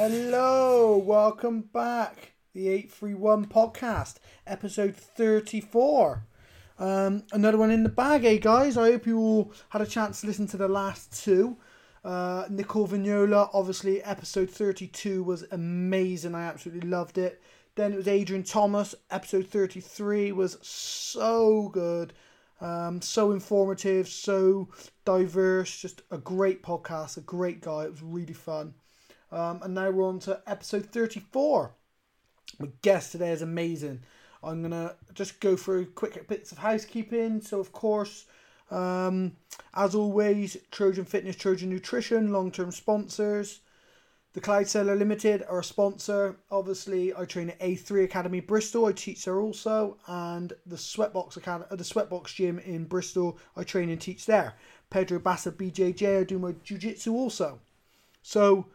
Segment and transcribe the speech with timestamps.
[0.00, 2.34] Hello, welcome back.
[2.54, 6.24] The 831 podcast, episode 34.
[6.78, 8.76] Um, another one in the bag, eh, guys?
[8.76, 11.56] I hope you all had a chance to listen to the last two.
[12.04, 16.36] Uh, Nicole Vignola, obviously, episode 32 was amazing.
[16.36, 17.42] I absolutely loved it.
[17.74, 22.12] Then it was Adrian Thomas, episode 33 was so good.
[22.60, 24.68] Um, so informative, so
[25.04, 27.82] diverse, just a great podcast, a great guy.
[27.82, 28.74] It was really fun.
[29.30, 31.72] Um, and now we're on to episode 34.
[32.58, 34.00] My guest today is amazing.
[34.42, 37.40] I'm going to just go through quick bits of housekeeping.
[37.40, 38.26] So, of course,
[38.70, 39.36] um,
[39.74, 43.60] as always, Trojan Fitness, Trojan Nutrition, long term sponsors.
[44.34, 46.36] The Cloud Seller Limited are a sponsor.
[46.50, 48.86] Obviously, I train at A3 Academy Bristol.
[48.86, 53.38] I teach there also, and the Sweatbox Academy, the Sweatbox Gym in Bristol.
[53.56, 54.54] I train and teach there.
[54.90, 56.20] Pedro Bassa BJJ.
[56.20, 57.60] I do my jiu-jitsu also.
[58.22, 58.66] So,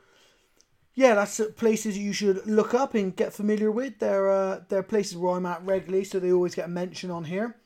[0.96, 4.00] yeah, that's places you should look up and get familiar with.
[4.00, 7.24] They're uh, they're places where I'm at regularly, so they always get a mention on
[7.24, 7.58] here.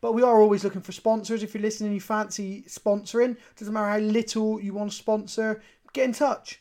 [0.00, 1.44] But we are always looking for sponsors.
[1.44, 6.06] If you're listening, you fancy sponsoring, doesn't matter how little you want to sponsor, get
[6.06, 6.60] in touch.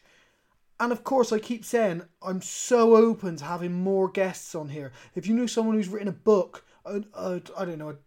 [0.79, 4.91] And of course, I keep saying I'm so open to having more guests on here.
[5.15, 7.97] If you know someone who's written a book, a, a, I don't know,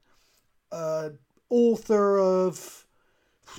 [0.71, 1.13] a,
[1.51, 2.84] author of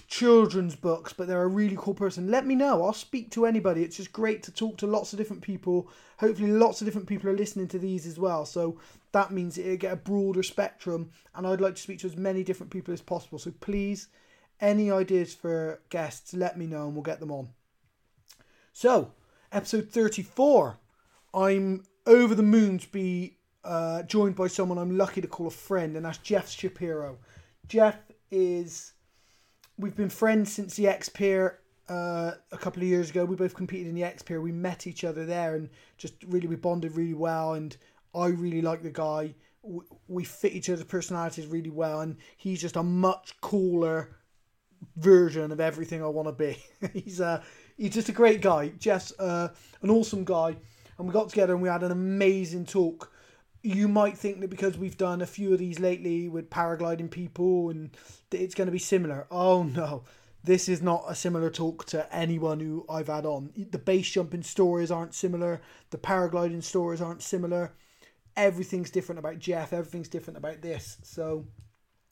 [0.07, 2.83] children's books, but they're a really cool person, let me know.
[2.83, 3.83] I'll speak to anybody.
[3.83, 5.89] It's just great to talk to lots of different people.
[6.19, 8.45] Hopefully, lots of different people are listening to these as well.
[8.45, 8.79] So
[9.11, 12.43] that means it get a broader spectrum, and I'd like to speak to as many
[12.43, 13.39] different people as possible.
[13.39, 14.07] So please,
[14.59, 17.49] any ideas for guests, let me know, and we'll get them on.
[18.73, 19.11] So,
[19.51, 20.77] episode 34.
[21.33, 25.51] I'm over the moon to be uh, joined by someone I'm lucky to call a
[25.51, 27.17] friend, and that's Jeff Shapiro.
[27.67, 27.97] Jeff
[28.31, 28.93] is.
[29.77, 31.59] We've been friends since the X-Pyr
[31.89, 33.25] uh, a couple of years ago.
[33.25, 34.39] We both competed in the X-Pyr.
[34.39, 37.53] We met each other there and just really, we bonded really well.
[37.53, 37.75] And
[38.13, 39.35] I really like the guy.
[40.07, 42.01] We fit each other's personalities really well.
[42.01, 44.15] And he's just a much cooler
[44.97, 46.57] version of everything I want to be.
[46.93, 47.25] he's a.
[47.25, 47.41] Uh,
[47.77, 48.69] he's just a great guy.
[48.79, 49.49] Jeff's uh,
[49.81, 50.55] an awesome guy,
[50.97, 53.11] and we got together and we had an amazing talk.
[53.65, 57.71] You might think that because we've done a few of these lately with paragliding people
[57.71, 57.89] and
[58.29, 59.25] that it's going to be similar.
[59.31, 60.03] Oh no,
[60.43, 63.51] this is not a similar talk to anyone who I've had on.
[63.71, 65.61] The base jumping stories aren't similar.
[65.89, 67.73] The paragliding stories aren't similar.
[68.37, 69.73] Everything's different about Jeff.
[69.73, 70.97] Everything's different about this.
[71.01, 71.47] So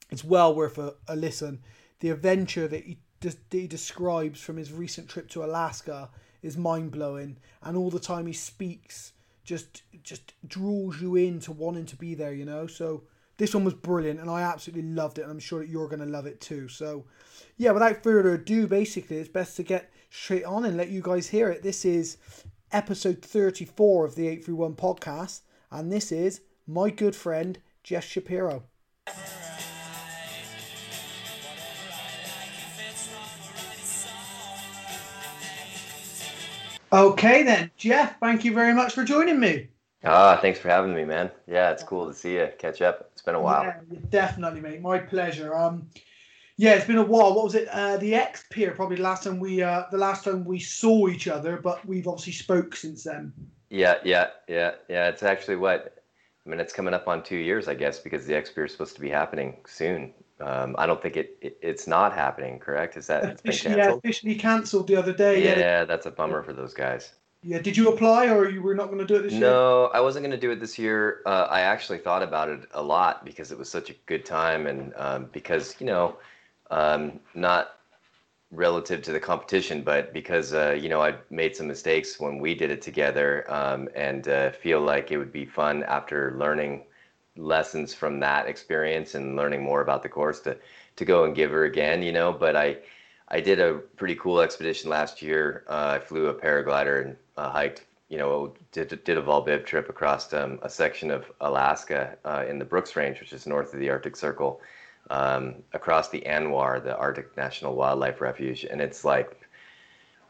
[0.09, 1.61] it's well worth a, a listen.
[1.99, 2.97] The adventure that he
[3.51, 6.09] he describes from his recent trip to Alaska
[6.41, 9.13] is mind blowing, and all the time he speaks
[9.43, 12.33] just just draws you into wanting to be there.
[12.33, 13.03] You know, so
[13.37, 15.99] this one was brilliant, and I absolutely loved it, and I'm sure that you're going
[15.99, 16.67] to love it too.
[16.67, 17.05] So,
[17.57, 21.27] yeah, without further ado, basically, it's best to get straight on and let you guys
[21.29, 21.63] hear it.
[21.63, 22.17] This is
[22.71, 28.63] episode 34 of the 831 podcast, and this is my good friend Jeff Shapiro.
[36.93, 39.67] Okay then, Jeff, thank you very much for joining me.
[40.03, 41.31] Ah, thanks for having me, man.
[41.47, 43.09] Yeah, it's cool to see you, catch up.
[43.13, 43.63] It's been a while.
[43.63, 43.79] Yeah,
[44.11, 44.79] definitely, mate.
[44.79, 45.55] My pleasure.
[45.55, 45.89] Um,
[46.55, 47.33] yeah, it's been a while.
[47.33, 47.67] What was it?
[47.69, 51.27] Uh, the X-Pyr, probably the last time we, uh, the last time we saw each
[51.27, 53.33] other, but we've obviously spoke since then.
[53.71, 55.07] Yeah, yeah, yeah, yeah.
[55.09, 55.97] It's actually what
[56.45, 56.59] I mean.
[56.59, 59.09] It's coming up on two years, I guess, because the X-Pyr is supposed to be
[59.09, 60.13] happening soon.
[60.43, 62.59] Um, I don't think it, it, it's not happening.
[62.59, 62.97] Correct?
[62.97, 65.43] Is that officially, yeah, officially cancelled the other day?
[65.43, 67.13] Yeah, yeah, that's a bummer for those guys.
[67.43, 67.59] Yeah.
[67.59, 69.49] Did you apply, or you were not going to do it this no, year?
[69.49, 71.21] No, I wasn't going to do it this year.
[71.25, 74.67] Uh, I actually thought about it a lot because it was such a good time,
[74.67, 76.17] and um, because you know,
[76.71, 77.79] um, not
[78.51, 82.55] relative to the competition, but because uh, you know I made some mistakes when we
[82.55, 86.83] did it together, um, and uh, feel like it would be fun after learning
[87.35, 90.57] lessons from that experience and learning more about the course to
[90.95, 92.77] to go and give her again you know but i
[93.29, 95.63] i did a pretty cool expedition last year.
[95.67, 99.65] Uh, i flew a paraglider and uh, hiked you know did, did a vol biv
[99.65, 103.73] trip across um, a section of alaska uh, in the brooks range which is north
[103.73, 104.61] of the arctic circle
[105.09, 108.63] um, across the ANWR the arctic national wildlife refuge.
[108.63, 109.42] And it's like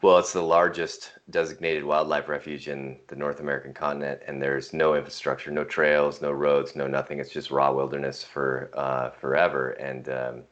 [0.04, 4.96] well, it's the largest designated wildlife refuge in the North American continent, and there's no
[4.96, 7.20] infrastructure, no trails, no roads, no nothing.
[7.20, 10.42] It's just raw wilderness for uh, forever, and um,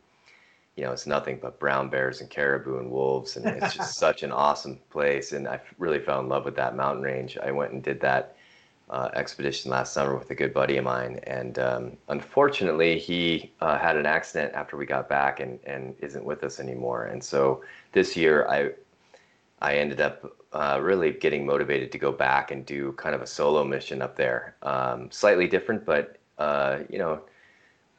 [0.74, 4.22] you know it's nothing but brown bears and caribou and wolves, and it's just such
[4.22, 5.32] an awesome place.
[5.32, 7.36] And I really fell in love with that mountain range.
[7.36, 8.34] I went and did that
[8.88, 13.76] uh, expedition last summer with a good buddy of mine, and um, unfortunately, he uh,
[13.76, 17.04] had an accident after we got back, and and isn't with us anymore.
[17.04, 17.62] And so
[17.92, 18.70] this year, I
[19.62, 23.26] I ended up uh, really getting motivated to go back and do kind of a
[23.26, 24.56] solo mission up there.
[24.62, 27.20] Um, slightly different, but uh, you know,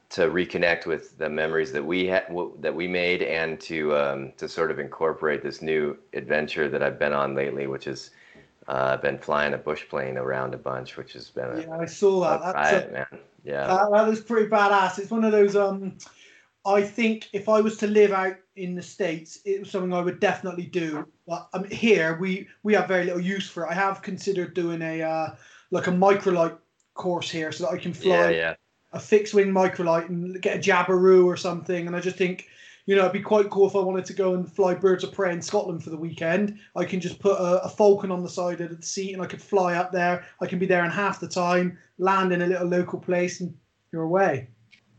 [0.10, 4.34] to reconnect with the memories that we had w- that we made, and to um,
[4.38, 8.12] to sort of incorporate this new adventure that I've been on lately, which is
[8.68, 11.86] uh, been flying a bush plane around a bunch, which has been a, yeah, I
[11.86, 12.42] saw that.
[12.42, 13.08] That's riot, a, man.
[13.46, 15.00] Yeah, that, that was pretty badass.
[15.00, 15.56] It's one of those.
[15.56, 15.98] Um,
[16.66, 20.02] I think if I was to live out in the states, it was something I
[20.02, 21.06] would definitely do.
[21.28, 23.72] But um, here we we have very little use for it.
[23.72, 25.36] I have considered doing a uh,
[25.72, 26.58] like a microlight
[26.94, 28.56] course here, so that I can fly yeah, yeah.
[28.94, 31.88] a fixed wing microlight and get a Jabiru or something.
[31.88, 32.48] And I just think,
[32.86, 35.12] you know, it'd be quite cool if I wanted to go and fly birds of
[35.12, 36.60] prey in Scotland for the weekend.
[36.78, 39.26] I can just put a, a falcon on the side of the seat and I
[39.26, 40.26] could fly up there.
[40.40, 43.54] I can be there in half the time, land in a little local place, and
[43.92, 44.48] you're away.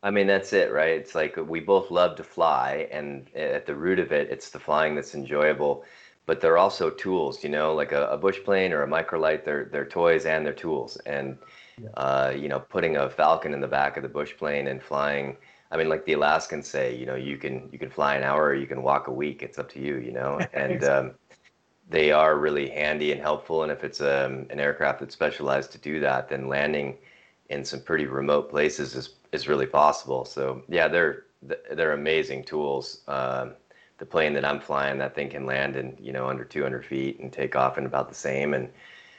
[0.05, 0.91] I mean, that's it, right?
[0.91, 4.61] It's like we both love to fly, and at the root of it, it's the
[4.61, 5.83] flying that's enjoyable.
[6.27, 9.45] But they're also tools, you know, like a, a bush plane or a microlight.
[9.45, 10.99] They're they're toys and they're tools.
[11.07, 11.39] And
[11.97, 15.39] uh, you know, putting a falcon in the back of the bush plane and flying.
[15.71, 18.45] I mean, like the Alaskans say, you know, you can you can fly an hour
[18.45, 19.43] or you can walk a week.
[19.43, 20.39] It's up to you, you know.
[20.53, 21.15] And um,
[21.89, 23.63] they are really handy and helpful.
[23.63, 26.99] And if it's um, an aircraft that's specialized to do that, then landing
[27.51, 30.25] in some pretty remote places is is really possible.
[30.25, 31.25] So yeah, they're
[31.73, 33.03] they're amazing tools.
[33.09, 33.53] Um,
[33.99, 37.21] the plane that I'm flying, that thing can land in you know under 200 feet
[37.21, 38.71] and take off in about the same, and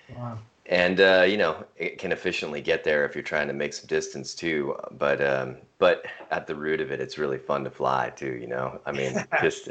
[0.10, 0.40] Wow.
[0.68, 3.88] and uh, you know it can efficiently get there if you're trying to make some
[3.88, 4.76] distance too.
[4.92, 8.36] But um, but at the root of it, it's really fun to fly too.
[8.36, 9.70] You know, I mean, just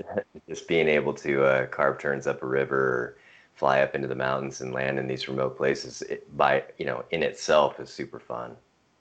[0.48, 2.78] just being able to uh, carve turns up a river.
[2.78, 3.16] Or,
[3.54, 7.04] fly up into the mountains and land in these remote places it, by you know
[7.10, 8.56] in itself is super fun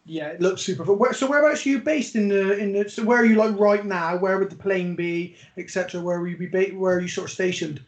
[0.05, 0.83] Yeah, it looks super.
[0.83, 2.89] But where, so whereabouts are you based in the in the?
[2.89, 4.17] So where are you like right now?
[4.17, 6.01] Where would the plane be, etc.
[6.01, 6.47] Where will you be?
[6.47, 7.81] Ba- where are you sort of stationed?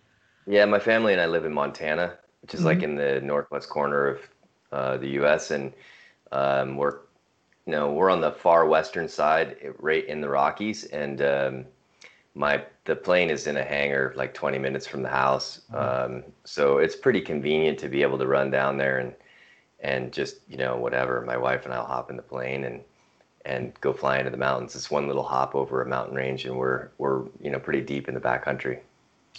[0.48, 2.84] Yeah, my family and I live in Montana, which is like Mhm.
[2.84, 4.20] in the northwest corner of
[4.72, 5.52] uh, the U.S.
[5.52, 5.74] and
[6.32, 7.00] um, we're
[7.66, 11.66] you know we're on the far western side, right in the Rockies, and um,
[12.36, 16.78] my the plane is in a hangar like 20 minutes from the house, um, so
[16.80, 19.16] it's pretty convenient to be able to run down there and
[19.82, 21.22] and just you know whatever.
[21.22, 22.82] My wife and I'll hop in the plane and
[23.46, 24.76] and go fly into the mountains.
[24.76, 28.08] It's one little hop over a mountain range, and we're we're you know pretty deep
[28.10, 28.80] in the backcountry.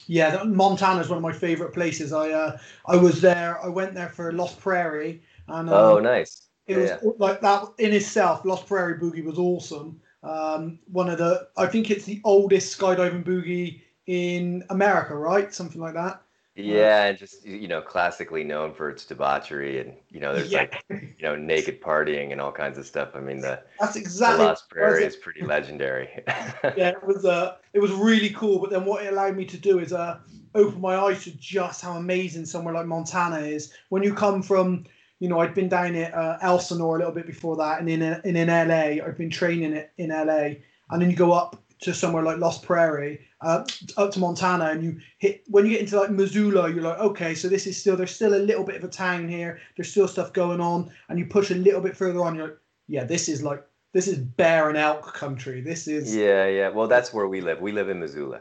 [0.06, 2.12] Yeah, Montana is one of my favorite places.
[2.12, 3.60] I uh, I was there.
[3.62, 6.48] I went there for Lost Prairie, and uh, Oh, nice.
[6.66, 8.44] it Yeah, was like that in itself.
[8.44, 10.00] Lost Prairie Boogie was awesome.
[10.22, 15.52] Um, one of the, I think it's the oldest skydiving boogie in America, right?
[15.52, 16.22] Something like that.
[16.56, 20.60] Yeah, and just you know, classically known for its debauchery, and you know, there's yeah,
[20.60, 23.10] like you know, naked partying and all kinds of stuff.
[23.14, 24.46] I mean, the, that's the exactly.
[24.46, 26.08] Lost what Prairie is pretty legendary.
[26.26, 28.58] yeah, it was uh, it was really cool.
[28.58, 30.18] But then what it allowed me to do is uh,
[30.54, 33.74] open my eyes to just how amazing somewhere like Montana is.
[33.90, 34.86] When you come from,
[35.18, 38.02] you know, I'd been down at uh, Elsinore a little bit before that, and in
[38.02, 40.56] in in LA, I've been training it in LA,
[40.90, 43.64] and then you go up to somewhere like Lost Prairie, uh,
[43.96, 47.34] up to Montana, and you hit when you get into like Missoula, you're like, okay,
[47.34, 49.60] so this is still there's still a little bit of a town here.
[49.76, 52.58] There's still stuff going on, and you push a little bit further on, you're like,
[52.88, 55.60] yeah, this is like this is bear and elk country.
[55.60, 56.68] This is Yeah, yeah.
[56.68, 57.60] Well, that's where we live.
[57.60, 58.40] We live in Missoula.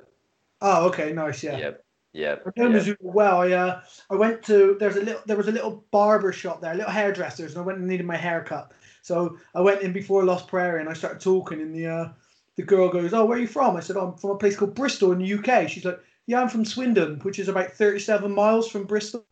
[0.61, 1.57] Oh, okay, nice, yeah.
[1.57, 1.84] Yep,
[2.15, 2.43] yep.
[2.45, 2.74] I know yep.
[2.74, 3.41] Missoula well.
[3.41, 6.74] I uh, I went to there's a little there was a little barber shop there,
[6.74, 8.72] a little hairdressers, and I went and needed my haircut.
[9.01, 12.10] So I went in before Lost Prairie and I started talking, and the uh,
[12.55, 14.75] the girl goes, "Oh, where are you from?" I said, "I'm from a place called
[14.75, 18.69] Bristol in the UK." She's like, "Yeah, I'm from Swindon, which is about 37 miles
[18.69, 19.25] from Bristol."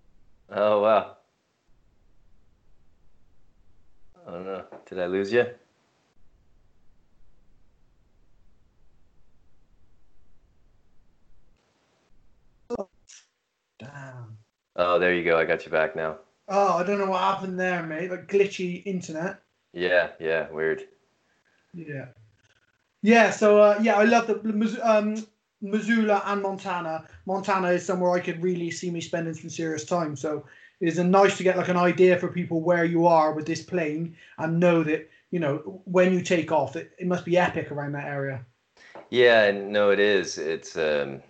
[0.49, 1.17] Oh wow.
[4.27, 5.45] Oh no, did I lose you?
[13.83, 14.37] Damn.
[14.75, 15.37] Oh, there you go.
[15.37, 16.17] I got you back now.
[16.47, 18.11] Oh, I don't know what happened there, mate.
[18.11, 19.41] Like glitchy internet.
[19.73, 20.49] Yeah, yeah.
[20.51, 20.83] Weird.
[21.73, 22.07] Yeah.
[23.01, 25.25] Yeah, so uh, yeah, I love the um,
[25.61, 27.05] Missoula and Montana.
[27.25, 30.15] Montana is somewhere I could really see me spending some serious time.
[30.15, 30.45] So
[30.79, 33.45] it is a nice to get like an idea for people where you are with
[33.45, 37.37] this plane and know that you know when you take off, it, it must be
[37.37, 38.45] epic around that area.
[39.09, 40.37] Yeah, no, it is.
[40.37, 41.21] It's, um,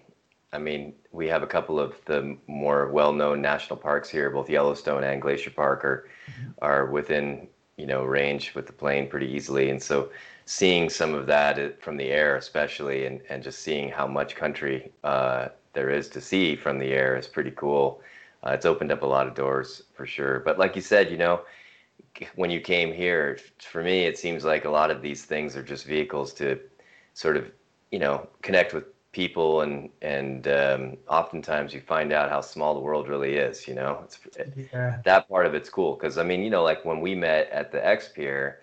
[0.53, 5.03] I mean, we have a couple of the more well-known national parks here, both Yellowstone
[5.03, 6.09] and Glacier Park are
[6.61, 9.69] are within, you know, range with the plane pretty easily.
[9.69, 10.09] And so
[10.45, 14.35] seeing some of that uh, from the air, especially, and, and just seeing how much
[14.35, 18.01] country uh, there is to see from the air is pretty cool.
[18.45, 20.39] Uh, it's opened up a lot of doors for sure.
[20.39, 21.41] But like you said, you know,
[22.35, 25.63] when you came here, for me, it seems like a lot of these things are
[25.63, 26.59] just vehicles to
[27.13, 27.51] sort of,
[27.91, 32.81] you know, connect with people and and um, oftentimes you find out how small the
[32.81, 34.19] world really is you know it's,
[34.73, 34.99] yeah.
[35.05, 37.71] that part of it's cool because i mean you know like when we met at
[37.71, 38.61] the X-Pyr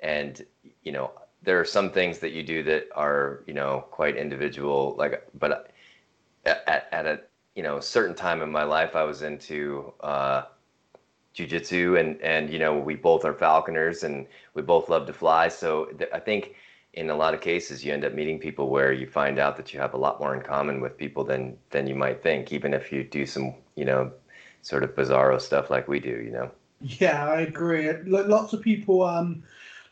[0.00, 0.44] and
[0.84, 1.10] you know
[1.42, 5.70] there are some things that you do that are you know quite individual like but
[6.44, 7.20] at, at a
[7.54, 10.42] you know certain time in my life i was into uh
[11.32, 15.48] jiu-jitsu and and you know we both are falconers and we both love to fly
[15.48, 16.54] so th- i think
[16.96, 19.72] in a lot of cases you end up meeting people where you find out that
[19.72, 22.74] you have a lot more in common with people than than you might think even
[22.74, 24.10] if you do some you know
[24.62, 26.50] sort of bizarro stuff like we do you know?
[26.80, 27.92] Yeah i agree.
[28.04, 29.42] Lots of people um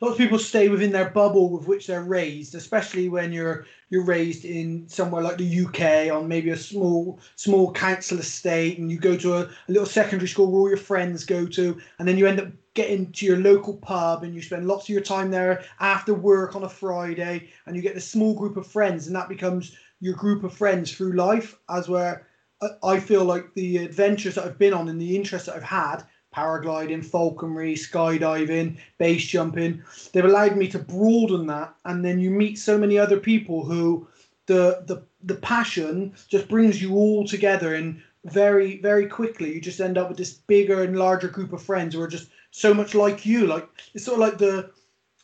[0.01, 4.05] lots of people stay within their bubble with which they're raised, especially when you're you're
[4.05, 8.99] raised in somewhere like the UK on maybe a small small council estate, and you
[8.99, 12.19] go to a, a little secondary school where all your friends go to, and then
[12.19, 15.31] you end up getting to your local pub and you spend lots of your time
[15.31, 19.17] there after work on a Friday, and you get this small group of friends, and
[19.17, 21.57] that becomes your group of friends through life.
[21.69, 22.27] As where
[22.61, 25.63] uh, I feel like the adventures that I've been on and the interests that I've
[25.63, 26.05] had
[26.35, 29.83] paragliding, falconry, skydiving, base jumping.
[30.13, 34.09] They've allowed me to broaden that, and then you meet so many other people who
[34.47, 39.81] the the the passion just brings you all together, and very very quickly you just
[39.81, 42.95] end up with this bigger and larger group of friends who are just so much
[42.95, 43.49] like you.
[43.49, 44.71] Like it's sort of like the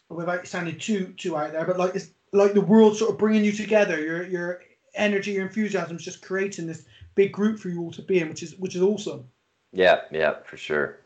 [0.08, 3.44] without sounding too too out there, but like it's like the world sort of bringing
[3.44, 4.00] you together.
[4.00, 4.62] Your your
[4.94, 8.28] energy, your enthusiasm is just creating this big group for you all to be in,
[8.28, 9.24] which is which is awesome.
[9.72, 10.98] Yeah, yeah, for sure.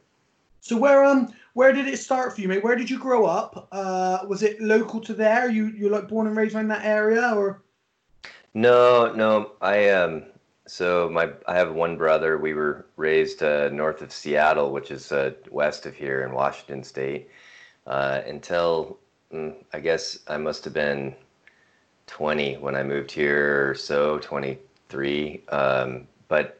[0.63, 2.65] So where um where did it start for you, mate?
[2.65, 3.69] Where did you grow up?
[3.71, 5.51] Uh, was it local to there?
[5.51, 7.63] You you like born and raised in that area, or?
[8.55, 9.53] No, no.
[9.61, 10.23] I um.
[10.67, 12.39] So my I have one brother.
[12.39, 16.83] We were raised uh, north of Seattle, which is uh, west of here in Washington
[16.83, 17.29] State.
[17.87, 18.99] Uh, until
[19.33, 21.15] mm, I guess I must have been
[22.07, 25.43] 20 when I moved here, or so 23.
[25.49, 26.59] Um, but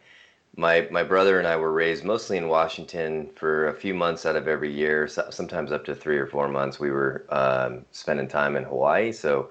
[0.57, 4.37] my my brother and I were raised mostly in Washington for a few months out
[4.37, 6.79] of every year, sometimes up to three or four months.
[6.79, 9.51] We were um, spending time in Hawaii, so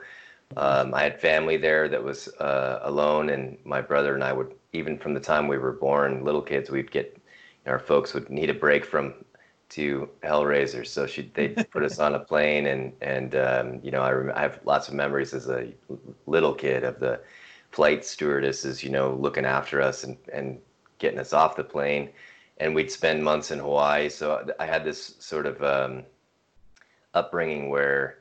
[0.57, 4.53] um, I had family there that was uh, alone, and my brother and I would
[4.73, 7.17] even from the time we were born, little kids, we'd get
[7.65, 9.13] our folks would need a break from
[9.69, 14.01] two Hellraisers, so she they'd put us on a plane, and and um, you know
[14.01, 15.71] I, rem- I have lots of memories as a
[16.27, 17.21] little kid of the
[17.71, 20.59] flight stewardesses, you know, looking after us and and
[20.99, 22.09] getting us off the plane,
[22.57, 24.09] and we'd spend months in Hawaii.
[24.09, 26.03] So I had this sort of um,
[27.13, 28.19] upbringing where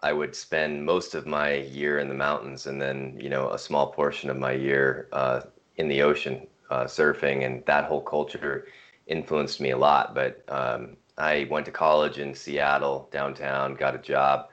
[0.00, 3.58] I would spend most of my year in the mountains, and then you know a
[3.58, 5.42] small portion of my year uh,
[5.76, 8.66] in the ocean uh, surfing, and that whole culture
[9.06, 10.14] influenced me a lot.
[10.14, 14.50] But um, I went to college in Seattle downtown, got a job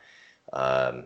[0.53, 1.05] um,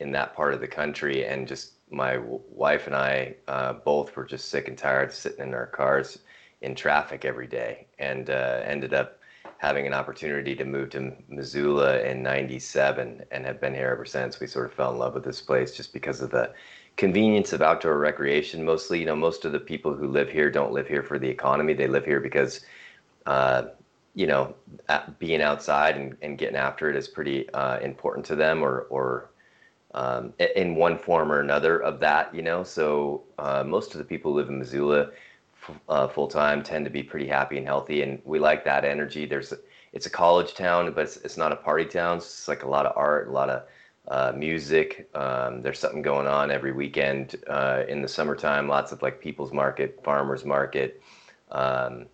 [0.00, 4.24] in that part of the country, and just my wife and I uh, both were
[4.24, 6.18] just sick and tired of sitting in our cars
[6.62, 9.19] in traffic every day, and uh, ended up
[9.60, 14.40] having an opportunity to move to Missoula in '97, and have been here ever since.
[14.40, 16.54] We sort of fell in love with this place just because of the
[16.96, 18.64] convenience of outdoor recreation.
[18.64, 21.28] Mostly, you know, most of the people who live here don't live here for the
[21.28, 22.64] economy; they live here because
[23.26, 23.64] uh,
[24.14, 24.54] you know,
[25.18, 29.30] being outside and, and getting after it is pretty uh, important to them, or or
[29.92, 32.64] um, in one form or another of that, you know.
[32.64, 35.10] So uh, most of the people who live in Missoula
[35.88, 39.26] uh, full time tend to be pretty happy and healthy, and we like that energy.
[39.26, 39.52] There's
[39.92, 42.18] it's a college town, but it's, it's not a party town.
[42.18, 43.62] it's like a lot of art, a lot of
[44.08, 45.08] uh, music.
[45.14, 48.68] Um, there's something going on every weekend uh, in the summertime.
[48.68, 51.02] Lots of like people's market, farmers market.
[51.50, 52.06] Um,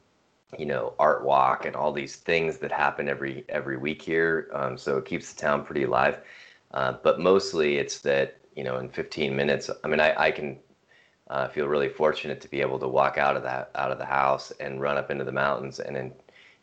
[0.58, 4.48] you know, art walk and all these things that happen every every week here.
[4.54, 6.20] Um, so it keeps the town pretty alive.
[6.72, 10.58] Uh, but mostly it's that, you know, in 15 minutes, I mean, I, I can
[11.28, 14.04] uh, feel really fortunate to be able to walk out of that, out of the
[14.04, 16.12] house and run up into the mountains and in,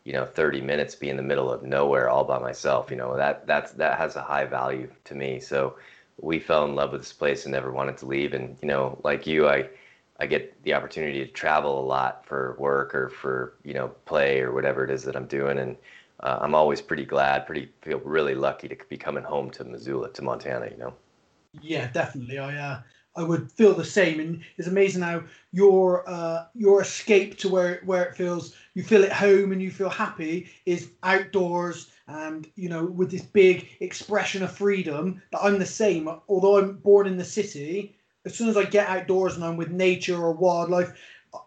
[0.04, 2.90] you know, 30 minutes be in the middle of nowhere all by myself.
[2.90, 5.40] You know, that, that's, that has a high value to me.
[5.40, 5.76] So
[6.20, 8.34] we fell in love with this place and never wanted to leave.
[8.34, 9.68] And, you know, like you, I,
[10.20, 14.40] I get the opportunity to travel a lot for work or for, you know, play
[14.40, 15.58] or whatever it is that I'm doing.
[15.58, 15.76] And,
[16.20, 20.10] uh, I'm always pretty glad, pretty feel really lucky to be coming home to Missoula,
[20.12, 20.68] to Montana.
[20.70, 20.94] You know.
[21.60, 22.38] Yeah, definitely.
[22.38, 22.82] I uh,
[23.16, 27.80] I would feel the same, and it's amazing how your uh, your escape to where
[27.84, 32.68] where it feels you feel at home and you feel happy is outdoors and you
[32.68, 35.22] know with this big expression of freedom.
[35.32, 36.08] That I'm the same.
[36.28, 39.70] Although I'm born in the city, as soon as I get outdoors and I'm with
[39.70, 40.92] nature or wildlife,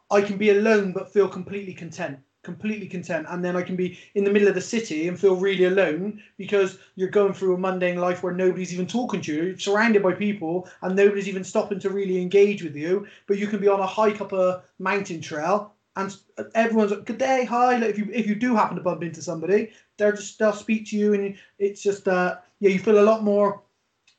[0.10, 3.98] I can be alone but feel completely content completely content and then i can be
[4.16, 7.58] in the middle of the city and feel really alone because you're going through a
[7.58, 11.44] mundane life where nobody's even talking to you you're surrounded by people and nobody's even
[11.44, 14.64] stopping to really engage with you but you can be on a hike up a
[14.80, 16.16] mountain trail and
[16.54, 19.22] everyone's like, good day hi like if you if you do happen to bump into
[19.22, 23.02] somebody they're just they'll speak to you and it's just uh yeah you feel a
[23.02, 23.62] lot more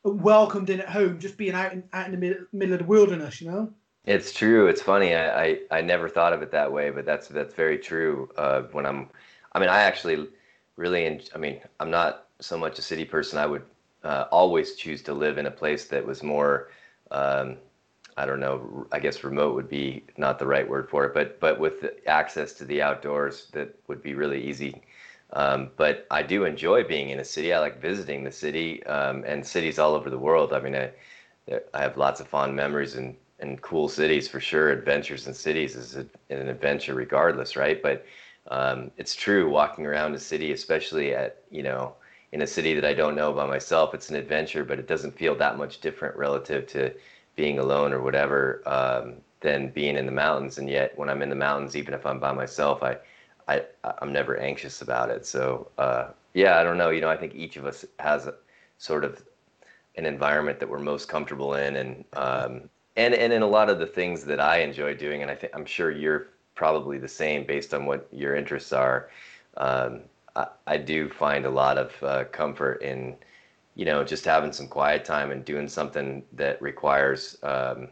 [0.03, 2.85] welcomed in at home just being out in out in the middle, middle of the
[2.85, 3.73] wilderness you know
[4.05, 4.67] it's true.
[4.67, 5.13] It's funny.
[5.15, 8.29] I, I, I never thought of it that way, but that's that's very true.
[8.37, 9.09] Uh, when I'm,
[9.53, 10.27] I mean, I actually
[10.77, 13.37] really, I mean, I'm not so much a city person.
[13.39, 13.63] I would
[14.03, 16.69] uh, always choose to live in a place that was more,
[17.11, 17.57] um,
[18.17, 18.87] I don't know.
[18.91, 22.53] I guess remote would be not the right word for it, but but with access
[22.53, 24.81] to the outdoors, that would be really easy.
[25.33, 27.53] Um, but I do enjoy being in a city.
[27.53, 30.53] I like visiting the city um, and cities all over the world.
[30.53, 30.91] I mean, I,
[31.73, 34.69] I have lots of fond memories and and cool cities for sure.
[34.69, 37.81] Adventures in cities is a, an adventure regardless, right?
[37.81, 38.05] But
[38.49, 41.95] um, it's true walking around a city, especially at you know
[42.31, 45.17] in a city that I don't know by myself, it's an adventure, but it doesn't
[45.17, 46.93] feel that much different relative to
[47.35, 50.57] being alone or whatever um, than being in the mountains.
[50.57, 52.97] And yet, when I'm in the mountains, even if I'm by myself, I,
[53.47, 53.63] I
[54.01, 55.25] I'm never anxious about it.
[55.25, 56.89] So uh, yeah, I don't know.
[56.89, 58.35] You know, I think each of us has a,
[58.77, 59.23] sort of
[59.95, 62.69] an environment that we're most comfortable in, and um,
[62.99, 65.55] and and in a lot of the things that I enjoy doing, and I think
[65.55, 69.09] I'm sure you're probably the same based on what your interests are.
[69.55, 70.01] Um,
[70.35, 73.15] I, I, do find a lot of uh, comfort in,
[73.75, 77.87] you know, just having some quiet time and doing something that requires, um,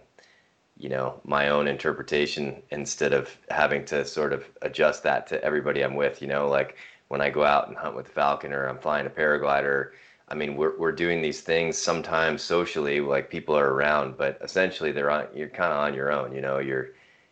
[0.77, 5.81] you know, my own interpretation instead of having to sort of adjust that to everybody
[5.81, 6.21] I'm with.
[6.21, 6.75] You know, like
[7.07, 9.91] when I go out and hunt with the falcon or I'm flying a paraglider
[10.29, 14.91] I mean, we're we're doing these things sometimes socially, like people are around, but essentially
[14.91, 15.27] they're on.
[15.33, 16.33] You're kind of on your own.
[16.33, 16.89] You know, you're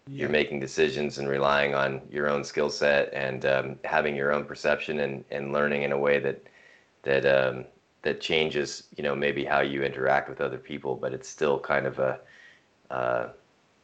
[0.07, 0.21] yeah.
[0.21, 4.45] you're making decisions and relying on your own skill set and um, having your own
[4.45, 6.41] perception and, and learning in a way that
[7.03, 7.65] that um,
[8.03, 8.83] that changes.
[8.95, 12.19] You know, maybe how you interact with other people, but it's still kind of a,
[12.91, 13.27] uh,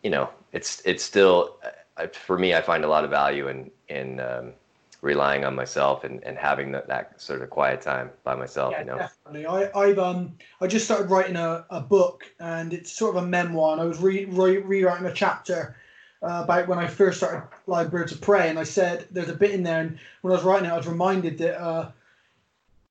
[0.04, 1.58] you know, it's it's still
[1.98, 2.54] uh, for me.
[2.56, 4.54] I find a lot of value in in um,
[5.02, 8.80] relying on myself and, and having that, that sort of quiet time by myself, yeah,
[8.80, 8.98] you know.
[8.98, 9.46] Definitely.
[9.48, 13.28] I, I've um I just started writing a, a book and it's sort of a
[13.28, 15.76] memoir and I was re, re rewriting a chapter
[16.22, 19.36] uh, about when I first started Live Birds of Prey and I said there's a
[19.36, 21.92] bit in there and when I was writing it I was reminded that uh,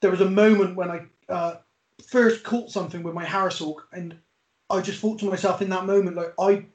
[0.00, 1.56] there was a moment when I uh,
[2.04, 4.16] first caught something with my Harris hawk and
[4.68, 6.66] I just thought to myself in that moment like I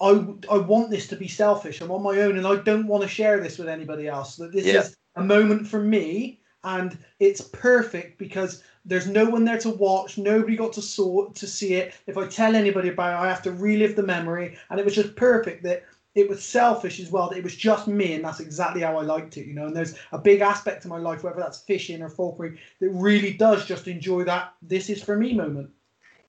[0.00, 1.80] I, I want this to be selfish.
[1.80, 4.36] I'm on my own and I don't want to share this with anybody else.
[4.36, 4.80] That this yeah.
[4.80, 10.18] is a moment for me and it's perfect because there's no one there to watch.
[10.18, 11.94] Nobody got to saw to see it.
[12.06, 14.56] If I tell anybody about it, I have to relive the memory.
[14.70, 17.28] And it was just perfect that it was selfish as well.
[17.28, 19.46] That it was just me, and that's exactly how I liked it.
[19.46, 22.58] You know, and there's a big aspect of my life, whether that's fishing or falconry,
[22.80, 24.54] that really does just enjoy that.
[24.62, 25.70] This is for me moment.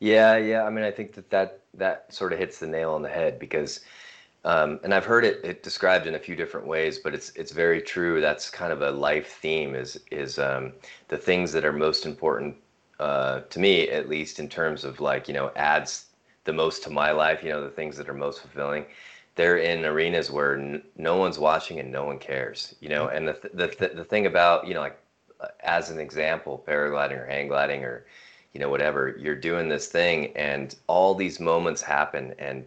[0.01, 0.63] Yeah, yeah.
[0.65, 3.39] I mean, I think that that that sort of hits the nail on the head
[3.39, 3.81] because,
[4.45, 7.51] um, and I've heard it, it described in a few different ways, but it's it's
[7.53, 8.21] very true.
[8.21, 9.75] That's kind of a life theme.
[9.75, 10.73] Is is um,
[11.09, 12.57] the things that are most important
[12.99, 16.07] uh, to me, at least in terms of like you know adds
[16.45, 17.43] the most to my life.
[17.43, 18.87] You know, the things that are most fulfilling.
[19.35, 22.75] They're in arenas where n- no one's watching and no one cares.
[22.81, 24.99] You know, and the th- the th- the thing about you know like
[25.41, 28.05] uh, as an example, paragliding or hang gliding or
[28.53, 32.65] you know whatever you're doing this thing and all these moments happen and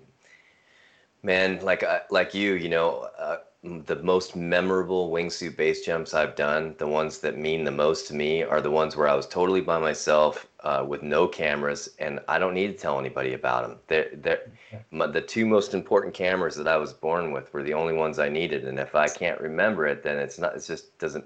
[1.22, 6.36] man like uh, like you you know uh, the most memorable wingsuit base jumps I've
[6.36, 9.26] done, the ones that mean the most to me, are the ones where I was
[9.26, 13.66] totally by myself uh, with no cameras, and I don't need to tell anybody about
[13.66, 13.78] them.
[13.86, 14.50] They're, they're,
[14.90, 18.18] my, the two most important cameras that I was born with were the only ones
[18.18, 20.54] I needed, and if I can't remember it, then it's not.
[20.54, 21.24] It just doesn't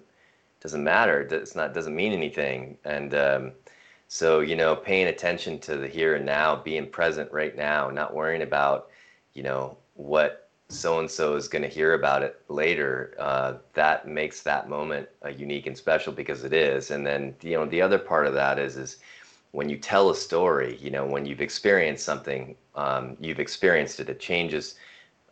[0.60, 1.22] doesn't matter.
[1.22, 3.52] It's not doesn't mean anything, and um,
[4.08, 8.14] so, you know, paying attention to the here and now, being present right now, not
[8.14, 8.88] worrying about,
[9.34, 14.08] you know, what so and so is going to hear about it later, uh, that
[14.08, 16.90] makes that moment uh, unique and special because it is.
[16.90, 18.96] And then, you know, the other part of that is, is
[19.52, 24.08] when you tell a story, you know, when you've experienced something, um, you've experienced it,
[24.08, 24.76] it changes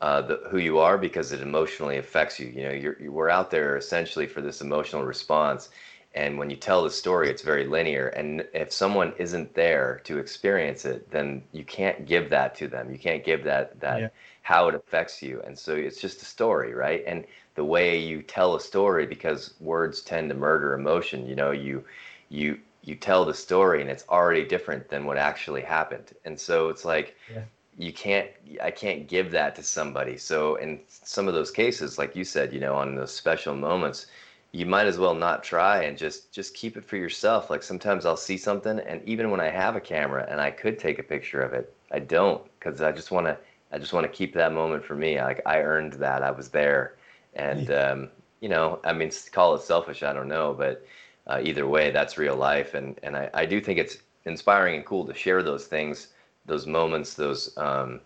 [0.03, 2.49] uh, the, who you are because it emotionally affects you.
[2.49, 5.71] You know, you're, you, we're out there essentially for this emotional response
[6.17, 8.09] and when you tell the story it's very linear.
[8.09, 12.91] And if someone isn't there to experience it then you can't give that to them.
[12.91, 14.09] You can't give that that yeah.
[14.43, 15.43] how it affects you.
[15.43, 17.05] And so it's just a story right?
[17.07, 17.25] And
[17.55, 21.85] the way you tell a story because words tend to murder emotion you know you
[22.29, 26.13] you you tell the story and it's already different than what actually happened.
[26.25, 27.43] And so it's like yeah.
[27.77, 28.31] you can't
[28.63, 30.17] i can't give that to somebody.
[30.17, 34.07] So in some of those cases like you said you know on those special moments
[34.57, 37.51] you might as well not try and just just keep it for yourself.
[37.51, 40.79] Like sometimes i'll see something and even when i have a camera and i could
[40.79, 43.37] take a picture of it i don't because i just want to
[43.73, 45.21] i just want to keep that moment for me.
[45.21, 46.23] Like i earned that.
[46.23, 46.97] I was there.
[47.35, 48.09] And um,
[48.41, 50.85] you know i mean call it selfish i don't know but
[51.27, 52.75] uh, either way that's real life.
[52.75, 56.09] And and I, I do think it's inspiring and cool to share those things
[56.47, 58.01] those moments, those um,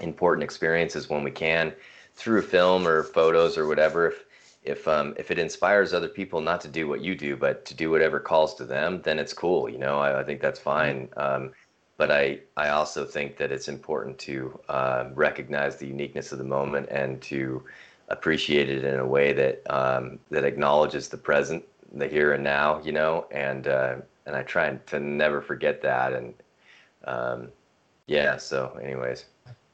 [0.00, 1.72] important experiences when we can
[2.14, 4.08] through film or photos or whatever.
[4.08, 4.24] If
[4.64, 7.74] if um, if it inspires other people not to do what you do, but to
[7.74, 9.68] do whatever calls to them, then it's cool.
[9.68, 11.08] You know, I, I think that's fine.
[11.16, 11.52] Um,
[11.98, 16.44] but I I also think that it's important to uh, recognize the uniqueness of the
[16.44, 17.62] moment and to
[18.08, 22.80] appreciate it in a way that um, that acknowledges the present, the here and now.
[22.82, 23.96] You know, and uh,
[24.26, 26.34] and I try to never forget that and
[27.04, 27.48] um,
[28.06, 28.38] yeah.
[28.38, 29.26] So, anyways,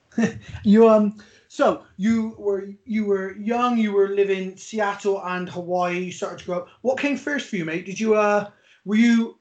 [0.64, 1.16] you um.
[1.52, 3.76] So you were you were young.
[3.76, 6.04] You were living Seattle and Hawaii.
[6.04, 6.68] You started to grow up.
[6.82, 7.84] What came first for you, mate?
[7.86, 8.50] Did you uh
[8.84, 9.36] were you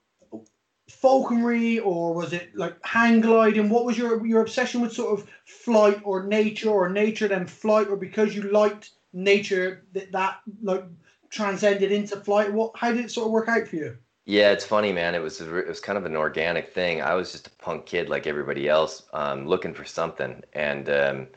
[0.89, 3.69] falconry or was it like hang gliding?
[3.69, 7.87] What was your your obsession with sort of flight or nature or nature then flight
[7.87, 10.85] or because you liked nature that that like
[11.29, 12.51] transcended into flight?
[12.51, 13.97] What how did it sort of work out for you?
[14.25, 15.13] Yeah, it's funny, man.
[15.13, 17.03] It was it was kind of an organic thing.
[17.03, 21.27] I was just a punk kid like everybody else, um, looking for something, and um,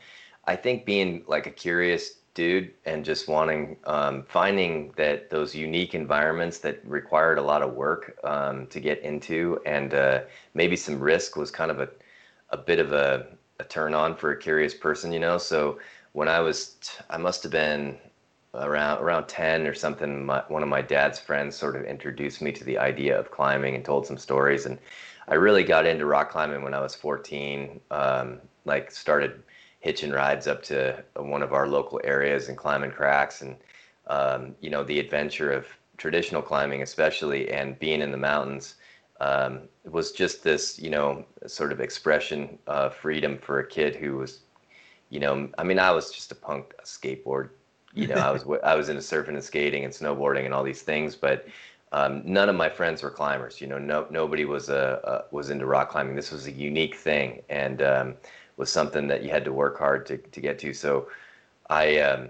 [0.45, 5.93] I think being like a curious dude and just wanting um, finding that those unique
[5.93, 10.21] environments that required a lot of work um, to get into, and uh,
[10.53, 11.89] maybe some risk was kind of a
[12.49, 13.25] a bit of a,
[13.59, 15.37] a turn on for a curious person, you know.
[15.37, 15.79] So
[16.11, 16.77] when I was,
[17.09, 17.97] I must have been
[18.55, 22.51] around around 10 or something my, one of my dad's friends sort of introduced me
[22.51, 24.77] to the idea of climbing and told some stories and
[25.27, 29.41] i really got into rock climbing when i was 14 um, like started
[29.83, 33.57] hitching rides up to one of our local areas and climbing cracks and
[34.07, 35.67] um, you know the adventure of
[35.97, 38.75] traditional climbing especially and being in the mountains
[39.19, 44.15] um, was just this you know sort of expression of freedom for a kid who
[44.15, 44.39] was
[45.09, 47.49] you know i mean i was just a punk skateboard
[47.93, 50.81] you know, I was I was into surfing and skating and snowboarding and all these
[50.81, 51.47] things, but
[51.91, 53.61] um, none of my friends were climbers.
[53.61, 56.15] You know, no nobody was a, a, was into rock climbing.
[56.15, 58.15] This was a unique thing and um,
[58.57, 60.73] was something that you had to work hard to to get to.
[60.73, 61.09] So,
[61.69, 62.29] I um,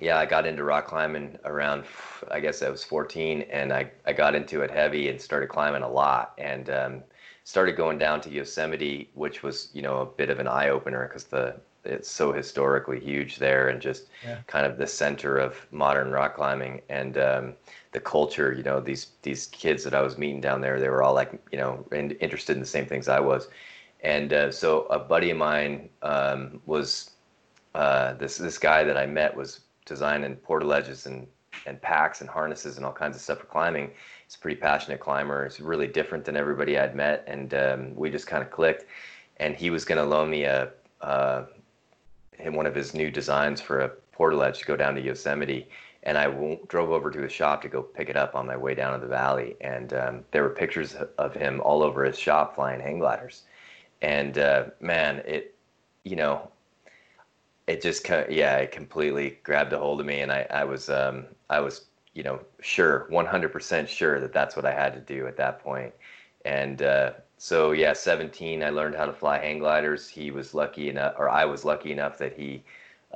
[0.00, 1.84] yeah, I got into rock climbing around
[2.30, 5.82] I guess I was 14, and I I got into it heavy and started climbing
[5.82, 6.70] a lot and.
[6.70, 7.02] Um,
[7.44, 11.08] started going down to Yosemite, which was, you know, a bit of an eye opener
[11.08, 14.38] because the it's so historically huge there and just yeah.
[14.46, 17.54] kind of the center of modern rock climbing and um,
[17.92, 21.02] the culture you know these these kids that i was meeting down there they were
[21.02, 23.48] all like you know in, interested in the same things i was
[24.02, 27.10] and uh, so a buddy of mine um, was
[27.74, 31.26] uh, this this guy that i met was designing portaledges and
[31.66, 33.90] and packs and harnesses and all kinds of stuff for climbing
[34.26, 38.10] he's a pretty passionate climber he's really different than everybody i'd met and um, we
[38.10, 38.86] just kind of clicked
[39.38, 40.70] and he was going to loan me a
[41.02, 41.44] uh,
[42.50, 45.68] one of his new designs for a portaledge to go down to Yosemite.
[46.04, 48.74] And I drove over to his shop to go pick it up on my way
[48.74, 49.56] down to the valley.
[49.60, 53.42] And um, there were pictures of him all over his shop flying hang gliders.
[54.02, 55.54] And uh, man, it,
[56.04, 56.50] you know,
[57.66, 61.26] it just yeah, it completely grabbed a hold of me, and I I was um,
[61.48, 65.36] I was you know sure 100% sure that that's what I had to do at
[65.38, 65.94] that point.
[66.44, 70.08] And uh, so yeah, 17, I learned how to fly hang gliders.
[70.08, 72.64] He was lucky enough, or I was lucky enough that he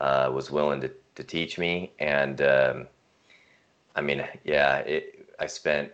[0.01, 1.93] uh, was willing to, to teach me.
[1.99, 2.87] And um,
[3.97, 5.91] I mean, yeah, it, I spent,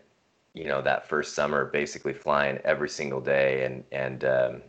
[0.55, 4.63] you know, that first summer basically flying every single day and, and, um,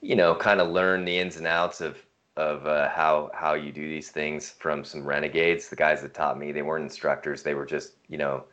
[0.00, 1.96] you know, kind of learn the ins and outs of,
[2.36, 5.68] of uh, how, how you do these things from some renegades.
[5.68, 7.42] The guys that taught me, they weren't instructors.
[7.42, 8.44] They were just, you know,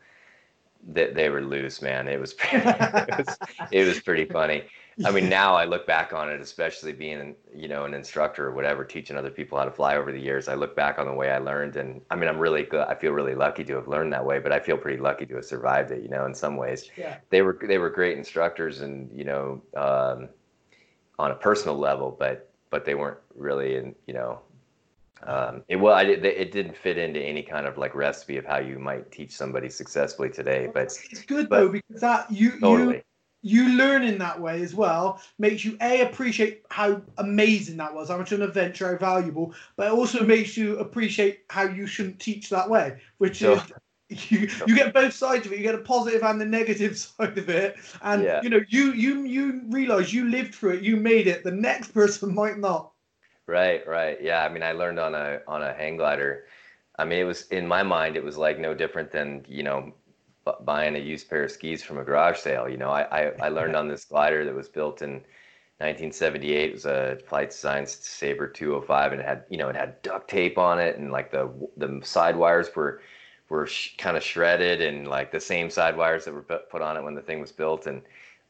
[0.87, 2.07] they, they were loose, man.
[2.07, 3.37] It was, pretty, it was
[3.71, 4.63] it was pretty funny.
[5.03, 8.51] I mean, now I look back on it, especially being you know an instructor or
[8.53, 10.47] whatever, teaching other people how to fly over the years.
[10.47, 12.87] I look back on the way I learned, and I mean, I'm really good.
[12.87, 15.35] I feel really lucky to have learned that way, but I feel pretty lucky to
[15.35, 16.01] have survived it.
[16.01, 17.17] You know, in some ways, yeah.
[17.29, 20.29] they were they were great instructors, and you know, um,
[21.19, 24.41] on a personal level, but but they weren't really in you know
[25.23, 28.59] um, it well, I, it didn't fit into any kind of like recipe of how
[28.59, 30.69] you might teach somebody successfully today.
[30.71, 32.95] But it's good but, though because that you totally.
[32.95, 33.01] you
[33.41, 38.09] you learn in that way as well makes you a appreciate how amazing that was,
[38.09, 42.19] how much an adventure, how valuable, but it also makes you appreciate how you shouldn't
[42.19, 43.61] teach that way, which so, is
[44.29, 45.57] you you get both sides of it.
[45.57, 48.41] You get a positive and the negative side of it, and yeah.
[48.43, 51.43] you know you you you realize you lived through it, you made it.
[51.43, 52.91] The next person might not.
[53.47, 54.43] Right, right, yeah.
[54.43, 56.45] I mean, I learned on a on a hang glider.
[56.97, 59.91] I mean, it was in my mind, it was like no different than you know
[60.61, 62.69] buying a used pair of skis from a garage sale.
[62.69, 65.13] You know, I I, I learned on this glider that was built in
[65.79, 66.69] 1978.
[66.69, 70.29] It was a Flight Design Sabre 205, and it had you know it had duct
[70.29, 73.01] tape on it, and like the the side wires were
[73.55, 76.97] were sh- kind of shredded and like the same side wires that were put on
[76.97, 78.01] it when the thing was built and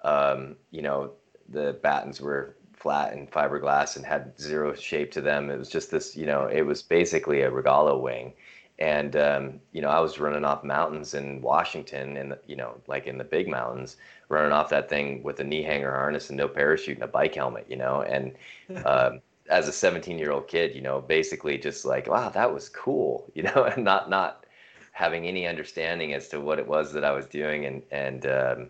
[0.04, 1.12] um, you know
[1.50, 5.50] the battens were flat and fiberglass and had zero shape to them.
[5.50, 8.34] It was just this you know it was basically a Rogallo wing.
[8.80, 13.08] And um, you know i was running off mountains in washington and you know like
[13.08, 13.96] in the big mountains
[14.30, 17.36] running off that thing with a knee hanger harness and no parachute and a bike
[17.36, 18.02] helmet you know?
[18.02, 18.36] And
[18.86, 22.68] um, as a 17 year old kid you know basically just like wow that was
[22.70, 23.63] cool you know?
[23.63, 24.45] And not not
[24.96, 27.66] having any understanding as to what it was that I was doing.
[27.66, 28.70] And, and, um,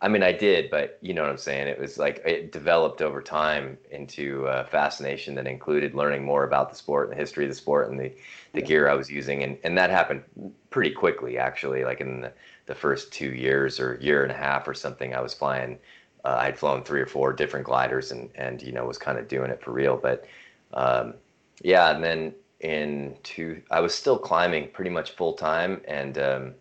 [0.00, 1.66] I mean, I did, but you know what I'm saying?
[1.66, 6.70] It was like it developed over time into a fascination that included learning more about
[6.70, 8.12] the sport and the history of the sport and the,
[8.52, 9.42] the gear I was using.
[9.42, 10.22] And, and that happened
[10.70, 12.32] pretty quickly, actually, like in the,
[12.66, 15.76] the first two years or year and a half or something, I was flying.
[16.24, 19.26] Uh, I'd flown three or four different gliders and, and, you know, was kind of
[19.26, 19.96] doing it for real.
[19.96, 20.24] But,
[20.72, 21.14] um,
[21.62, 26.54] yeah, and then in two i was still climbing pretty much full time and um,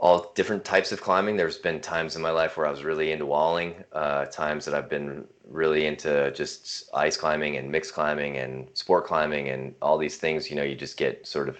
[0.00, 1.36] all different types of climbing.
[1.36, 4.74] There's been times in my life where i was really into walling uh, times that
[4.74, 9.98] i've been really into just ice climbing and mixed climbing and sport climbing and all
[9.98, 10.48] these things.
[10.48, 11.58] You know you just get sort of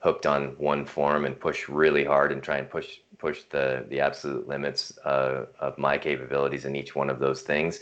[0.00, 4.00] hooked on one form and push really hard and try and push push the the
[4.00, 7.80] absolute limits uh, of my capabilities in each one of those things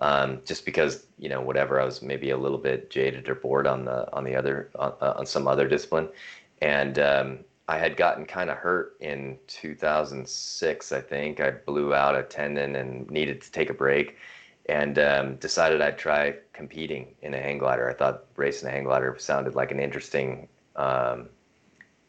[0.00, 3.66] um, just because you know whatever I was maybe a little bit jaded or bored
[3.66, 6.08] on the on the other on, uh, on some other discipline,
[6.60, 10.92] and um, I had gotten kind of hurt in 2006.
[10.92, 14.16] I think I blew out a tendon and needed to take a break,
[14.68, 17.88] and um, decided I'd try competing in a hang glider.
[17.88, 20.48] I thought racing a hang glider sounded like an interesting.
[20.76, 21.28] Um,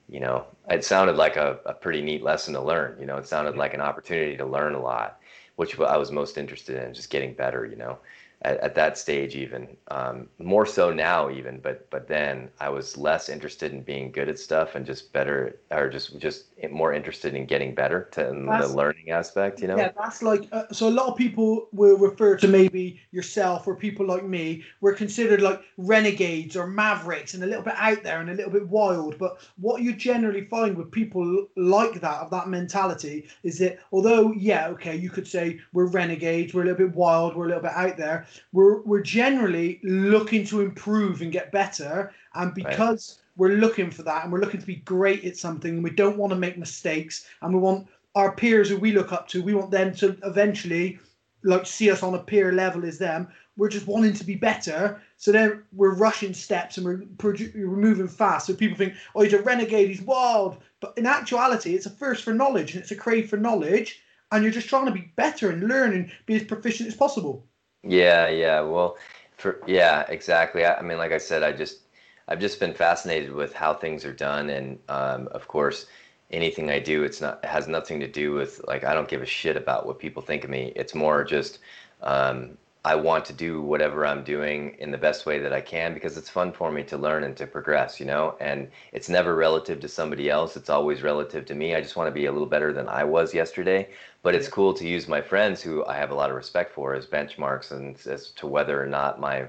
[0.07, 2.95] you know, it sounded like a, a pretty neat lesson to learn.
[2.99, 5.19] You know, it sounded like an opportunity to learn a lot
[5.55, 7.99] which I was most interested in, just getting better, you know
[8.45, 12.95] at, at that stage even um, more so now even but but then i was
[12.95, 17.34] less interested in being good at stuff and just better or just just more interested
[17.34, 19.77] in getting better to the learning aspect you know?
[19.77, 23.75] Yeah that's like uh, so a lot of people will refer to maybe yourself or
[23.75, 28.21] people like me we're considered like renegades or mavericks and a little bit out there
[28.21, 32.29] and a little bit wild but what you generally find with people like that of
[32.29, 36.88] that mentality is that although yeah okay you could say we're renegades we're a little
[36.88, 41.31] bit wild we're a little bit out there we're we're generally looking to improve and
[41.31, 43.25] get better, and because right.
[43.37, 46.17] we're looking for that and we're looking to be great at something, and we don't
[46.17, 49.53] want to make mistakes, and we want our peers who we look up to, we
[49.53, 50.97] want them to eventually
[51.43, 53.27] like see us on a peer level as them.
[53.57, 58.07] We're just wanting to be better, so then we're rushing steps and we're, we're moving
[58.07, 58.47] fast.
[58.47, 60.57] So people think, oh, he's a renegade, he's wild.
[60.81, 64.43] But in actuality, it's a thirst for knowledge and it's a crave for knowledge, and
[64.43, 67.45] you're just trying to be better and learn and be as proficient as possible.
[67.85, 68.61] Yeah, yeah.
[68.61, 68.97] Well,
[69.37, 70.65] for yeah, exactly.
[70.65, 71.81] I, I, mean, like I said, I just
[72.27, 75.85] I've just been fascinated with how things are done, and um, of course,
[76.31, 79.21] anything I do, it's not it has nothing to do with like I don't give
[79.21, 80.73] a shit about what people think of me.
[80.75, 81.59] It's more just
[82.01, 85.95] um, I want to do whatever I'm doing in the best way that I can
[85.95, 88.37] because it's fun for me to learn and to progress, you know?
[88.39, 91.73] And it's never relative to somebody else, it's always relative to me.
[91.73, 93.89] I just want to be a little better than I was yesterday.
[94.21, 96.93] But it's cool to use my friends who I have a lot of respect for
[96.93, 99.47] as benchmarks and as to whether or not my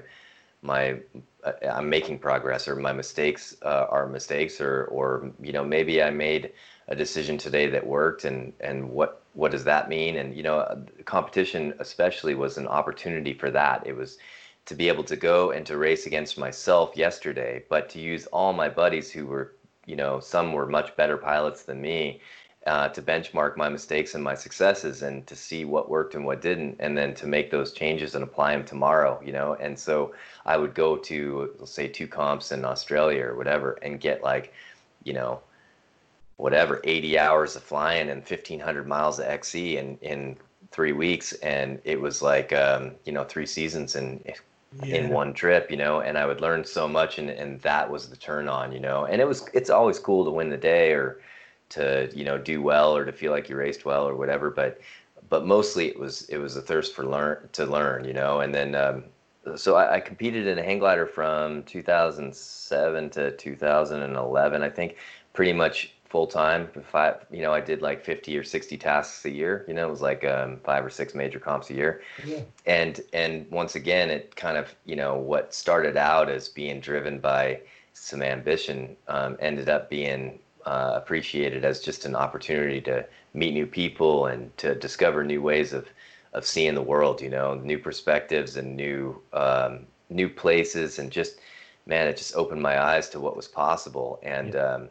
[0.63, 0.99] my
[1.43, 6.01] uh, I'm making progress or my mistakes uh, are mistakes or or you know maybe
[6.01, 6.53] I made
[6.89, 10.17] a decision today that worked and and what what does that mean?
[10.17, 13.85] And you know uh, competition especially was an opportunity for that.
[13.85, 14.17] It was
[14.67, 18.53] to be able to go and to race against myself yesterday but to use all
[18.53, 19.53] my buddies who were
[19.85, 22.21] you know some were much better pilots than me
[22.65, 26.41] uh, to benchmark my mistakes and my successes and to see what worked and what
[26.41, 29.55] didn't and then to make those changes and apply them tomorrow you know?
[29.55, 30.13] And so
[30.45, 34.53] i would go to say two comps in australia or whatever and get like
[35.03, 35.39] you know
[36.37, 40.37] whatever 80 hours of flying and 1500 miles of XC in in
[40.71, 41.33] three weeks.
[41.33, 44.23] And it was like um, you know three seasons in
[44.83, 44.95] yeah.
[44.95, 48.09] in one trip you know and I would learn so much and and that was
[48.09, 49.05] the turn on you know.
[49.05, 51.19] And it was it's always cool to win the day or
[51.69, 54.79] to you know do well or to feel like you raced well or whatever but
[55.29, 58.39] but mostly it was it was a thirst for learn to learn you know.
[58.41, 59.03] And then um,
[59.55, 64.97] so I, I, competed in a hang glider from 2007 to 2011 I think
[65.33, 66.69] pretty much full time.
[66.91, 69.65] Five, you know, I did like 50 or 60 tasks a year.
[69.67, 72.01] You know, it was like um, five or six major comps a year.
[72.25, 72.41] Yeah.
[72.65, 77.19] And and once again, it kind of you know what started out as being driven
[77.19, 77.61] by
[77.93, 83.65] some ambition um, ended up being uh, appreciated as just an opportunity to meet new
[83.65, 85.87] people and to discover new ways of
[86.33, 87.21] of seeing the world.
[87.21, 91.39] You know, new perspectives and new um, new places, and just
[91.85, 94.19] man, it just opened my eyes to what was possible.
[94.23, 94.85] And yeah.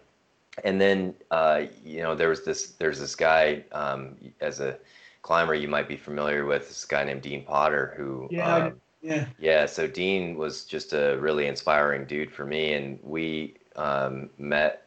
[0.65, 4.79] And then uh, you know there was this there's this guy um, as a
[5.23, 9.27] climber you might be familiar with this guy named Dean Potter who yeah um, yeah.
[9.39, 12.75] yeah so Dean was just a really inspiring dude for me.
[12.75, 14.83] And we um, met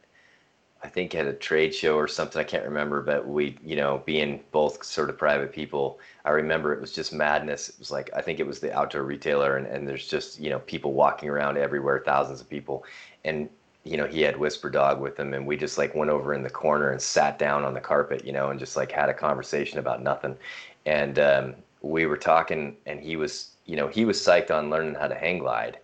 [0.82, 4.02] I think at a trade show or something I can't remember but we you know
[4.06, 7.70] being both sort of private people I remember it was just madness.
[7.70, 10.50] It was like I think it was the outdoor retailer and, and there's just you
[10.50, 12.86] know people walking around everywhere thousands of people.
[13.26, 13.50] And
[13.90, 16.44] you know, he had Whisper Dog with him, and we just like went over in
[16.44, 19.14] the corner and sat down on the carpet, you know, and just like had a
[19.16, 20.38] conversation about nothing.
[20.86, 24.94] And um, we were talking, and he was, you know, he was psyched on learning
[24.94, 25.80] how to hang glide,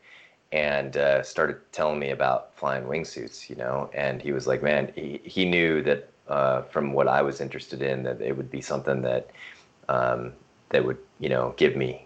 [0.52, 3.90] and uh, started telling me about flying wingsuits, you know.
[3.96, 7.82] And he was like, man, he he knew that uh, from what I was interested
[7.82, 9.32] in, that it would be something that
[9.90, 10.32] um,
[10.70, 12.06] that would, you know, give me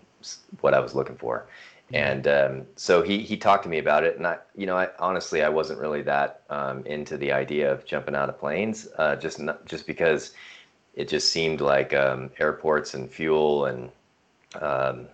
[0.61, 1.45] what I was looking for
[1.93, 4.89] and um, so he he talked to me about it, and I, you know, I
[4.99, 9.15] honestly I wasn't really that um, into the idea of jumping out of planes, uh,
[9.15, 10.31] just not, just because
[10.93, 13.89] it just seemed like um, airports and fuel and
[14.61, 15.07] um,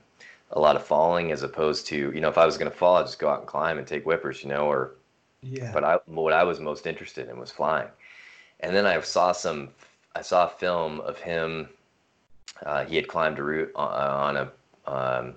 [0.52, 2.98] a lot of falling, as opposed to you know, if I was going to fall,
[2.98, 4.92] I'd just go out and climb and take whippers, you know, or
[5.42, 5.72] yeah.
[5.72, 7.88] But I what I was most interested in was flying,
[8.60, 9.70] and then I saw some
[10.16, 11.70] I saw a film of him.
[12.66, 15.34] Uh, he had climbed a route on, on a um,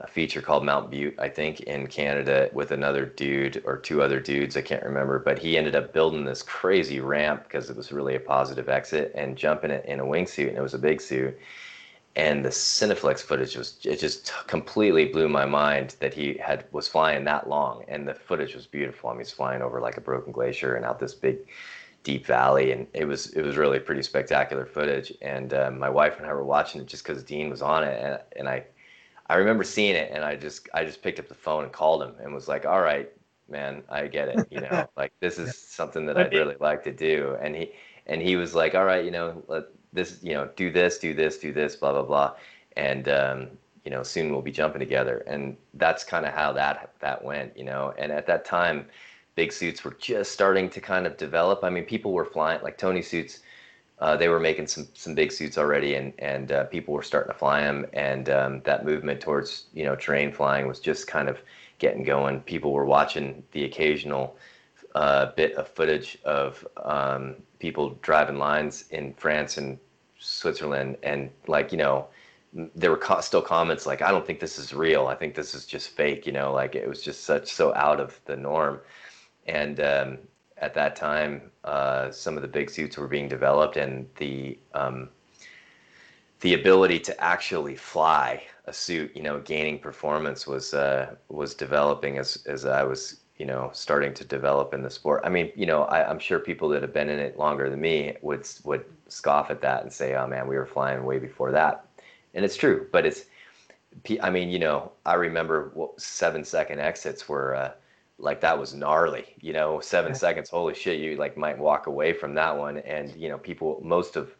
[0.00, 4.20] a feature called Mount Butte, I think, in Canada with another dude or two other
[4.20, 4.56] dudes.
[4.56, 8.16] I can't remember, but he ended up building this crazy ramp because it was really
[8.16, 11.38] a positive exit and jumping it in a wingsuit, and it was a big suit.
[12.14, 16.88] And the Cineflex footage was it just completely blew my mind that he had was
[16.88, 19.08] flying that long, and the footage was beautiful.
[19.08, 21.38] I mean, he's flying over like a broken glacier and out this big
[22.02, 26.18] deep valley and it was it was really pretty spectacular footage and uh, my wife
[26.18, 28.64] and i were watching it just because dean was on it and, and i
[29.32, 32.02] I remember seeing it and I just I just picked up the phone and called
[32.02, 33.10] him and was like, "All right,
[33.48, 34.46] man, I get it.
[34.50, 37.72] You know, like this is something that I'd really like to do." And he
[38.06, 41.14] and he was like, "All right, you know, let this, you know, do this, do
[41.14, 42.34] this, do this, blah blah blah."
[42.76, 43.48] And um,
[43.86, 45.24] you know, soon we'll be jumping together.
[45.26, 47.94] And that's kind of how that that went, you know.
[47.96, 48.84] And at that time,
[49.34, 51.64] big suits were just starting to kind of develop.
[51.64, 53.40] I mean, people were flying like Tony suits
[54.02, 57.32] uh, they were making some some big suits already, and and uh, people were starting
[57.32, 61.28] to fly them, and um, that movement towards you know terrain flying was just kind
[61.28, 61.40] of
[61.78, 62.40] getting going.
[62.40, 64.36] People were watching the occasional
[64.96, 69.78] uh, bit of footage of um, people driving lines in France and
[70.18, 72.08] Switzerland, and like you know,
[72.74, 75.06] there were co- still comments like, "I don't think this is real.
[75.06, 78.00] I think this is just fake." You know, like it was just such so out
[78.00, 78.80] of the norm,
[79.46, 80.18] and um,
[80.62, 85.10] at that time, uh, some of the big suits were being developed, and the um,
[86.40, 92.16] the ability to actually fly a suit, you know, gaining performance was uh, was developing
[92.16, 95.22] as as I was, you know, starting to develop in the sport.
[95.24, 97.80] I mean, you know, I, am sure people that have been in it longer than
[97.80, 101.50] me would would scoff at that and say, "Oh man, we were flying way before
[101.50, 101.86] that,"
[102.34, 102.86] and it's true.
[102.92, 103.24] But it's,
[104.22, 107.56] I mean, you know, I remember what, seven second exits were.
[107.56, 107.72] Uh,
[108.22, 110.16] like that was gnarly you know seven yeah.
[110.16, 112.78] seconds holy shit you like might walk away from that one.
[112.78, 114.34] And you know people most of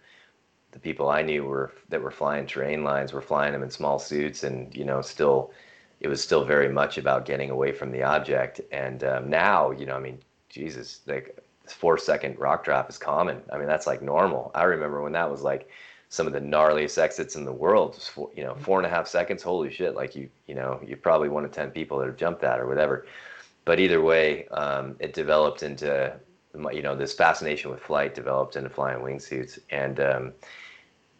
[0.70, 3.98] the people i knew were that were flying terrain lines were flying them in small
[3.98, 5.50] suits and you know still
[6.00, 8.60] it was still very much about getting away from the object.
[8.72, 10.18] And um, now you know i mean
[10.48, 13.42] jesus like four second rock drop is common.
[13.52, 14.50] I mean that's like normal.
[14.54, 15.68] I remember when that was like
[16.08, 18.90] some of the gnarliest exits in the world Just four, you know four and a
[18.90, 22.06] half seconds holy shit like you you know you're probably one of ten people that
[22.06, 23.06] have jumped that or whatever
[23.64, 26.14] but either way, um, it developed into
[26.72, 30.32] you know this fascination with flight developed into flying wingsuits, and um,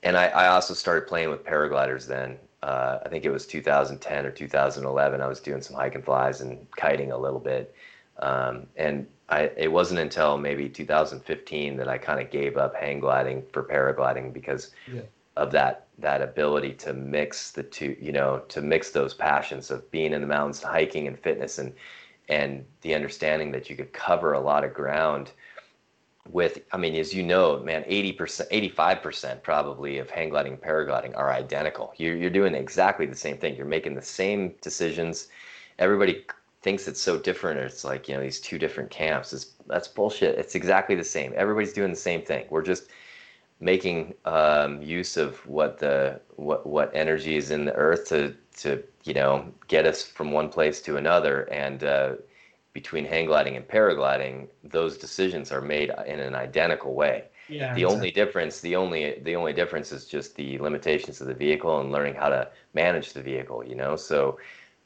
[0.03, 2.39] and I, I, also started playing with paragliders then.
[2.63, 5.21] Uh, I think it was 2010 or 2011.
[5.21, 7.75] I was doing some hike and flies and kiting a little bit,
[8.19, 13.01] um, and I, it wasn't until maybe 2015 that I kind of gave up hang
[13.01, 15.01] gliding for paragliding because yeah.
[15.37, 19.91] of that that ability to mix the two, you know, to mix those passions of
[19.91, 21.73] being in the mountains, hiking and fitness, and
[22.33, 25.33] and the understanding that you could cover a lot of ground
[26.31, 28.17] with i mean as you know man 80%
[28.73, 33.39] 85% probably of hang gliding and paragliding are identical you're, you're doing exactly the same
[33.39, 35.29] thing you're making the same decisions
[35.79, 36.25] everybody
[36.63, 37.59] thinks it's so different.
[37.59, 39.33] It's like you know these two different camps.
[39.33, 40.39] It's, that's bullshit.
[40.39, 41.33] It's exactly the same.
[41.37, 42.47] Everybody's doing the same thing.
[42.51, 42.85] We're just
[43.63, 48.83] making um, use of what the what what energy is in the earth to to
[49.05, 51.43] you know get us from one place to another.
[51.53, 52.15] And uh,
[52.73, 57.25] between hang gliding and paragliding those decisions are made in an identical way.
[57.49, 57.85] Yeah, the exactly.
[57.85, 61.93] only difference the only the only difference is just the limitations of the vehicle and
[61.93, 63.97] learning how to manage the vehicle you know?
[63.97, 64.39] So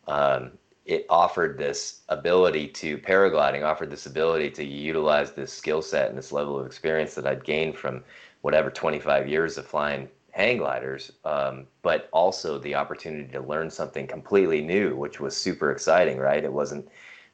[0.08, 0.52] um,
[0.84, 6.18] it offered this ability to paragliding offered this ability to utilize this skill set and
[6.18, 8.02] this level of experience that i'd gained from
[8.46, 14.06] whatever 25 years of flying hang gliders, um, but also the opportunity to learn something
[14.06, 16.44] completely new, which was super exciting, right?
[16.44, 16.86] It wasn't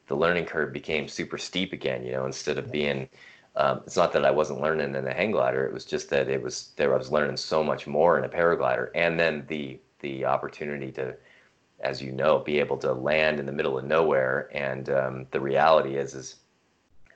[0.07, 3.11] the learning curve became super steep again, you know, instead of being.
[3.57, 6.31] Um, it's not that I wasn't learning in a hang glider; it was just that
[6.31, 6.95] it was there.
[6.95, 11.15] I was learning so much more in a paraglider, and then the the opportunity to,
[11.81, 14.49] as you know, be able to land in the middle of nowhere.
[14.55, 16.37] And um, the reality is, is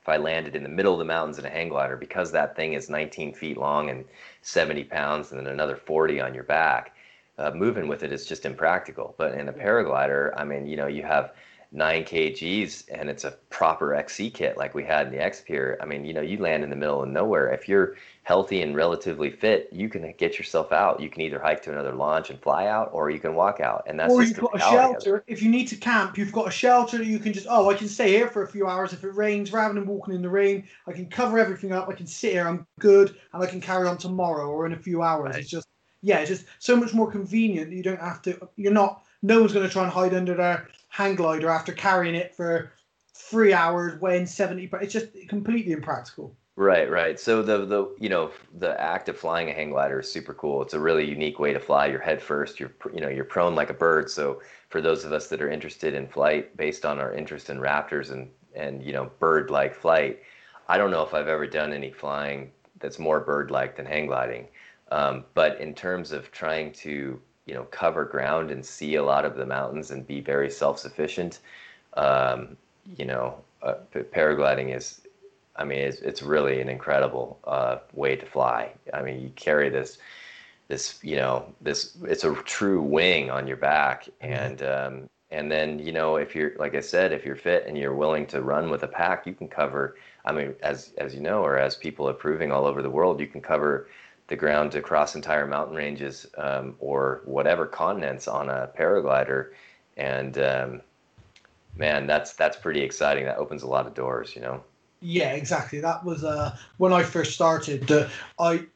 [0.06, 2.54] if I landed in the middle of the mountains in a hang glider, because that
[2.54, 4.04] thing is 19 feet long and
[4.42, 6.94] 70 pounds and then another 40 on your back,
[7.38, 9.16] uh, moving with it is just impractical.
[9.18, 11.32] But in a paraglider, I mean, you know, you have
[11.72, 15.78] nine kgs and it's a proper XC kit like we had in the X-Pyr.
[15.80, 17.52] I mean, you know, you land in the middle of nowhere.
[17.52, 21.00] If you're healthy and relatively fit, you can get yourself out.
[21.00, 23.84] You can either hike to another launch and fly out, or you can walk out.
[23.86, 25.24] And that's or you've got a shelter.
[25.26, 27.74] If you need to camp, you've got a shelter that you can just oh, I
[27.74, 29.52] can stay here for a few hours if it rains.
[29.52, 31.88] Rather than walking in the rain, I can cover everything up.
[31.88, 32.48] I can sit here.
[32.48, 35.30] I'm good, and I can carry on tomorrow or in a few hours.
[35.34, 35.40] Right.
[35.40, 35.68] It's just
[36.02, 37.72] yeah, it's just so much more convenient.
[37.72, 38.48] You don't have to.
[38.56, 39.04] You're not.
[39.22, 42.72] No one's going to try and hide under their hang glider after carrying it for
[43.14, 44.66] three hours, weighing seventy.
[44.66, 46.34] But it's just completely impractical.
[46.56, 47.20] Right, right.
[47.20, 50.62] So the the you know the act of flying a hang glider is super cool.
[50.62, 51.86] It's a really unique way to fly.
[51.86, 52.58] You're head first.
[52.58, 54.10] You're you know you're prone like a bird.
[54.10, 54.40] So
[54.70, 58.10] for those of us that are interested in flight, based on our interest in raptors
[58.10, 60.22] and and you know bird-like flight,
[60.68, 64.48] I don't know if I've ever done any flying that's more bird-like than hang gliding.
[64.90, 69.24] Um, but in terms of trying to you know cover ground and see a lot
[69.24, 71.40] of the mountains and be very self-sufficient
[71.94, 72.56] um,
[72.98, 75.02] you know uh, paragliding is
[75.56, 79.68] i mean it's, it's really an incredible uh, way to fly i mean you carry
[79.68, 79.98] this
[80.68, 84.32] this you know this it's a true wing on your back mm-hmm.
[84.32, 87.76] and um, and then you know if you're like i said if you're fit and
[87.76, 91.20] you're willing to run with a pack you can cover i mean as as you
[91.20, 93.88] know or as people are proving all over the world you can cover
[94.28, 99.52] the ground to cross entire mountain ranges um, or whatever continents on a paraglider,
[99.96, 100.80] and um,
[101.76, 103.24] man, that's that's pretty exciting.
[103.24, 104.62] That opens a lot of doors, you know.
[105.00, 105.80] Yeah, exactly.
[105.80, 107.90] That was uh, when I first started.
[107.90, 108.08] Uh,
[108.38, 108.66] I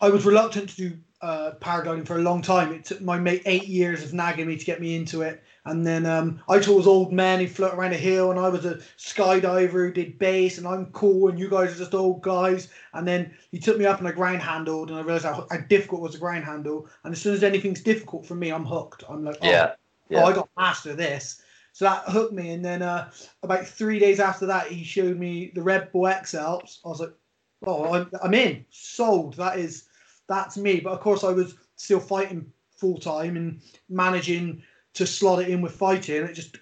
[0.00, 2.72] I was reluctant to do uh, paragliding for a long time.
[2.72, 5.42] It took my mate eight years of nagging me to get me into it.
[5.66, 8.64] And then um, I told old men who float around a hill, and I was
[8.64, 12.68] a skydiver who did base, and I'm cool, and you guys are just old guys.
[12.94, 15.58] And then he took me up and I ground handled, and I realized how, how
[15.68, 16.88] difficult was a ground handle.
[17.02, 19.02] And as soon as anything's difficult for me, I'm hooked.
[19.08, 19.72] I'm like, oh, yeah,
[20.08, 20.22] yeah.
[20.22, 21.42] oh I got master this.
[21.72, 22.52] So that hooked me.
[22.52, 23.10] And then uh,
[23.42, 26.80] about three days after that, he showed me the Red Bull X Alps.
[26.84, 27.12] I was like,
[27.66, 29.34] oh, I'm, I'm in, sold.
[29.34, 29.88] That is,
[30.28, 30.78] that's me.
[30.78, 34.62] But of course, I was still fighting full time and managing
[34.96, 36.24] to slot it in with fighting.
[36.24, 36.58] It just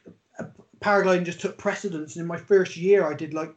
[0.81, 2.17] paragliding just took precedence.
[2.17, 3.55] And in my first year, I did like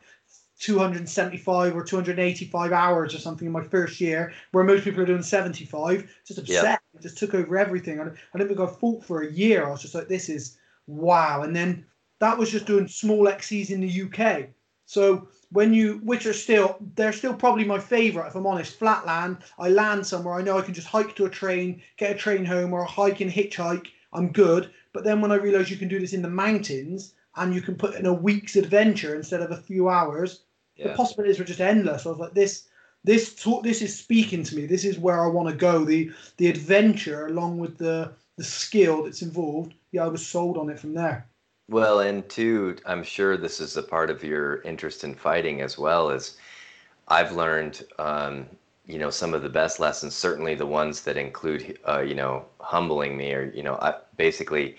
[0.59, 5.23] 275 or 285 hours or something in my first year, where most people are doing
[5.23, 6.09] 75.
[6.25, 6.63] Just upset.
[6.63, 6.81] Yep.
[6.95, 7.99] It just took over everything.
[7.99, 9.65] I, I didn't think I fought for a year.
[9.65, 11.41] I was just like, this is wow.
[11.41, 11.85] And then
[12.19, 14.49] that was just doing small XCs in the UK.
[14.85, 18.79] So when you, which are still, they're still probably my favourite, if I'm honest.
[18.79, 22.17] Flatland, I land somewhere, I know I can just hike to a train, get a
[22.17, 24.71] train home, or hike and hitchhike, I'm good.
[24.93, 27.75] But then when I realized you can do this in the mountains and you can
[27.75, 30.43] put in a week's adventure instead of a few hours,
[30.75, 30.87] yeah.
[30.87, 32.05] the possibilities were just endless.
[32.05, 32.67] I was like, this,
[33.03, 34.65] this, talk, this is speaking to me.
[34.65, 35.85] This is where I want to go.
[35.85, 39.73] The, the adventure along with the, the skill that's involved.
[39.91, 41.27] Yeah, I was sold on it from there.
[41.69, 45.77] Well, and two, I'm sure this is a part of your interest in fighting as
[45.77, 46.37] well as
[47.09, 48.47] I've learned, um,
[48.87, 52.45] you know some of the best lessons certainly the ones that include uh, you know
[52.59, 54.77] humbling me or you know I, basically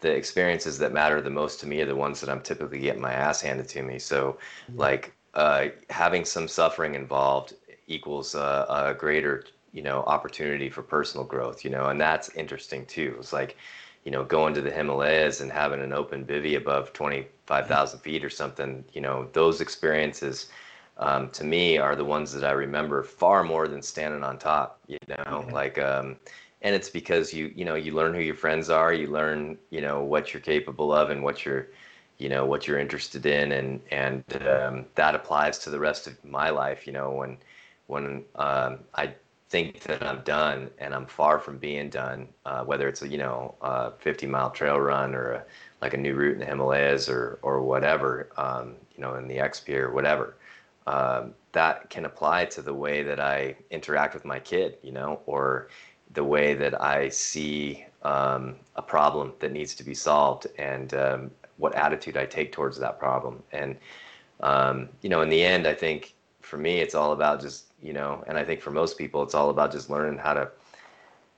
[0.00, 3.00] the experiences that matter the most to me are the ones that i'm typically getting
[3.00, 3.98] my ass handed to me.
[3.98, 4.38] So
[4.68, 4.78] mm-hmm.
[4.78, 7.54] like uh, having some suffering involved
[7.86, 12.86] equals a, a greater you know opportunity for personal growth you know and that's interesting
[12.86, 13.16] too.
[13.18, 13.56] It's like
[14.04, 18.30] you know going to the himalayas and having an open bivy above 25000 feet or
[18.30, 20.50] something you know those experiences
[20.98, 24.78] um, to me are the ones that I remember far more than standing on top.
[24.86, 25.52] You know, yeah.
[25.52, 26.16] like, um,
[26.62, 29.80] and it's because you you know you learn who your friends are, you learn you
[29.80, 31.68] know what you're capable of and what you're
[32.18, 36.24] you know what you're interested in and and um, that applies to the rest of
[36.24, 37.36] my life you know when
[37.86, 39.12] when um, i
[39.48, 43.18] think that i'm done and i'm far from being done uh, whether it's a you
[43.18, 45.44] know a 50 mile trail run or a,
[45.82, 49.38] like a new route in the himalayas or or whatever um, you know in the
[49.38, 50.36] xp or whatever
[50.86, 55.20] um, that can apply to the way that i interact with my kid you know
[55.26, 55.68] or
[56.12, 61.30] the way that i see um, a problem that needs to be solved and um,
[61.56, 63.42] what attitude I take towards that problem.
[63.52, 63.76] And
[64.40, 67.92] um, you know, in the end, I think for me, it's all about just you
[67.92, 70.50] know, and I think for most people, it's all about just learning how to,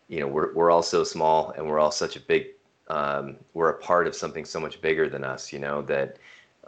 [0.08, 2.46] you know, we're we're all so small and we're all such a big,
[2.88, 5.52] um, we're a part of something so much bigger than us.
[5.52, 6.18] You know that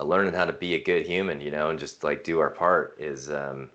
[0.04, 2.96] learning how to be a good human, you know, and just like do our part
[2.98, 3.30] is.
[3.30, 3.70] Um,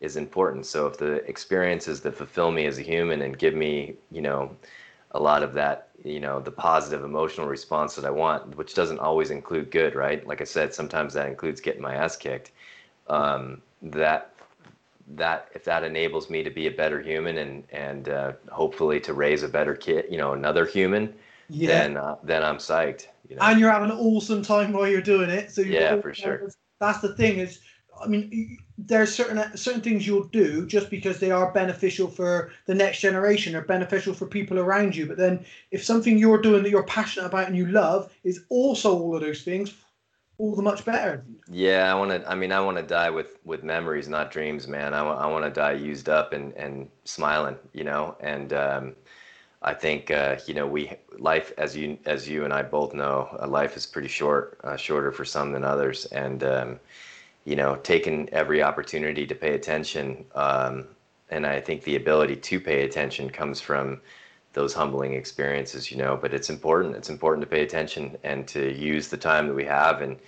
[0.00, 0.66] is important.
[0.66, 4.50] So if the experiences that fulfill me as a human and give me, you know,
[5.12, 8.98] a lot of that you know the positive emotional response that i want which doesn't
[8.98, 12.52] always include good right like i said sometimes that includes getting my ass kicked
[13.08, 14.34] um, that
[15.14, 19.12] that if that enables me to be a better human and and uh, hopefully to
[19.12, 21.12] raise a better kid you know another human
[21.48, 21.68] yeah.
[21.68, 23.42] then uh, then i'm psyched you know?
[23.42, 27.00] and you're having an awesome time while you're doing it so yeah for sure that's
[27.00, 27.60] the thing is
[28.02, 32.74] I mean, there's certain certain things you'll do just because they are beneficial for the
[32.74, 35.06] next generation or beneficial for people around you.
[35.06, 38.98] But then, if something you're doing that you're passionate about and you love is also
[38.98, 39.74] all of those things,
[40.38, 41.24] all the much better.
[41.50, 42.28] Yeah, I want to.
[42.28, 44.94] I mean, I want to die with with memories, not dreams, man.
[44.94, 48.16] I want I want to die used up and and smiling, you know.
[48.20, 48.96] And um,
[49.62, 53.36] I think uh, you know we life as you as you and I both know,
[53.40, 56.80] uh, life is pretty short, uh, shorter for some than others, and um,
[57.44, 60.24] you know, taking every opportunity to pay attention.
[60.34, 60.86] Um,
[61.30, 64.00] and I think the ability to pay attention comes from
[64.52, 66.16] those humbling experiences, you know.
[66.20, 66.96] But it's important.
[66.96, 70.18] It's important to pay attention and to use the time that we have and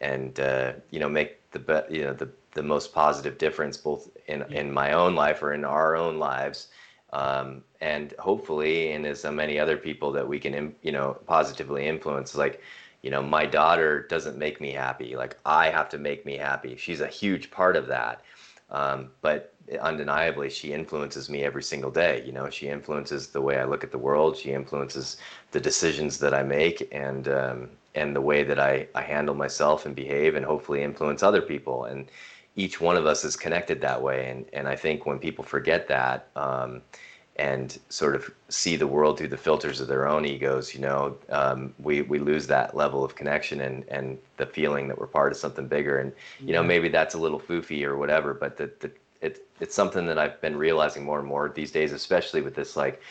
[0.00, 4.08] and uh, you know make the be- you know the the most positive difference both
[4.26, 6.68] in in my own life or in our own lives.
[7.12, 7.62] Um,
[7.92, 12.34] and hopefully, in as many other people that we can, you know, positively influence.
[12.34, 12.60] Like,
[13.04, 15.14] you know my daughter doesn't make me happy.
[15.14, 16.74] Like i have to make me happy.
[16.76, 18.22] She's a huge part of that.
[18.70, 22.48] Um, but undeniably she influences me every single day you know?
[22.48, 24.38] She influences the way i look at the world.
[24.38, 25.18] She influences
[25.52, 29.84] the decisions that i make and um, and the way that I, I handle myself
[29.86, 31.84] and behave and hopefully influence other people.
[31.84, 32.10] And
[32.56, 34.30] each one of us is connected that way.
[34.30, 36.80] And and i think when people forget that um,
[37.36, 41.16] and sort of see the world through the filters of their own egos, you know,
[41.30, 45.32] um, we, we lose that level of connection and, and the feeling that we're part
[45.32, 45.98] of something bigger.
[45.98, 49.74] And, you know, maybe that's a little foofy or whatever, but the, the, it, it's
[49.74, 53.02] something that I've been realizing more and more these days, especially with this, like,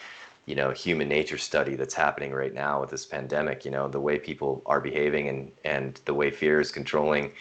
[0.46, 4.00] you know, human nature study that's happening right now with this pandemic, you know, the
[4.00, 7.32] way people are behaving and, and the way fear is controlling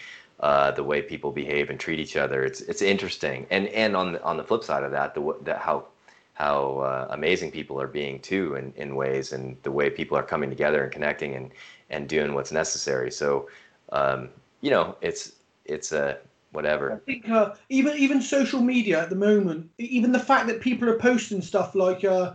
[0.41, 2.45] uh, the way people behave and treat each other.
[2.45, 3.47] It's, it's interesting.
[3.51, 5.87] And, and on the, on the flip side of that, the, the how
[6.35, 10.22] how uh, amazing people are being too in, in ways and the way people are
[10.22, 11.51] coming together and connecting and,
[11.91, 13.11] and doing what's necessary.
[13.11, 13.49] So,
[13.91, 14.30] um,
[14.61, 15.33] you know, it's,
[15.64, 16.18] it's a,
[16.53, 16.93] whatever.
[16.93, 20.89] I think uh, even even social media at the moment, even the fact that people
[20.89, 22.35] are posting stuff like uh,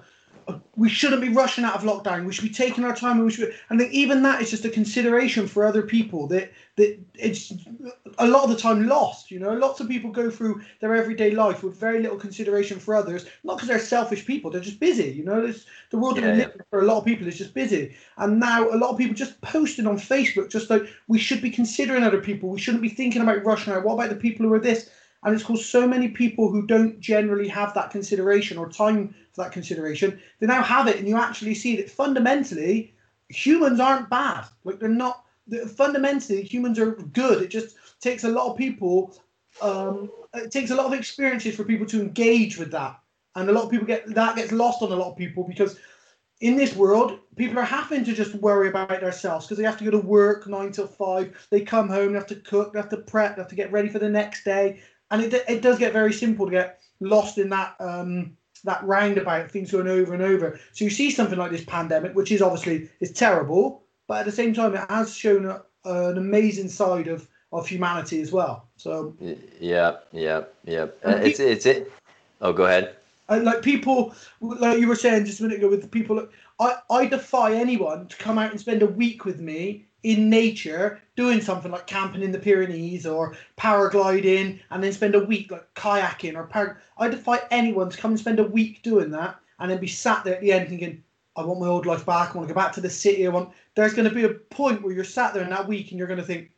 [0.76, 2.26] we shouldn't be rushing out of lockdown.
[2.26, 3.18] We should be taking our time.
[3.18, 3.54] And we should.
[3.70, 7.52] I think even that is just a consideration for other people that that it's
[8.20, 9.32] a lot of the time lost.
[9.32, 12.96] You know, lots of people go through their everyday life with very little consideration for
[12.96, 13.26] others.
[13.44, 14.52] Not because they're selfish people.
[14.52, 15.12] They're just busy.
[15.12, 16.48] You know, it's, the world yeah, yeah.
[16.70, 17.96] for a lot of people is just busy.
[18.18, 21.50] And now a lot of people just posting on Facebook, just like we should be
[21.50, 22.50] considering other people.
[22.50, 23.84] We shouldn't be thinking about rushing out.
[23.84, 24.90] What about the people who are this?
[25.24, 29.44] And it's caused so many people who don't generally have that consideration or time for
[29.44, 30.20] that consideration.
[30.40, 32.94] They now have it, and you actually see that fundamentally,
[33.30, 34.46] humans aren't bad.
[34.66, 35.24] Like they're not.
[35.78, 37.42] Fundamentally, humans are good.
[37.42, 39.18] It just takes a lot of people.
[39.62, 43.00] Um, it takes a lot of experiences for people to engage with that,
[43.36, 45.80] and a lot of people get that gets lost on a lot of people because
[46.42, 49.86] in this world, people are having to just worry about themselves because they have to
[49.86, 51.48] go to work nine till five.
[51.50, 53.72] They come home, they have to cook, they have to prep, they have to get
[53.72, 54.82] ready for the next day
[55.12, 59.50] and it, it does get very simple to get lost in that um, that roundabout
[59.52, 60.60] things going over and over.
[60.74, 64.32] So you see something like this pandemic, which is obviously is terrible, but at the
[64.32, 68.68] same time it has shown a, an amazing side of of humanity as well.
[68.78, 69.16] So
[69.60, 70.88] yeah, yeah, yeah.
[71.04, 71.92] Uh, it's it's it.
[72.42, 72.96] Oh, go ahead.
[73.30, 76.28] And like people, like you were saying just a minute ago, with people,
[76.60, 81.02] I I defy anyone to come out and spend a week with me in nature
[81.16, 85.74] doing something like camping in the Pyrenees or paragliding and then spend a week like
[85.74, 89.72] kayaking or par- I defy anyone to come and spend a week doing that and
[89.72, 91.04] then be sat there at the end thinking,
[91.36, 92.32] I want my old life back.
[92.32, 93.26] I want to go back to the city.
[93.26, 93.54] I want.
[93.76, 96.08] There's going to be a point where you're sat there in that week and you're
[96.08, 96.52] going to think,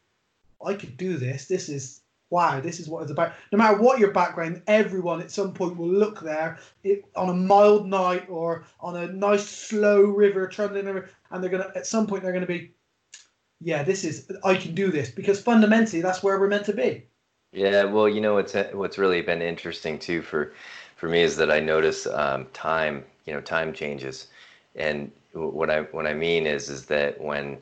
[0.65, 1.45] I could do this.
[1.45, 2.61] This is wow.
[2.61, 3.33] This is what it's about.
[3.51, 7.33] No matter what your background, everyone at some point will look there it, on a
[7.33, 12.07] mild night or on a nice slow river, trundling river, and they're gonna at some
[12.07, 12.71] point they're going to be,
[13.61, 17.05] yeah, this is I can do this because fundamentally that's where we're meant to be.
[17.51, 20.53] Yeah, well, you know what's what's really been interesting too for
[20.95, 23.05] for me is that I notice um, time.
[23.25, 24.27] You know, time changes,
[24.75, 27.57] and what I what I mean is is that when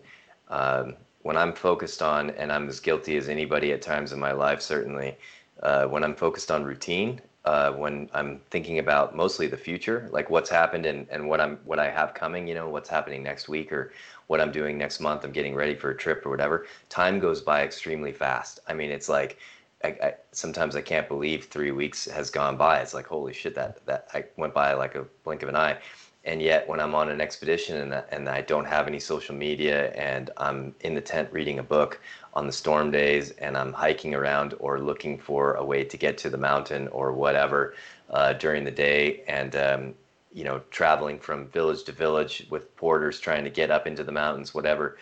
[0.49, 4.31] um, when I'm focused on, and I'm as guilty as anybody at times in my
[4.31, 5.17] life, certainly,
[5.63, 10.29] uh, when I'm focused on routine, uh, when I'm thinking about mostly the future, like
[10.29, 13.47] what's happened and, and what I'm what I have coming, you know, what's happening next
[13.49, 13.91] week or
[14.27, 15.23] what I'm doing next month.
[15.23, 16.67] I'm getting ready for a trip or whatever.
[16.89, 18.59] Time goes by extremely fast.
[18.67, 19.37] I mean, it's like
[19.83, 22.79] I, I, sometimes I can't believe three weeks has gone by.
[22.79, 25.77] It's like holy shit that that I went by like a blink of an eye.
[26.25, 29.91] And yet, when I'm on an expedition and and I don't have any social media
[29.93, 32.01] and I'm in the tent reading a book
[32.33, 36.17] on the storm days and I'm hiking around or looking for a way to get
[36.19, 37.75] to the mountain or whatever
[38.09, 39.93] uh, during the day and um,
[40.37, 44.11] you know traveling from village to village with porters trying to get up into the
[44.11, 44.97] mountains, whatever.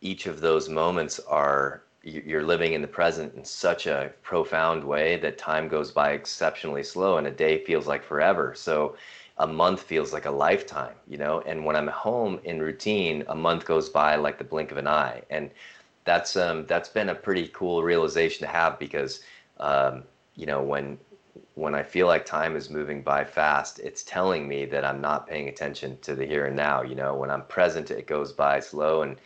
[0.00, 5.16] Each of those moments are you're living in the present in such a profound way
[5.16, 8.54] that time goes by exceptionally slow and a day feels like forever.
[8.54, 8.94] So
[9.38, 11.40] a month feels like a lifetime, you know?
[11.46, 14.86] And when I'm home in routine, a month goes by like the blink of an
[14.86, 15.22] eye.
[15.30, 15.50] And
[16.04, 19.20] that's um that's been a pretty cool realization to have because
[19.58, 20.04] um,
[20.36, 20.98] you know, when
[21.56, 25.26] when I feel like time is moving by fast, it's telling me that I'm not
[25.26, 26.82] paying attention to the here and now.
[26.82, 29.16] You know, when I'm present, it goes by slow and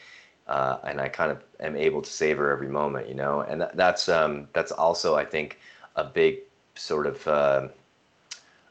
[0.47, 3.41] uh, and I kind of am able to savor every moment, you know.
[3.43, 5.59] And that, that's um, that's also, I think,
[5.97, 6.39] a big
[6.77, 7.69] sort of uh,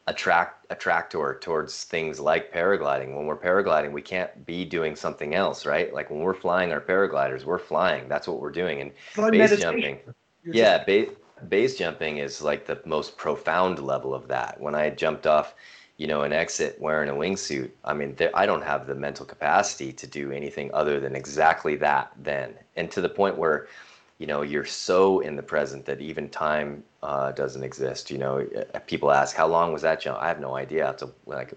[0.06, 3.14] attract attractor towards things like paragliding.
[3.14, 5.92] When we're paragliding, we can't be doing something else, right?
[5.92, 8.08] Like when we're flying our paragliders, we're flying.
[8.08, 8.80] That's what we're doing.
[8.80, 8.90] And
[9.32, 9.60] base meditation.
[9.60, 9.98] jumping,
[10.44, 11.10] yeah, base
[11.48, 14.60] base jumping is like the most profound level of that.
[14.60, 15.54] When I jumped off
[16.00, 17.70] you know, an exit wearing a wingsuit.
[17.84, 21.76] I mean, there, I don't have the mental capacity to do anything other than exactly
[21.76, 22.54] that then.
[22.76, 23.68] And to the point where,
[24.16, 28.10] you know, you're so in the present that even time uh, doesn't exist.
[28.10, 30.18] You know, uh, people ask, how long was that jump?
[30.22, 30.84] I have no idea.
[30.84, 31.52] I have to, like,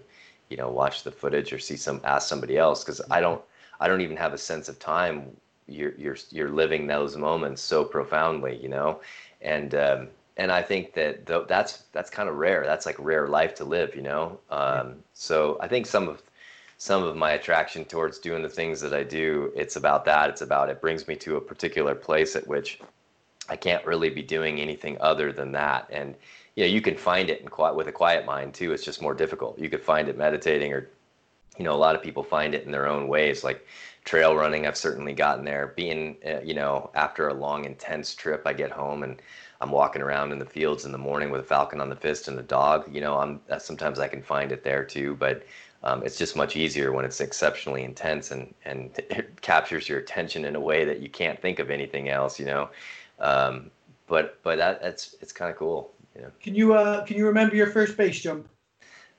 [0.50, 3.40] you know, watch the footage or see some, ask somebody else because I don't,
[3.80, 5.34] I don't even have a sense of time.
[5.66, 9.00] You're, you're, you're living those moments so profoundly, you know,
[9.40, 12.64] and, um, and I think that th- that's that's kind of rare.
[12.66, 14.38] That's like rare life to live, you know.
[14.50, 14.96] Um.
[15.12, 16.22] So I think some of
[16.76, 20.30] some of my attraction towards doing the things that I do, it's about that.
[20.30, 22.80] It's about it brings me to a particular place at which
[23.48, 25.86] I can't really be doing anything other than that.
[25.90, 26.14] And
[26.56, 28.72] you know, you can find it in quiet with a quiet mind too.
[28.72, 29.58] It's just more difficult.
[29.58, 30.88] You could find it meditating, or
[31.58, 33.44] you know, a lot of people find it in their own ways.
[33.44, 33.64] Like
[34.04, 35.72] trail running, I've certainly gotten there.
[35.76, 39.20] Being, uh, you know, after a long, intense trip, I get home and
[39.60, 42.28] I'm walking around in the fields in the morning with a falcon on the fist
[42.28, 42.94] and a dog.
[42.94, 45.44] You know, I'm sometimes I can find it there too, but
[45.82, 50.44] um, it's just much easier when it's exceptionally intense and and it captures your attention
[50.44, 52.38] in a way that you can't think of anything else.
[52.38, 52.70] You know,
[53.20, 53.70] um,
[54.06, 55.92] but but that, that's it's kind of cool.
[56.14, 56.30] You know.
[56.42, 58.48] Can you uh can you remember your first base jump?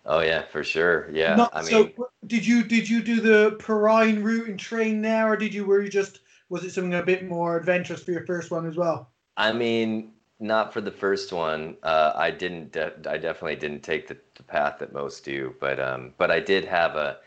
[0.06, 1.10] Oh yeah, for sure.
[1.12, 1.36] Yeah.
[1.36, 5.32] Not, I mean, so did you did you do the Perrine route and train there,
[5.32, 8.26] or did you were you just was it something a bit more adventurous for your
[8.26, 9.10] first one as well?
[9.38, 11.76] I mean, not for the first one.
[11.82, 12.72] Uh, I didn't.
[12.72, 15.56] De- I definitely didn't take the, the, path that most do.
[15.60, 17.18] But um, but I did have a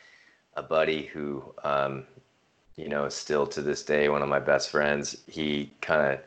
[0.55, 2.05] a buddy who um,
[2.77, 5.17] you know still to this day one of my best friends.
[5.27, 6.21] He kind of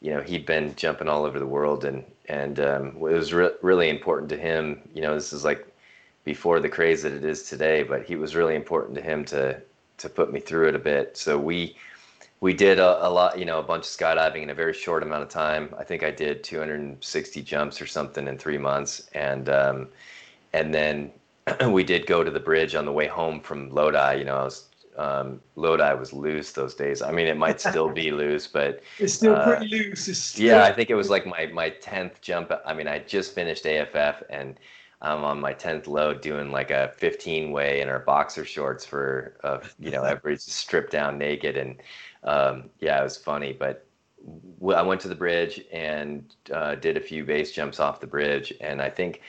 [0.00, 3.54] you know he'd been jumping all over the world and and um, it was re-
[3.62, 4.80] really important to him.
[4.94, 5.66] You know this is like
[6.24, 9.60] before the craze that it is today, but he was really important to him to
[9.98, 11.16] to put me through it a bit.
[11.16, 11.76] So we
[12.40, 15.02] we did a, a, lot, you know, a bunch of skydiving in a very short
[15.02, 15.74] amount of time.
[15.78, 19.88] I think I did 260 jumps or something in three months, and um,
[20.52, 21.12] and then
[21.68, 24.18] we did go to the bridge on the way home from Lodi.
[24.18, 27.02] You know, I was um, Lodi was loose those days.
[27.02, 30.18] I mean, it might still be loose, but it's still uh, pretty loose.
[30.18, 30.46] Still...
[30.46, 32.52] Yeah, I think it was like my my tenth jump.
[32.64, 34.58] I mean, I just finished AFF and.
[35.02, 39.36] I'm on my 10th load doing like a 15 way in our boxer shorts for,
[39.42, 41.56] uh, you know, every stripped down naked.
[41.56, 41.76] And,
[42.24, 43.52] um, yeah, it was funny.
[43.52, 43.86] But
[44.74, 48.52] I went to the bridge and uh, did a few base jumps off the bridge,
[48.60, 49.22] and I think,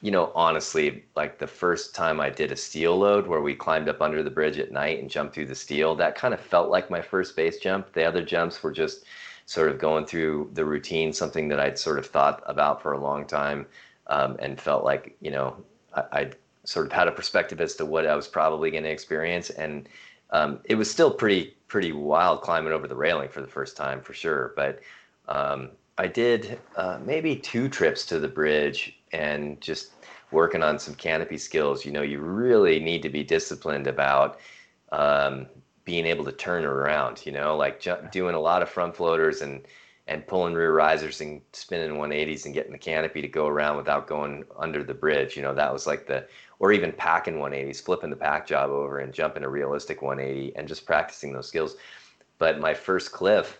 [0.00, 3.88] you know, honestly, like the first time I did a steel load where we climbed
[3.88, 6.70] up under the bridge at night and jumped through the steel, that kind of felt
[6.70, 7.92] like my first base jump.
[7.92, 9.04] The other jumps were just
[9.46, 13.00] sort of going through the routine, something that I'd sort of thought about for a
[13.00, 13.66] long time,
[14.08, 15.56] um, and felt like, you know,
[15.94, 18.90] I, I'd sort of had a perspective as to what I was probably going to
[18.90, 19.88] experience, and
[20.30, 24.00] um, it was still pretty pretty wild climbing over the railing for the first time
[24.00, 24.52] for sure.
[24.56, 24.80] But
[25.28, 29.92] um, I did uh, maybe two trips to the bridge and just
[30.30, 31.84] working on some canopy skills.
[31.84, 34.40] You know, you really need to be disciplined about
[34.92, 35.46] um,
[35.84, 37.24] being able to turn around.
[37.24, 39.62] You know, like ju- doing a lot of front floaters and
[40.08, 44.06] and pulling rear risers and spinning 180s and getting the canopy to go around without
[44.06, 45.36] going under the bridge.
[45.36, 46.26] You know, that was like the
[46.58, 50.66] or even packing 180s, flipping the pack job over and jumping a realistic 180 and
[50.66, 51.76] just practicing those skills.
[52.38, 53.58] But my first cliff,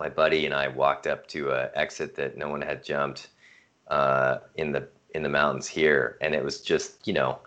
[0.00, 3.28] my buddy and I walked up to an exit that no one had jumped
[3.88, 7.40] uh, in the in the mountains here, and it was just you know,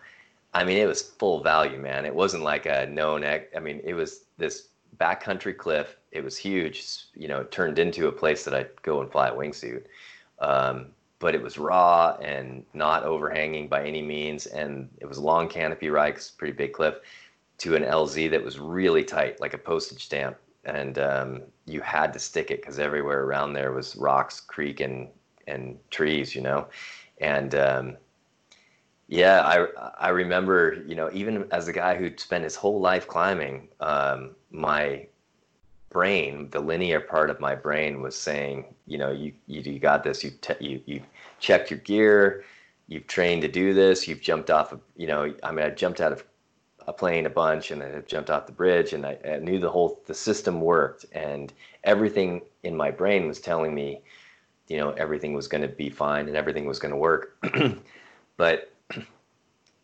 [0.54, 2.06] I mean, it was full value, man.
[2.06, 3.24] It wasn't like a known.
[3.24, 4.68] I mean, it was this
[5.00, 5.98] backcountry cliff.
[6.12, 7.06] It was huge.
[7.16, 9.84] You know, it turned into a place that I'd go and fly a wingsuit.
[10.39, 10.88] Um,
[11.20, 14.48] but it was raw and not overhanging by any means.
[14.48, 16.96] And it was a long canopy ride, cause pretty big cliff,
[17.60, 20.38] to an LZ that was really tight, like a postage stamp.
[20.66, 25.08] And um, you had to stick it because everywhere around there was rocks, creek, and
[25.48, 26.68] and trees, you know.
[27.20, 27.98] And um,
[29.12, 33.09] yeah, I I remember, you know, even as a guy who'd spent his whole life
[33.09, 35.05] climbing, um, my
[35.89, 40.05] brain, the linear part of my brain was saying, you know, you you, you got
[40.05, 40.24] this.
[40.24, 41.01] You te- you you
[41.39, 42.45] checked your gear.
[42.88, 44.07] You've trained to do this.
[44.07, 46.24] You've jumped off of, you know, I mean, I jumped out of
[46.88, 49.70] a plane a bunch and I jumped off the bridge and I, I knew the
[49.70, 51.51] whole the system worked and
[51.84, 54.01] everything in my brain was telling me,
[54.68, 57.38] you know, everything was going to be fine and everything was going to work.
[58.38, 58.71] but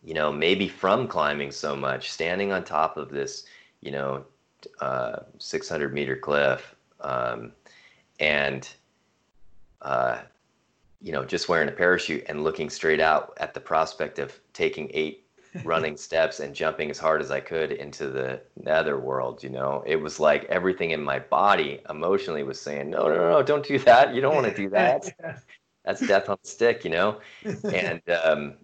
[0.04, 3.46] you know, maybe from climbing so much, standing on top of this,
[3.82, 4.26] you know,
[4.82, 7.52] uh, 600 meter cliff um,
[8.20, 8.70] and
[9.82, 10.20] uh,
[11.02, 14.90] you know just wearing a parachute and looking straight out at the prospect of taking
[14.94, 15.26] eight
[15.64, 19.44] running steps and jumping as hard as I could into the nether world.
[19.44, 23.44] You know, it was like everything in my body emotionally was saying, no, no, no,
[23.44, 24.14] don't do that.
[24.14, 25.10] You don't want to do that.
[25.86, 27.20] That's death on the stick, you know?
[27.64, 28.56] And um,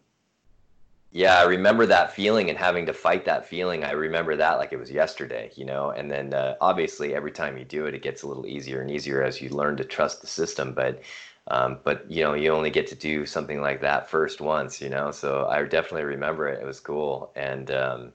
[1.13, 3.83] yeah, I remember that feeling and having to fight that feeling.
[3.83, 5.91] I remember that like it was yesterday, you know.
[5.91, 8.89] And then uh, obviously, every time you do it, it gets a little easier and
[8.89, 10.73] easier as you learn to trust the system.
[10.73, 11.03] But
[11.49, 14.89] um, but you know, you only get to do something like that first once, you
[14.89, 15.11] know.
[15.11, 16.59] So I definitely remember it.
[16.61, 18.13] It was cool, and um,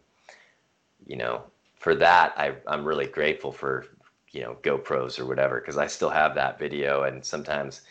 [1.06, 1.44] you know,
[1.76, 3.86] for that, I I'm really grateful for
[4.32, 7.82] you know GoPros or whatever because I still have that video, and sometimes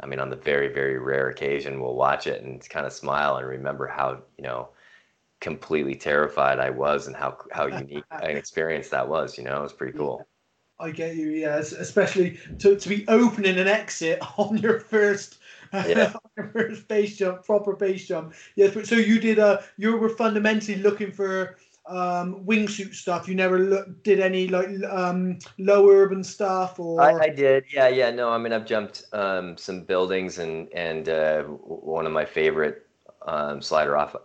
[0.00, 3.36] I mean, on the very, very rare occasion, we'll watch it and kind of smile
[3.36, 4.68] and remember how, you know,
[5.40, 9.38] completely terrified I was and how, how unique an experience that was.
[9.38, 10.26] You know, it was pretty cool.
[10.78, 15.38] I get you, yes, especially to, to be opening an exit on your first
[15.72, 16.12] yeah.
[16.36, 18.34] your first base jump, proper base jump.
[18.54, 19.38] Yes, but so you did.
[19.38, 21.56] Uh, you were fundamentally looking for
[21.88, 23.28] um, wingsuit stuff?
[23.28, 27.64] You never look, did any like um, low urban stuff, or I, I, did.
[27.72, 28.10] Yeah, yeah.
[28.10, 32.86] No, I mean I've jumped um, some buildings, and and uh, one of my favorite
[33.26, 34.16] um, slider off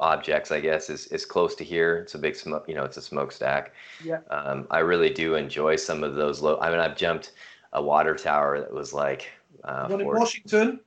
[0.00, 1.98] objects, I guess, is is close to here.
[1.98, 2.64] It's a big smoke.
[2.68, 3.72] You know, it's a smokestack.
[4.04, 4.20] Yeah.
[4.30, 6.58] Um, I really do enjoy some of those low.
[6.60, 7.32] I mean, I've jumped
[7.72, 9.28] a water tower that was like.
[9.64, 10.80] Uh, one in Washington.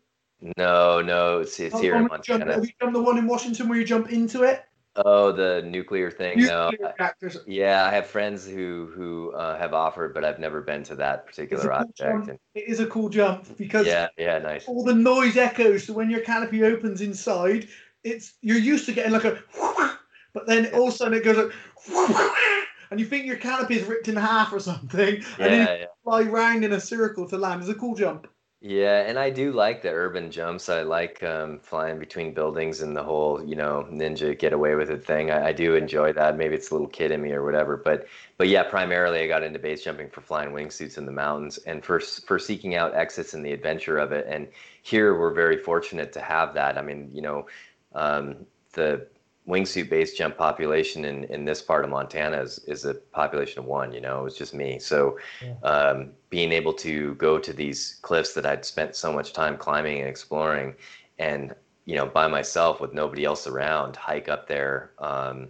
[0.58, 2.46] No, no, it's, it's oh, here in Montana.
[2.46, 4.65] Jump, have you done the one in Washington where you jump into it?
[4.98, 6.40] Oh, the nuclear thing.
[6.40, 7.38] Nuclear no, reactors.
[7.46, 11.26] yeah, I have friends who who uh, have offered, but I've never been to that
[11.26, 12.30] particular object.
[12.30, 14.66] and, it is a cool jump because yeah, yeah, nice.
[14.68, 15.86] All the noise echoes.
[15.86, 17.68] So when your canopy opens inside,
[18.04, 19.44] it's you're used to getting like a,
[20.34, 22.32] but then all of a sudden it goes like,
[22.92, 25.74] and you think your canopy is ripped in half or something, yeah, and then you
[25.82, 25.86] yeah.
[26.06, 27.62] fly round in a circle to land.
[27.62, 28.28] It's a cool jump.
[28.68, 30.70] Yeah, and I do like the urban jumps.
[30.70, 34.90] I like um, flying between buildings and the whole, you know, ninja get away with
[34.90, 35.30] it thing.
[35.30, 36.36] I, I do enjoy that.
[36.36, 38.08] Maybe it's a little kid in me or whatever, but
[38.38, 41.86] but yeah, primarily I got into base jumping for flying wingsuits in the mountains and
[41.86, 44.26] for for seeking out exits and the adventure of it.
[44.28, 44.48] And
[44.82, 46.76] here we're very fortunate to have that.
[46.76, 47.46] I mean, you know,
[47.94, 49.06] um, the
[49.48, 53.66] wingsuit base jump population in, in this part of Montana is, is a population of
[53.66, 54.80] one, you know, it was just me.
[54.80, 55.54] So yeah.
[55.62, 60.00] um, being able to go to these cliffs that I'd spent so much time climbing
[60.00, 60.76] and exploring
[61.20, 61.54] and,
[61.86, 65.48] you know, by myself with nobody else around, hike up there um,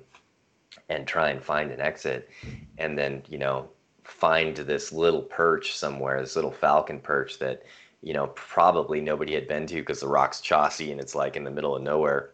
[0.90, 2.30] and try and find an exit
[2.78, 3.70] and then, you know,
[4.04, 7.64] find this little perch somewhere, this little falcon perch that,
[8.02, 11.46] you know, probably nobody had been to because the rock's chossy and it's like in
[11.46, 12.32] the middle of nowhere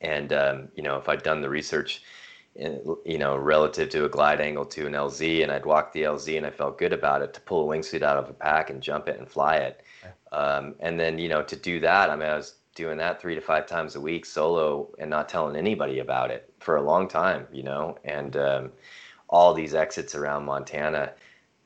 [0.00, 2.02] and um, you know, if I'd done the research,
[2.54, 6.02] in, you know, relative to a glide angle to an LZ, and I'd walked the
[6.02, 8.70] LZ and I felt good about it, to pull a wingsuit out of a pack
[8.70, 9.82] and jump it and fly it,
[10.32, 13.34] um, and then you know, to do that, I mean, I was doing that three
[13.34, 17.08] to five times a week solo and not telling anybody about it for a long
[17.08, 18.72] time, you know, and um,
[19.28, 21.12] all these exits around Montana.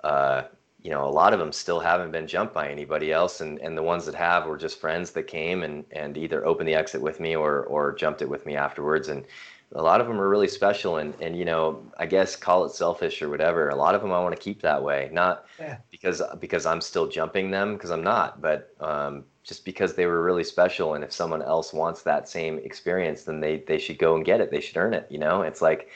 [0.02, 0.44] Uh,
[0.82, 3.78] you know, a lot of them still haven't been jumped by anybody else, and, and
[3.78, 7.00] the ones that have were just friends that came and, and either opened the exit
[7.00, 9.08] with me or or jumped it with me afterwards.
[9.08, 9.24] And
[9.74, 12.72] a lot of them are really special, and and you know, I guess call it
[12.72, 13.68] selfish or whatever.
[13.68, 15.76] A lot of them I want to keep that way, not yeah.
[15.92, 20.22] because because I'm still jumping them because I'm not, but um, just because they were
[20.22, 20.94] really special.
[20.94, 24.40] And if someone else wants that same experience, then they they should go and get
[24.40, 24.50] it.
[24.50, 25.06] They should earn it.
[25.10, 25.90] You know, it's like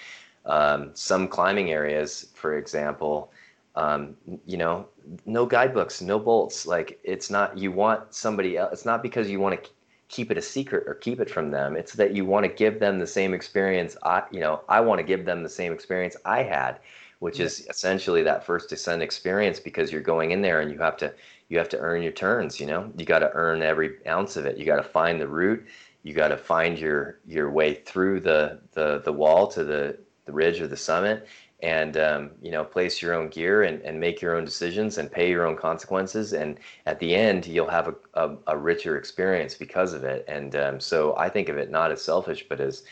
[0.44, 3.32] um, some climbing areas, for example
[3.76, 4.16] um,
[4.46, 4.88] you know,
[5.26, 6.66] no guidebooks, no bolts.
[6.66, 8.72] Like it's not you want somebody else.
[8.72, 9.70] It's not because you want to
[10.08, 11.76] keep it a secret or keep it from them.
[11.76, 13.96] It's that you want to give them the same experience.
[14.02, 16.78] I, you know, I want to give them the same experience I had,
[17.18, 17.46] which yeah.
[17.46, 21.12] is essentially that first descent experience because you're going in there and you have to
[21.48, 22.58] you have to earn your turns.
[22.58, 24.56] You know, you got to earn every ounce of it.
[24.56, 25.64] You got to find the route.
[26.02, 30.32] You got to find your your way through the the the wall to the the
[30.32, 31.26] ridge or the summit
[31.60, 35.10] and um, you know place your own gear and, and make your own decisions and
[35.10, 36.32] pay your own consequences.
[36.32, 40.24] And at the end you'll have a, a, a richer experience because of it.
[40.28, 42.84] And um, so i think of it not as selfish but as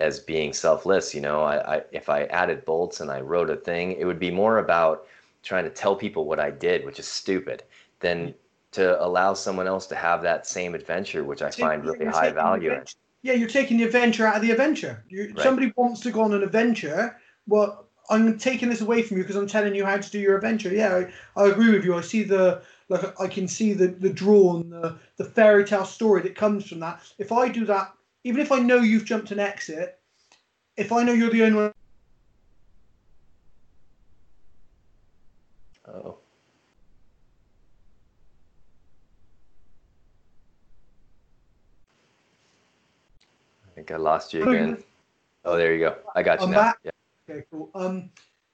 [0.00, 1.14] as being selfless.
[1.14, 4.18] You know I, I if i added bolts and i wrote a thing it would
[4.18, 5.06] be more about
[5.42, 7.62] trying to tell people what i did which is stupid
[8.00, 8.34] than
[8.72, 12.72] to allow someone else to have that same adventure which i find really high value
[12.72, 12.84] in.
[13.22, 15.04] yeah you're taking the adventure out of the adventure.
[15.10, 15.38] Right.
[15.38, 19.36] somebody wants to go on an adventure well I'm taking this away from you because
[19.36, 20.72] I'm telling you how to do your adventure.
[20.72, 21.04] Yeah,
[21.36, 21.94] I, I agree with you.
[21.94, 26.20] I see the like I can see the the drawn the the fairy tale story
[26.22, 27.00] that comes from that.
[27.18, 27.92] If I do that,
[28.24, 29.98] even if I know you've jumped an exit,
[30.76, 31.72] if I know you're the only one.
[35.86, 36.18] Oh.
[43.66, 44.82] I think I lost you again.
[45.44, 45.96] Oh, there you go.
[46.14, 46.56] I got you I'm now.
[46.58, 46.78] Back.
[46.84, 46.90] Yeah.
[47.30, 47.70] Okay, cool.
[47.74, 48.10] Um,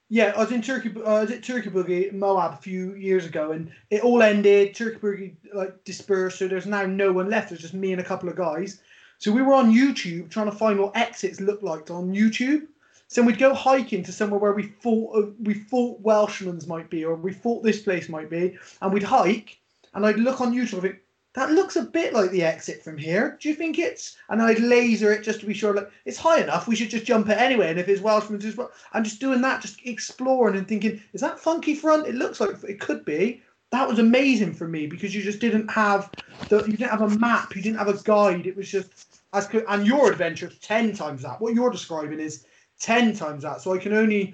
[0.09, 0.93] yeah, I was in Turkey.
[0.95, 4.75] Uh, I was at Turkey Boogie Moab a few years ago, and it all ended.
[4.75, 7.49] Turkey Boogie like dispersed, so there's now no one left.
[7.49, 8.81] There's just me and a couple of guys.
[9.17, 12.67] So we were on YouTube trying to find what exits looked like on YouTube.
[13.07, 17.03] So we'd go hiking to somewhere where we thought uh, we thought Welshman's might be,
[17.03, 19.59] or we thought this place might be, and we'd hike.
[19.93, 20.99] And I'd look on YouTube and think,
[21.37, 23.37] that looks a bit like the exit from here.
[23.39, 24.17] Do you think it's?
[24.29, 25.71] And I'd laser it just to be sure.
[25.71, 26.67] Like it's high enough.
[26.67, 27.69] We should just jump it anyway.
[27.69, 31.39] And if it's Welshman's well, I'm just doing that, just exploring and thinking, is that
[31.39, 32.07] funky front?
[32.07, 33.43] It looks like it could be.
[33.69, 36.09] That was amazing for me because you just didn't have
[36.49, 38.47] the, you didn't have a map, you didn't have a guide.
[38.47, 39.63] It was just as good.
[39.67, 41.39] And your adventure ten times that.
[41.39, 42.47] What you're describing is
[42.79, 43.61] ten times that.
[43.61, 44.33] So I can only,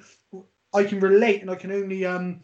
[0.74, 2.39] I can relate, and I can only, um,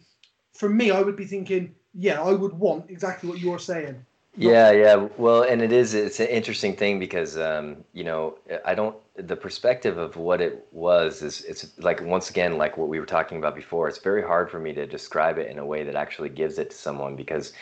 [0.52, 4.04] for me, I would be thinking, yeah, I would want exactly what you're saying.
[4.36, 5.08] Yeah, yeah.
[5.16, 9.36] Well, and it is, it's an interesting thing because, um, you know, I don't, the
[9.36, 13.38] perspective of what it was is, it's like, once again, like what we were talking
[13.38, 16.28] about before, it's very hard for me to describe it in a way that actually
[16.28, 17.52] gives it to someone because,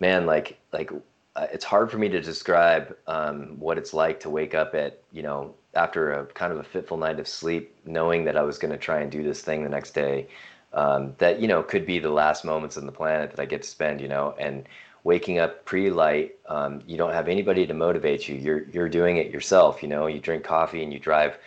[0.00, 0.90] man, like, like,
[1.36, 5.00] uh, it's hard for me to describe um, what it's like to wake up at,
[5.12, 8.58] you know, after a kind of a fitful night of sleep, knowing that I was
[8.58, 10.28] going to try and do this thing the next day,
[10.72, 13.62] um, that, you know, could be the last moments on the planet that I get
[13.62, 14.66] to spend, you know, and,
[15.04, 18.36] waking up pre-light um, you don't have anybody to motivate you.
[18.36, 20.06] You're you're doing it yourself you know?
[20.06, 21.38] You drink coffee and you drive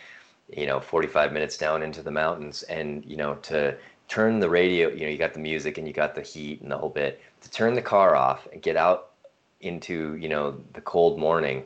[0.48, 3.76] you know 45 minutes down into the mountains and you know to
[4.08, 6.70] turn the radio you know you got the music and you got the heat and
[6.70, 9.12] the whole bit to turn the car off and get out
[9.60, 11.64] into you know the cold morning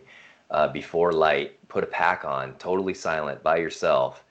[0.50, 4.24] uh, before light put a pack on totally silent by yourself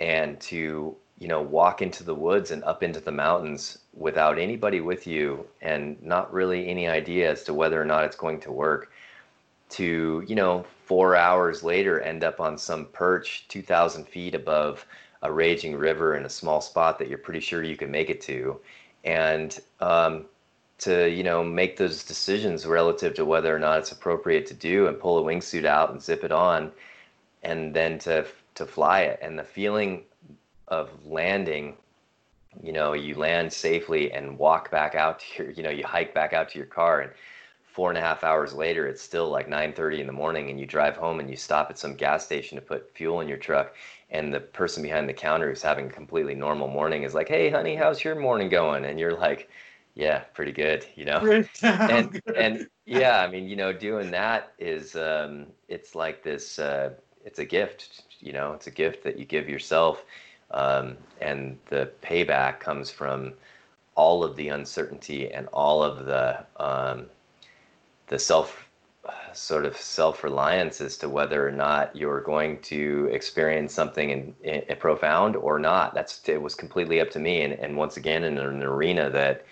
[0.00, 4.80] and to you know walk into the woods and up into the mountains without anybody
[4.80, 8.52] with you and not really any idea as to whether or not it's going to
[8.52, 8.90] work
[9.68, 14.86] to you know four hours later end up on some perch 2000 feet above
[15.22, 18.20] a raging river in a small spot that you're pretty sure you can make it
[18.22, 18.58] to.
[19.04, 20.26] And um,
[20.78, 24.86] to you know make those decisions relative to whether or not it's appropriate to do
[24.86, 26.70] and pull a wingsuit out and zip it on
[27.42, 29.18] and then to to fly it.
[29.22, 30.02] And the feeling
[30.68, 31.76] of landing
[32.62, 36.14] you know you land safely and walk back out to your you know you hike
[36.14, 37.10] back out to your car and
[37.64, 40.66] four and a half hours later it's still like 9.30 in the morning and you
[40.66, 43.74] drive home and you stop at some gas station to put fuel in your truck
[44.10, 47.50] and the person behind the counter who's having a completely normal morning is like hey
[47.50, 48.84] honey how's your morning going?
[48.86, 49.50] And you're like
[49.94, 51.44] yeah pretty good you know?
[51.62, 56.90] And and yeah i mean you know doing that is um it's like this uh
[57.24, 58.54] it's a gift you know?
[58.54, 60.04] It's a gift that you give yourself
[60.50, 63.32] um, and the payback comes from
[63.94, 67.06] all of the uncertainty and all of the um,
[68.08, 68.66] the self
[69.32, 74.62] sort of self-reliance as to whether or not you're going to experience something in, in,
[74.62, 75.94] in, profound or not.
[75.94, 77.42] That's it was completely up to me.
[77.42, 79.44] And, and once again, in an arena that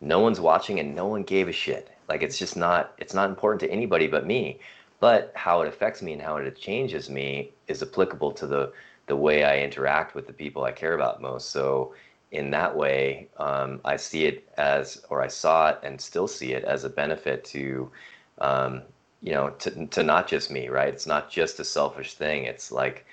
[0.00, 1.90] no one's watching and no one gave a shit.
[2.08, 4.60] Like it's just not it's not important to anybody but me.
[5.00, 8.72] But how it affects me and how it changes me is applicable to the
[9.06, 11.50] the way I interact with the people I care about most.
[11.50, 11.94] So
[12.32, 16.52] in that way, um, I see it as, or I saw it and still see
[16.52, 17.90] it as a benefit to,
[18.38, 18.82] um,
[19.22, 20.88] you know, to, to not just me, right?
[20.88, 22.44] It's not just a selfish thing.
[22.44, 23.06] It's like,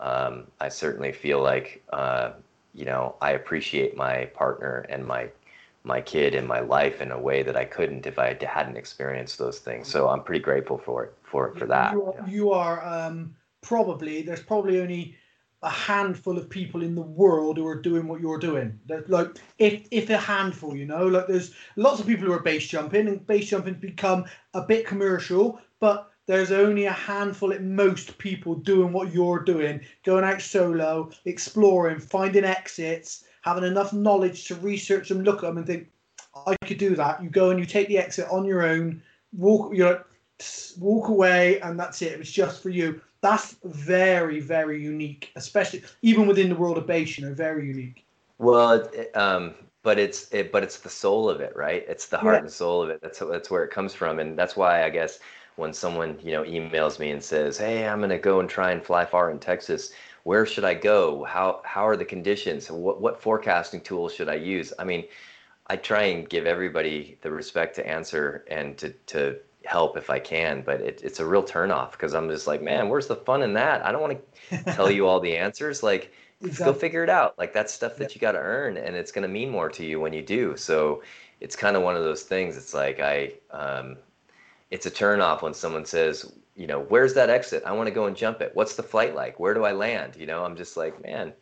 [0.00, 2.32] um, I certainly feel like, uh,
[2.74, 5.30] you know, I appreciate my partner and my
[5.84, 9.38] my kid and my life in a way that I couldn't if I hadn't experienced
[9.38, 9.88] those things.
[9.88, 11.92] So I'm pretty grateful for it for for that.
[11.92, 15.16] You are, you are um, probably there's probably only
[15.62, 18.78] a handful of people in the world who are doing what you're doing.
[19.08, 22.68] Like if if a handful, you know, like there's lots of people who are base
[22.68, 28.18] jumping and base jumping become a bit commercial, but there's only a handful at most
[28.18, 34.54] people doing what you're doing, going out solo, exploring, finding exits, having enough knowledge to
[34.56, 35.88] research them, look at them, and think,
[36.46, 37.22] I could do that.
[37.22, 39.02] You go and you take the exit on your own,
[39.32, 40.02] walk, you know,
[40.78, 42.20] walk away, and that's it.
[42.20, 47.18] It's just for you that's very very unique especially even within the world of base
[47.18, 48.04] you know very unique.
[48.38, 51.84] Well it, um but it's it but it's the soul of it right?
[51.88, 52.40] It's the heart yeah.
[52.42, 53.00] and soul of it.
[53.02, 54.18] That's that's where it comes from.
[54.18, 55.18] And that's why i guess
[55.56, 58.70] when someone you know emails me and says hey i'm going to go and try
[58.70, 59.92] and fly far in texas.
[60.24, 61.24] Where should i go?
[61.24, 62.70] How how are the conditions?
[62.70, 64.72] What what forecasting tools should i use?
[64.78, 65.04] I mean
[65.66, 69.38] i try and give everybody the respect to answer and to to
[69.68, 72.88] help if I can, but it, it's a real turnoff because I'm just like, man,
[72.88, 73.84] where's the fun in that?
[73.84, 74.18] I don't want
[74.50, 75.82] to tell you all the answers.
[75.82, 76.72] Like, exactly.
[76.72, 77.38] go figure it out.
[77.38, 79.84] Like that's stuff that you got to earn, and it's going to mean more to
[79.84, 80.56] you when you do.
[80.56, 81.02] So
[81.40, 82.56] it's kind of one of those things.
[82.56, 83.98] It's like I, um,
[84.70, 87.62] it's a turnoff when someone says, you know, where's that exit?
[87.66, 88.52] I want to go and jump it.
[88.54, 89.38] What's the flight like?
[89.38, 90.16] Where do I land?
[90.18, 91.34] You know, I'm just like, man,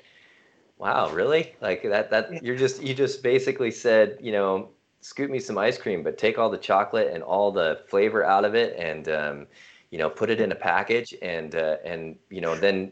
[0.78, 1.54] wow, really?
[1.60, 2.10] Like that?
[2.10, 4.70] That you're just you just basically said, you know,
[5.06, 8.44] scoop me some ice cream, but take all the chocolate and all the flavor out
[8.44, 9.46] of it, and um,
[9.90, 12.90] you know, put it in a package, and uh, and you know, then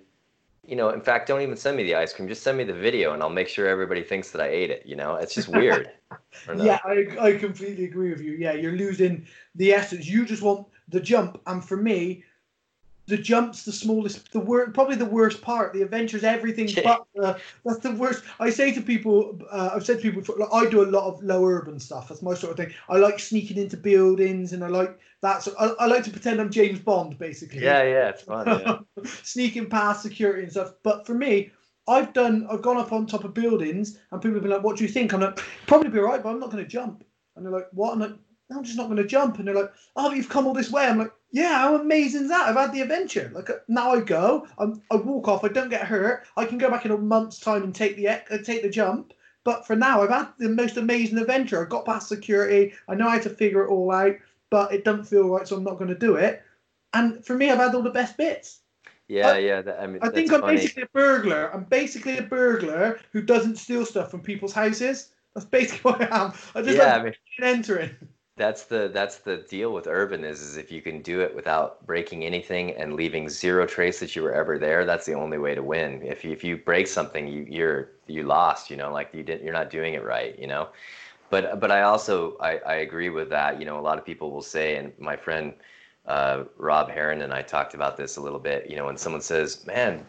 [0.65, 2.29] you know, in fact, don't even send me the ice cream.
[2.29, 4.87] Just send me the video, and I'll make sure everybody thinks that I ate it.
[4.87, 5.91] You know, it's just weird.
[6.57, 8.35] yeah, I I completely agree with you.
[8.35, 10.07] Yeah, you're losing the essence.
[10.07, 12.23] You just want the jump, and for me,
[13.07, 17.39] the jumps the smallest the worst probably the worst part the adventures everything but the,
[17.65, 18.25] that's the worst.
[18.41, 21.23] I say to people uh, i've said to people like, i do a lot of
[21.23, 22.75] low urban stuff that's my sort of thing.
[22.89, 26.41] I like sneaking into buildings and i like that so I, I like to pretend
[26.41, 27.63] i'm james bond basically.
[27.63, 28.79] Yeah yeah it's fun yeah.
[29.05, 31.51] sneaking past security and stuff but for me
[31.89, 34.77] i've done i've gone up on top of buildings and people have been like what
[34.77, 35.13] do you think?
[35.13, 37.05] I'm like probably be right but i'm not going to jump.
[37.37, 37.93] And they're like what?
[37.93, 38.15] I'm like
[38.51, 39.39] I'm just not going to jump.
[39.39, 40.85] And they're like, oh, you've come all this way.
[40.85, 42.49] I'm like, yeah, how amazing is that?
[42.49, 43.28] I've had the adventure.
[43.35, 46.28] Like uh, now I go, I'm, I walk off, I don't get hurt.
[46.37, 49.12] I can go back in a month's time and take the uh, take the jump.
[49.43, 51.61] But for now, I've had the most amazing adventure.
[51.61, 52.74] I got past security.
[52.87, 54.14] I know how to figure it all out,
[54.49, 56.41] but it doesn't feel right, so I'm not going to do it.
[56.95, 58.61] And for me, I've had all the best bits.
[59.09, 59.61] Yeah, I, yeah.
[59.61, 60.59] That, I mean, I think I'm funny.
[60.59, 61.53] basically a burglar.
[61.53, 65.11] I'm basically a burglar who doesn't steal stuff from people's houses.
[65.35, 66.32] That's basically what I am.
[66.55, 67.91] I just yeah, like I mean, entering
[68.37, 71.85] that's the that's the deal with urban is is if you can do it without
[71.87, 75.55] breaking anything and leaving zero trace that you were ever there that's the only way
[75.55, 76.03] to win.
[76.03, 79.45] If you, if you break something you you're you lost you know like you didn't
[79.45, 80.68] you're not doing it right you know?
[81.30, 84.30] But but i also i i agree with that you know a lot of people
[84.32, 85.55] will say and my friend
[86.07, 89.22] uh, rob heron and i talked about this a little bit you know when someone
[89.22, 90.05] says man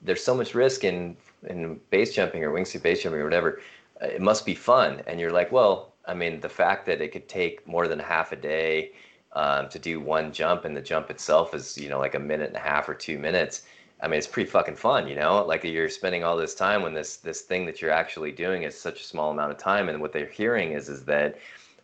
[0.00, 1.16] there's so much risk in
[1.48, 3.60] in base jumping or wingsuit base jumping or whatever
[4.00, 5.02] it must be fun.
[5.06, 8.32] And you're like well I mean, the fact that it could take more than half
[8.32, 8.92] a day
[9.32, 12.48] um, to do one jump, and the jump itself is, you know, like a minute
[12.48, 13.62] and a half or two minutes.
[14.00, 15.44] I mean, it's pretty fucking fun, you know.
[15.44, 18.78] Like you're spending all this time when this this thing that you're actually doing is
[18.78, 21.38] such a small amount of time, and what they're hearing is is that,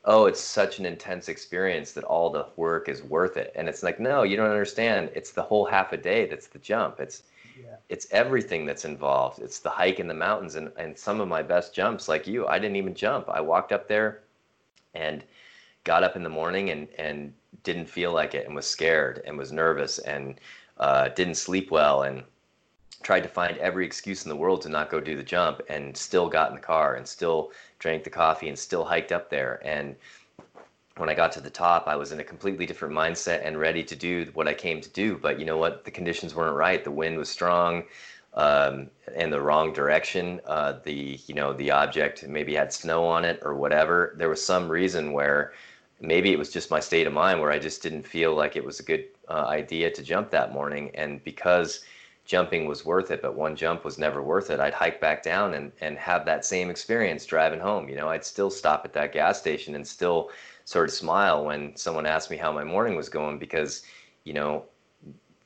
[0.04, 3.52] oh, it's such an intense experience that all the work is worth it.
[3.54, 5.10] And it's like, no, you don't understand.
[5.14, 7.00] It's the whole half a day that's the jump.
[7.00, 7.22] It's
[7.64, 7.76] yeah.
[7.88, 9.40] it's everything that's involved.
[9.40, 12.46] It's the hike in the mountains and, and some of my best jumps, like you,
[12.46, 13.28] I didn't even jump.
[13.28, 14.22] I walked up there
[14.94, 15.24] and
[15.84, 17.32] got up in the morning and, and
[17.62, 20.40] didn't feel like it and was scared and was nervous and
[20.78, 22.22] uh, didn't sleep well and
[23.02, 25.96] tried to find every excuse in the world to not go do the jump and
[25.96, 29.60] still got in the car and still drank the coffee and still hiked up there
[29.64, 29.96] and
[31.00, 33.82] when I got to the top, I was in a completely different mindset and ready
[33.82, 35.16] to do what I came to do.
[35.16, 35.84] But you know what?
[35.84, 36.84] The conditions weren't right.
[36.84, 37.84] The wind was strong,
[38.34, 40.40] um, in the wrong direction.
[40.46, 44.14] Uh, the you know the object maybe had snow on it or whatever.
[44.18, 45.52] There was some reason where
[46.00, 48.64] maybe it was just my state of mind where I just didn't feel like it
[48.64, 50.90] was a good uh, idea to jump that morning.
[50.94, 51.84] And because
[52.24, 55.54] jumping was worth it, but one jump was never worth it, I'd hike back down
[55.54, 57.88] and, and have that same experience driving home.
[57.88, 60.30] You know, I'd still stop at that gas station and still
[60.64, 63.82] sort of smile when someone asked me how my morning was going because,
[64.24, 64.64] you know,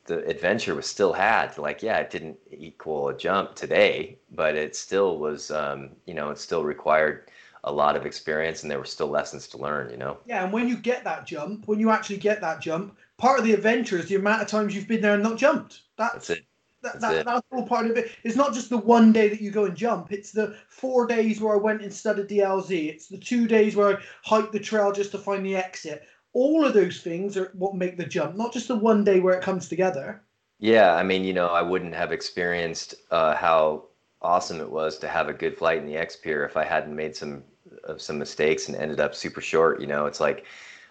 [0.07, 4.77] the adventure was still had like yeah it didn't equal a jump today but it
[4.77, 7.31] still was um, you know it still required
[7.65, 10.19] a lot of experience and there were still lessons to learn, you know?
[10.27, 13.45] Yeah, and when you get that jump, when you actually get that jump, part of
[13.45, 15.81] the adventure is the amount of times you've been there and not jumped.
[15.97, 16.45] That's, that's it.
[16.85, 18.11] That, that's, that, that's all part of it.
[18.25, 20.13] It's not just the one day that you go and jump.
[20.13, 22.91] It's the four days where I went and studied DLZ.
[22.91, 26.03] It's the two days where I hiked the trail just to find the exit.
[26.35, 29.35] All of those things are what make the jump, not just the one day where
[29.35, 30.23] it comes together.
[30.59, 33.85] Yeah, I mean, you know, I wouldn't have experienced uh, how
[34.21, 37.17] awesome it was to have a good flight in the X-Pyr if I hadn't made
[37.17, 37.45] some
[37.85, 39.81] of some mistakes and ended up super short.
[39.81, 40.45] You know, it's like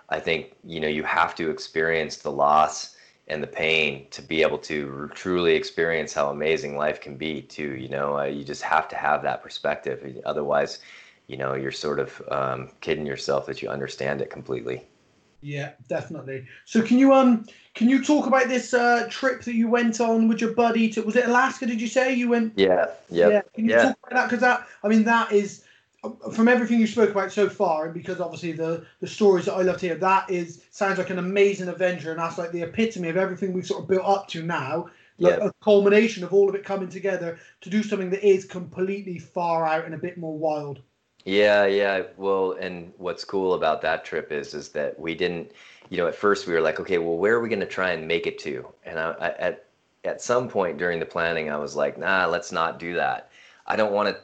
[0.09, 2.95] I think you know you have to experience the loss
[3.27, 7.41] and the pain to be able to truly experience how amazing life can be.
[7.41, 10.21] Too, you know, uh, you just have to have that perspective.
[10.25, 10.79] Otherwise,
[11.27, 14.85] you know, you're sort of um, kidding yourself that you understand it completely.
[15.43, 16.47] Yeah, definitely.
[16.63, 17.45] So can you um
[17.75, 21.01] can you talk about this uh, trip that you went on with your buddy to
[21.01, 21.65] was it Alaska?
[21.65, 22.53] Did you say you went?
[22.55, 23.31] Yeah, yep.
[23.31, 23.41] yeah.
[23.53, 23.83] Can you yeah.
[23.83, 24.25] talk about that?
[24.29, 25.65] Because that I mean that is
[26.33, 29.61] from everything you spoke about so far, and because obviously the the stories that I
[29.61, 33.09] love to hear, that is sounds like an amazing adventure, and that's like the epitome
[33.09, 34.89] of everything we've sort of built up to now.
[35.19, 39.19] Like a culmination of all of it coming together to do something that is completely
[39.19, 40.81] far out and a bit more wild.
[41.23, 42.03] Yeah, yeah.
[42.17, 45.51] Well, and what's cool about that trip is is that we didn't,
[45.89, 47.91] you know, at first we were like, okay, well, where are we going to try
[47.91, 48.67] and make it to?
[48.85, 49.65] And I, I, at
[50.03, 53.31] at some point during the planning, I was like, nah, let's not do that.
[53.67, 54.21] I don't want to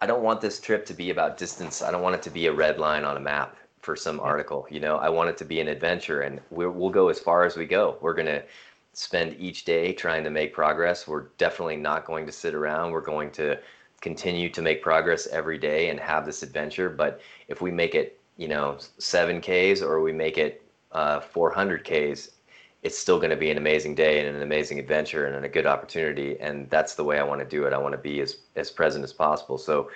[0.00, 1.82] I don't want this trip to be about distance.
[1.82, 4.66] I don't want it to be a red line on a map for some article.
[4.70, 7.44] You know, I want it to be an adventure, and we will go as far
[7.44, 7.98] as we go.
[8.00, 8.42] We're gonna
[8.92, 11.06] spend each day trying to make progress.
[11.06, 12.90] We're definitely not going to sit around.
[12.90, 13.58] We're going to
[14.00, 16.88] continue to make progress every day and have this adventure.
[16.88, 21.84] But if we make it, you know, seven Ks or we make it uh, 400
[21.84, 22.30] Ks,
[22.82, 25.66] it's still going to be an amazing day and an amazing adventure and a good
[25.66, 26.38] opportunity.
[26.40, 27.72] And that's the way I want to do it.
[27.72, 29.58] I want to be as, as present as possible.
[29.58, 29.90] So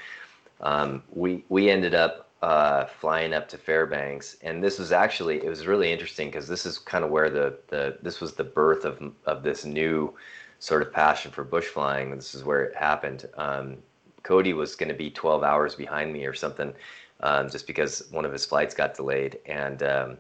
[0.61, 4.37] um, we, we ended up uh, flying up to Fairbanks.
[4.43, 7.57] And this was actually, it was really interesting because this is kind of where the,
[7.68, 10.12] the, this was the birth of, of this new
[10.59, 12.14] sort of passion for bush flying.
[12.14, 13.28] This is where it happened.
[13.37, 13.76] Um,
[14.24, 16.72] Cody was going to be 12 hours behind me or something
[17.20, 19.39] um, just because one of his flights got delayed.
[19.47, 20.18] And um,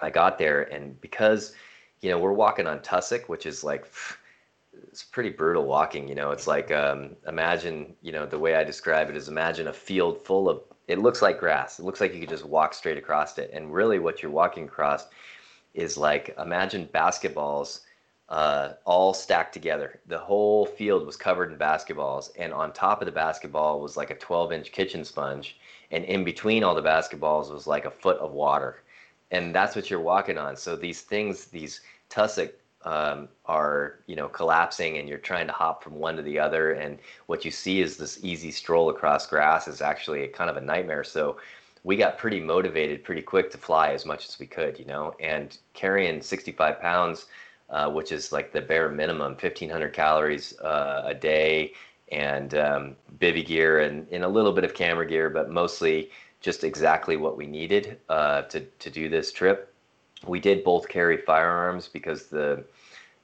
[0.00, 1.52] I got there and because
[2.02, 3.86] you know, we're walking on tussock, which is like
[4.88, 6.08] it's pretty brutal walking.
[6.08, 9.68] You know, it's like um, imagine, you know, the way I describe it is imagine
[9.68, 10.60] a field full of.
[10.88, 11.78] It looks like grass.
[11.78, 14.64] It looks like you could just walk straight across it, and really, what you're walking
[14.64, 15.06] across
[15.74, 17.80] is like imagine basketballs
[18.28, 20.00] uh, all stacked together.
[20.06, 24.10] The whole field was covered in basketballs, and on top of the basketball was like
[24.10, 25.58] a 12 inch kitchen sponge,
[25.90, 28.82] and in between all the basketballs was like a foot of water.
[29.30, 30.56] And that's what you're walking on.
[30.56, 31.80] So these things, these
[32.12, 32.50] tussock
[32.84, 36.72] um, are you know collapsing and you're trying to hop from one to the other
[36.72, 40.56] and what you see is this easy stroll across grass is actually a kind of
[40.56, 41.04] a nightmare.
[41.04, 41.38] So
[41.84, 45.14] we got pretty motivated pretty quick to fly as much as we could you know
[45.20, 47.26] and carrying 65 pounds
[47.70, 51.72] uh, which is like the bare minimum 1500 calories uh, a day
[52.10, 56.10] and um, bivy gear and, and a little bit of camera gear but mostly
[56.40, 59.71] just exactly what we needed uh, to, to do this trip
[60.26, 62.64] we did both carry firearms because the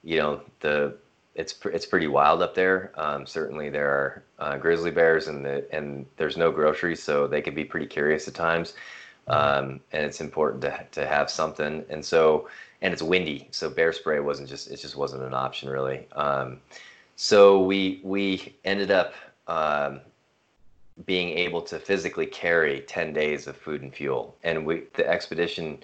[0.03, 0.97] you know the
[1.35, 2.93] it's it's pretty wild up there.
[2.97, 7.41] Um, certainly there are uh, grizzly bears and the and there's no groceries, so they
[7.41, 8.75] can be pretty curious at times.
[9.29, 11.85] Um, and it's important to to have something.
[11.91, 12.49] And so
[12.83, 16.07] and it's windy, so bear spray wasn't just it just wasn't an option really.
[16.13, 16.61] Um,
[17.15, 19.15] so we we ended up
[19.47, 20.01] um,
[21.07, 25.79] being able to physically carry 10 days of food and fuel, and we the expedition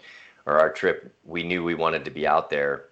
[0.47, 2.87] or our trip, we knew we wanted to be out there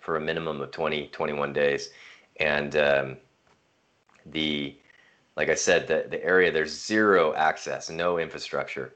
[0.00, 1.90] for a minimum of 20, 21 days.
[2.38, 3.16] And um,
[4.26, 4.76] the,
[5.36, 8.94] like I said, the, the area, there's zero access, no infrastructure.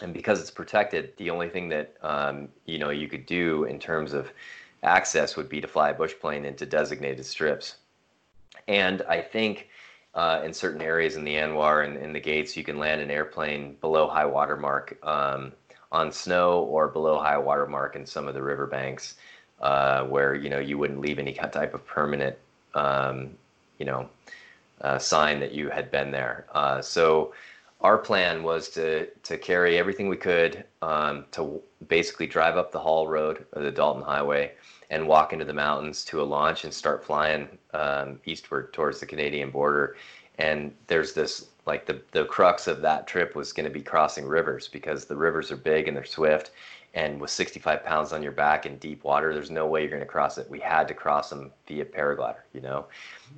[0.00, 3.78] And because it's protected, the only thing that, um, you know, you could do in
[3.78, 4.30] terms of
[4.82, 7.76] access would be to fly a bush plane into designated strips.
[8.68, 9.68] And I think
[10.14, 13.10] uh, in certain areas in the ANWR and in the gates, you can land an
[13.10, 14.98] airplane below high water mark.
[15.02, 15.52] Um,
[15.90, 19.16] on snow or below high water mark in some of the riverbanks
[19.60, 22.36] uh, where you know you wouldn't leave any type of permanent
[22.74, 23.30] um,
[23.78, 24.08] you know
[24.82, 26.46] uh, sign that you had been there.
[26.54, 27.32] Uh, so
[27.80, 32.80] our plan was to to carry everything we could um, to basically drive up the
[32.80, 34.52] Haul Road or the Dalton Highway
[34.90, 39.06] and walk into the mountains to a launch and start flying um, eastward towards the
[39.06, 39.96] Canadian border.
[40.38, 44.26] And there's this like the the crux of that trip was going to be crossing
[44.26, 46.50] rivers because the rivers are big and they're swift.
[46.94, 50.00] And with 65 pounds on your back in deep water there's no way you're going
[50.00, 50.48] to cross it.
[50.48, 52.86] We had to cross them via paraglider you know?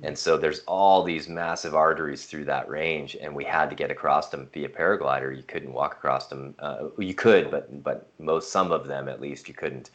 [0.01, 3.91] And so there's all these massive arteries through that range and we had to get
[3.91, 5.35] across them via paraglider.
[5.35, 9.19] You couldn't walk across them uh, you could but but most some of them at
[9.19, 9.91] least you couldn't.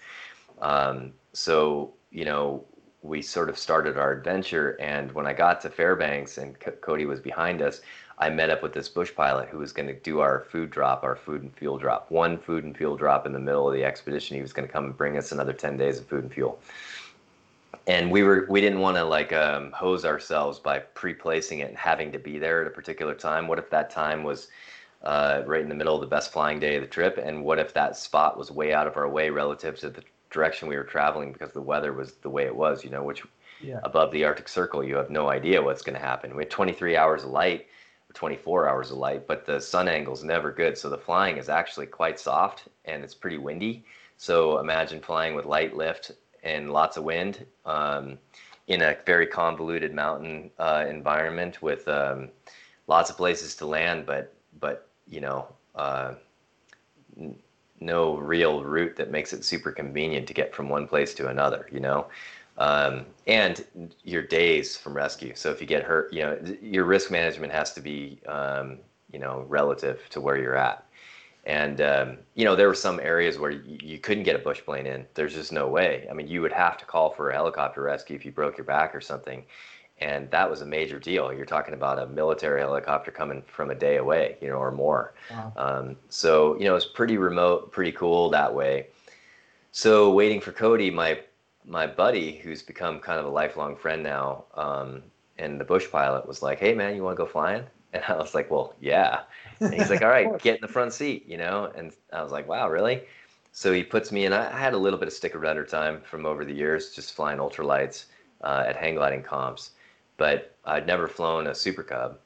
[0.61, 2.65] Um, so you know
[3.03, 7.07] we sort of started our adventure and when i got to fairbanks and C- cody
[7.07, 7.81] was behind us
[8.19, 11.05] I met up with this bush pilot who was going to do our food drop,
[11.05, 12.11] our food and fuel drop.
[12.11, 14.37] One food and fuel drop in the middle of the expedition.
[14.37, 16.59] He was going to come and bring us another 10 days of food and fuel.
[17.87, 21.77] And we were we didn't want to like um, hose ourselves by pre-placing it and
[21.77, 23.47] having to be there at a particular time.
[23.47, 24.49] What if that time was
[25.03, 27.19] uh, right in the middle of the best flying day of the trip?
[27.23, 30.69] And what if that spot was way out of our way relative to the direction
[30.69, 32.83] we were traveling because the weather was the way it was?
[32.83, 33.23] You know, which
[33.61, 33.79] yeah.
[33.85, 36.35] above the Arctic Circle, you have no idea what's going to happen.
[36.35, 37.67] We had 23 hours of light
[38.17, 40.77] 24 hours of light, but the sun angle is never good.
[40.77, 43.85] So the flying is actually quite soft and it's pretty windy.
[44.17, 46.13] So imagine flying with light lift
[46.43, 48.19] and lots of wind um,
[48.67, 52.31] in a very convoluted mountain uh, environment with um,
[52.87, 56.15] lots of places to land, but but you know uh,
[57.21, 57.37] n-
[57.81, 61.69] no real route that makes it super convenient to get from one place to another.
[61.71, 62.07] You know,
[62.59, 63.65] um, and
[64.05, 65.33] your days from rescue.
[65.35, 68.79] So if you get hurt, you know your risk management has to be um,
[69.13, 70.85] you know relative to where you're at.
[71.45, 74.63] And um, you know there were some areas where you, you, couldn't get a bush
[74.65, 75.07] plane in.
[75.15, 76.07] There's just no way.
[76.11, 78.65] I mean, you would have to call for a helicopter rescue if you broke your
[78.65, 79.45] back or something,
[80.01, 81.33] and that was a major deal.
[81.33, 85.15] You're talking about a military helicopter coming from a day away, you know, or more.
[85.31, 85.53] Wow.
[85.57, 88.89] Um, so you know it's pretty remote, pretty cool that way.
[89.73, 91.21] So waiting for Cody, my
[91.67, 95.03] my buddy, who's become kind of a lifelong friend now, um,
[95.39, 98.17] and the bush pilot was like, "Hey, man, you want to go flying?" And I
[98.17, 99.23] was like, "Well, yeah."
[99.61, 101.73] And he's like, "All right, get in the front seat," you know.
[101.75, 103.03] And I was like, "Wow, really?"
[103.53, 104.33] So he puts me in.
[104.33, 107.39] I had a little bit of sticker rudder time from over the years, just flying
[107.39, 108.05] ultralights
[108.43, 109.71] uh, at hang gliding comps,
[110.19, 112.19] but I'd never flown a Super Cub.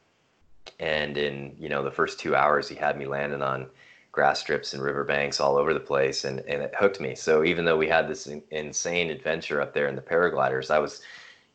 [0.80, 3.68] And in you know the first two hours, he had me landing on
[4.12, 7.14] grass strips and riverbanks all over the place, and, and it hooked me.
[7.14, 10.78] So even though we had this in, insane adventure up there in the paragliders, I
[10.78, 11.02] was,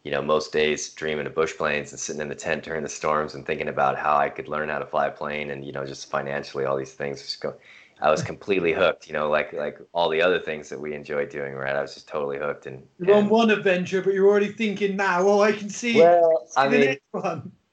[0.04, 2.90] you know, most days dreaming of bush planes and sitting in the tent during the
[2.90, 5.72] storms and thinking about how I could learn how to fly a plane and you
[5.72, 7.22] know just financially all these things.
[7.22, 7.56] Just go,
[8.02, 11.30] I was completely hooked, you know, like like all the other things that we enjoyed
[11.30, 11.76] doing, right?
[11.76, 12.66] I was just totally hooked.
[12.66, 15.22] And you're and, on one adventure, but you're already thinking now.
[15.22, 16.00] Oh, I can see.
[16.00, 16.98] Well, I mean,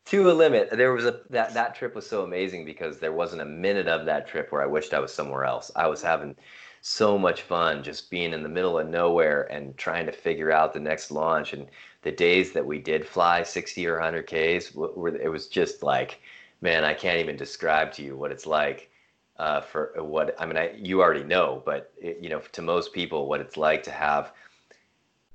[0.06, 0.70] to a limit.
[0.70, 4.06] There was a that that trip was so amazing because there wasn't a minute of
[4.06, 5.70] that trip where I wished I was somewhere else.
[5.76, 6.36] I was having
[6.82, 10.72] so much fun just being in the middle of nowhere and trying to figure out
[10.72, 11.68] the next launch and
[12.02, 14.74] the days that we did fly 60 or 100 Ks
[15.20, 16.20] it was just like
[16.60, 18.90] man I can't even describe to you what it's like
[19.38, 22.92] uh, for what I mean I, you already know but it, you know to most
[22.92, 24.32] people what it's like to have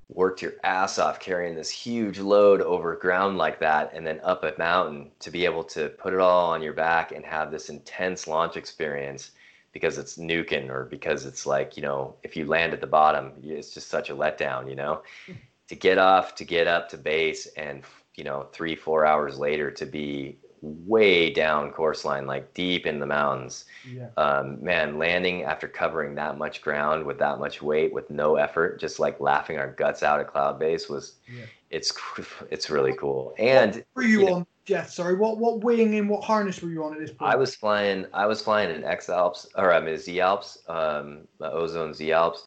[0.10, 4.44] worked your ass off carrying this huge load over ground like that and then up
[4.44, 7.70] a mountain to be able to put it all on your back and have this
[7.70, 9.32] intense launch experience
[9.74, 13.34] because it's nuking or because it's like you know if you land at the bottom
[13.44, 15.02] it's just such a letdown you know?
[15.68, 17.84] To get off to get up to base and
[18.16, 23.00] you know three four hours later to be way down course line, like deep in
[23.00, 23.66] the mountains.
[23.90, 24.10] Yeah.
[24.18, 28.80] Um, man, landing after covering that much ground with that much weight with no effort,
[28.80, 31.46] just like laughing our guts out at cloud base was, yeah.
[31.70, 31.94] it's
[32.52, 33.34] it's really cool.
[33.38, 34.90] And what were you, you on, know, Jeff?
[34.90, 37.32] Sorry, what what wing and what harness were you on at this point?
[37.32, 38.06] I was flying.
[38.14, 42.46] I was flying an X Alps or I mean Z Alps, um, Ozone Z Alps,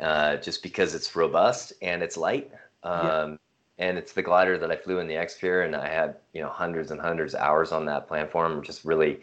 [0.00, 2.50] uh, just because it's robust and it's light.
[2.82, 3.36] Um, yeah
[3.78, 6.48] and it's the glider that I flew in the X-Pyr, and I had you know
[6.48, 8.62] hundreds and hundreds of hours on that platform.
[8.62, 9.20] Just really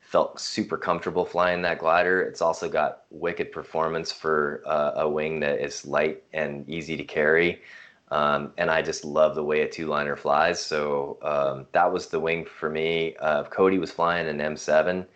[0.00, 2.20] felt super comfortable flying that glider.
[2.22, 7.04] It's also got wicked performance for uh, a wing that is light and easy to
[7.04, 7.62] carry.
[8.10, 10.60] Um, and I just love the way a two liner flies.
[10.60, 13.16] So um, that was the wing for me.
[13.20, 15.06] Uh, Cody was flying an M7,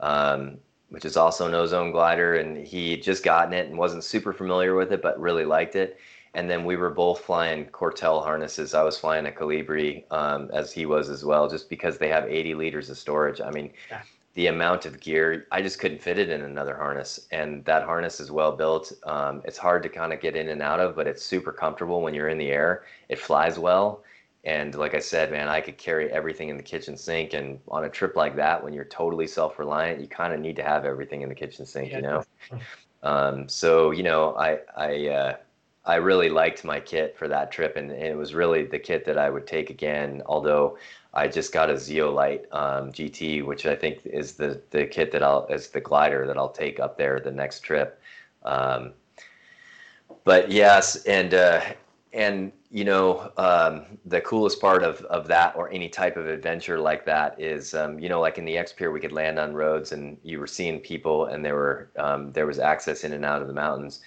[0.00, 0.56] um,
[0.88, 4.32] which is also an ozone glider, and he had just gotten it and wasn't super
[4.32, 5.98] familiar with it, but really liked it
[6.34, 8.74] and then we were both flying Kortel harnesses.
[8.74, 12.24] I was flying a Kolibri um, as he was as well, just because they have
[12.24, 13.40] 80 liters of storage.
[13.40, 14.02] I mean, yeah.
[14.34, 17.26] the amount of gear, I just couldn't fit it in another harness.
[17.30, 18.92] And that harness is well built.
[19.04, 22.02] Um, it's hard to kind of get in and out of, but it's super comfortable
[22.02, 22.84] when you're in the air.
[23.08, 24.02] It flies well.
[24.44, 27.34] And like I said, man, I could carry everything in the kitchen sink.
[27.34, 30.56] And on a trip like that, when you're totally self reliant, you kind of need
[30.56, 31.96] to have everything in the kitchen sink, yeah.
[31.96, 32.24] you know?
[33.02, 35.36] Um, so, you know, I, I, uh,
[35.88, 39.06] I really liked my kit for that trip, and, and, it was really the kit
[39.06, 40.22] that I would take again.
[40.26, 40.76] Although
[41.14, 45.22] I just got a Zeolite um, GT, which I think is the the kit that
[45.22, 48.00] I'll is the glider that I'll take up there the next trip.
[48.42, 48.92] Um,
[50.24, 51.62] but yes, and uh,
[52.12, 56.78] and you know um, the coolest part of of that or any type of adventure
[56.78, 59.92] like that is um, you know like in the X-Pyr we could land on roads
[59.92, 63.40] and you were seeing people and there were um, there was access in and out
[63.40, 64.00] of the mountains.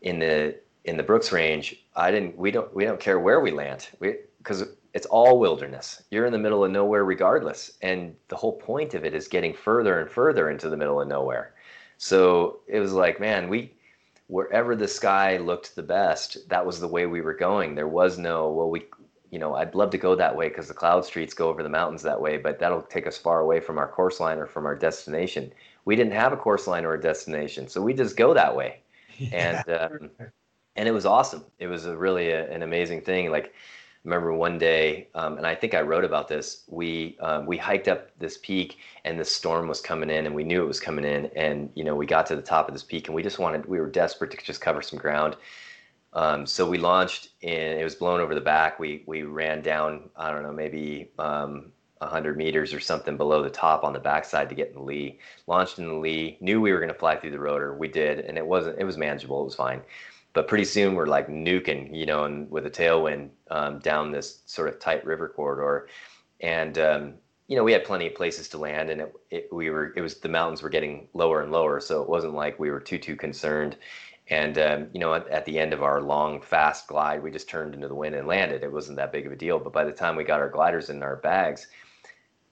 [0.00, 0.56] In the
[0.88, 2.36] in the Brooks Range, I didn't.
[2.36, 2.74] We don't.
[2.74, 3.88] We don't care where we land.
[4.00, 6.02] We because it's all wilderness.
[6.10, 9.52] You're in the middle of nowhere regardless, and the whole point of it is getting
[9.52, 11.54] further and further into the middle of nowhere.
[11.98, 13.74] So it was like, man, we
[14.28, 17.74] wherever the sky looked the best, that was the way we were going.
[17.74, 18.84] There was no, well, we,
[19.30, 21.68] you know, I'd love to go that way because the cloud streets go over the
[21.68, 24.66] mountains that way, but that'll take us far away from our course line or from
[24.66, 25.50] our destination.
[25.86, 28.80] We didn't have a course line or a destination, so we just go that way.
[29.20, 29.64] Yeah.
[29.68, 30.30] And um,
[30.78, 31.44] and it was awesome.
[31.58, 33.30] It was a really a, an amazing thing.
[33.32, 33.52] Like,
[34.04, 36.62] remember one day, um, and I think I wrote about this.
[36.68, 40.44] We um, we hiked up this peak, and the storm was coming in, and we
[40.44, 41.26] knew it was coming in.
[41.34, 43.66] And you know, we got to the top of this peak, and we just wanted,
[43.66, 45.36] we were desperate to just cover some ground.
[46.12, 48.78] Um, so we launched, and it was blown over the back.
[48.78, 53.50] We we ran down, I don't know, maybe um, 100 meters or something below the
[53.50, 55.18] top on the backside to get in the lee.
[55.48, 57.74] Launched in the lee, knew we were going to fly through the rotor.
[57.74, 58.78] We did, and it wasn't.
[58.78, 59.40] It was manageable.
[59.40, 59.82] It was fine
[60.32, 64.42] but pretty soon we're like nuking, you know, and with a tailwind um, down this
[64.46, 65.88] sort of tight river corridor,
[66.40, 67.14] and um,
[67.46, 70.00] you know we had plenty of places to land, and it, it, we were it
[70.00, 72.98] was the mountains were getting lower and lower, so it wasn't like we were too
[72.98, 73.76] too concerned.
[74.30, 77.48] And um, you know, at, at, the end of our long fast glide, we just
[77.48, 78.62] turned into the wind and landed.
[78.62, 79.58] It wasn't that big of a deal.
[79.58, 81.68] But by the time we got our gliders in our bags,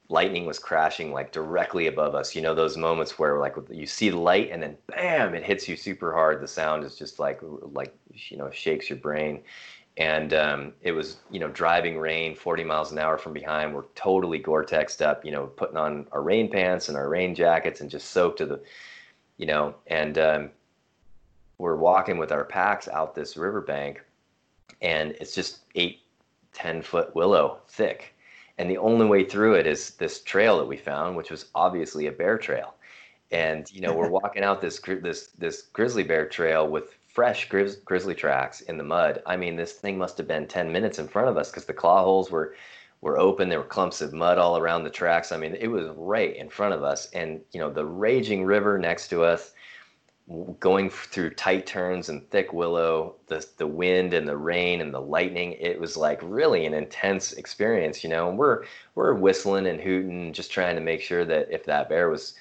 [0.09, 2.35] lightning was crashing like directly above us.
[2.35, 5.69] You know those moments where like you see the light and then bam, it hits
[5.69, 6.41] you super hard.
[6.41, 9.43] The sound is just like like you know shakes your brain.
[9.99, 13.75] And um, it was you know driving rain, 40 miles an hour from behind.
[13.75, 17.81] We're totally Gore-Texed up, you know, putting on our rain pants and our rain jackets
[17.81, 18.61] and just soaked to the,
[19.39, 20.51] you know, and um,
[21.59, 24.05] we're walking with our packs out this riverbank,
[24.83, 26.01] and it's just eight,
[26.53, 28.16] ten foot willow thick
[28.59, 32.07] and the only way through it is this trail that we found, which was obviously
[32.07, 32.75] a bear trail.
[33.31, 37.83] And you know, we're walking out this this this grizzly bear trail with fresh grizz,
[37.85, 39.23] grizzly tracks in the mud.
[39.27, 41.73] I mean, this thing must have been 10 minutes in front of us because the
[41.73, 42.55] claw holes were
[43.03, 43.49] were open.
[43.49, 45.33] There were clumps of mud all around the tracks.
[45.33, 48.79] I mean, it was right in front of us, and you know, the raging river
[48.79, 49.53] next to us
[50.59, 55.01] going through tight turns and thick willow, the the wind and the rain and the
[55.01, 58.29] lightning, it was like really an intense experience, you know.
[58.29, 58.65] And we're
[58.97, 62.35] we're whistling and hooting, just trying to make sure that if that bear was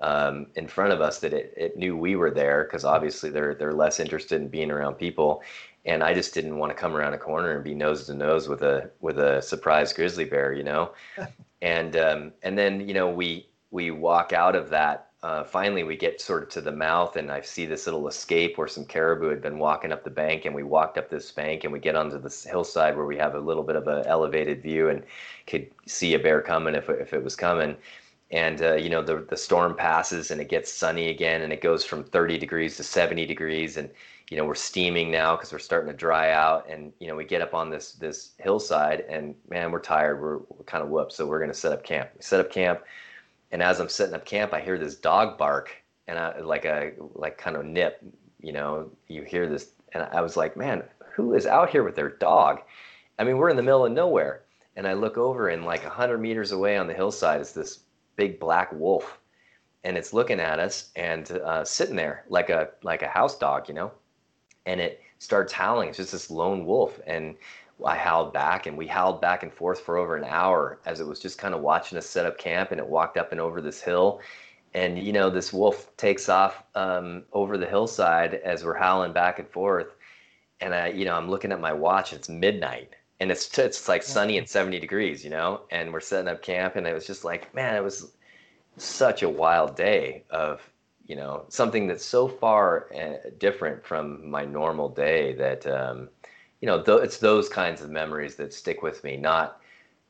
[0.00, 3.54] um, in front of us, that it, it knew we were there, because obviously they're
[3.54, 5.42] they're less interested in being around people.
[5.84, 8.48] And I just didn't want to come around a corner and be nose to nose
[8.48, 10.92] with a with a surprise grizzly bear, you know.
[11.62, 15.96] and um, and then you know we we walk out of that uh, finally we
[15.96, 19.28] get sort of to the mouth and I see this little escape where some caribou
[19.28, 21.94] had been walking up the bank and we walked up this bank and we get
[21.94, 25.04] onto this hillside where we have a little bit of an elevated view and
[25.46, 27.76] could see a bear coming if, if it was coming.
[28.32, 31.60] And, uh, you know, the, the storm passes and it gets sunny again and it
[31.60, 33.76] goes from 30 degrees to 70 degrees.
[33.76, 33.90] And,
[34.28, 36.68] you know, we're steaming now because we're starting to dry out.
[36.68, 40.20] And, you know, we get up on this, this hillside and man, we're tired.
[40.20, 41.12] We're, we're kind of whooped.
[41.12, 42.08] So we're going to set up camp.
[42.16, 42.80] We set up camp
[43.52, 45.70] and as I'm setting up camp, I hear this dog bark
[46.08, 48.02] and I like a like kind of nip,
[48.40, 50.82] you know, you hear this and I was like, man,
[51.14, 52.62] who is out here with their dog?
[53.18, 54.42] I mean, we're in the middle of nowhere.
[54.74, 57.80] And I look over and like a hundred meters away on the hillside is this
[58.16, 59.18] big black wolf.
[59.84, 63.68] And it's looking at us and uh, sitting there like a like a house dog,
[63.68, 63.92] you know.
[64.64, 65.90] And it starts howling.
[65.90, 67.00] It's just this lone wolf.
[67.06, 67.36] And
[67.84, 71.06] I howled back and we howled back and forth for over an hour as it
[71.06, 73.60] was just kind of watching us set up camp and it walked up and over
[73.60, 74.20] this hill.
[74.74, 79.38] And, you know, this wolf takes off um, over the hillside as we're howling back
[79.38, 79.96] and forth.
[80.60, 82.90] And I, you know, I'm looking at my watch, it's midnight
[83.20, 86.76] and it's, it's like sunny and 70 degrees, you know, and we're setting up camp.
[86.76, 88.12] And it was just like, man, it was
[88.76, 90.62] such a wild day of,
[91.06, 96.08] you know, something that's so far uh, different from my normal day that, um,
[96.62, 99.60] you know, th- it's those kinds of memories that stick with me, not,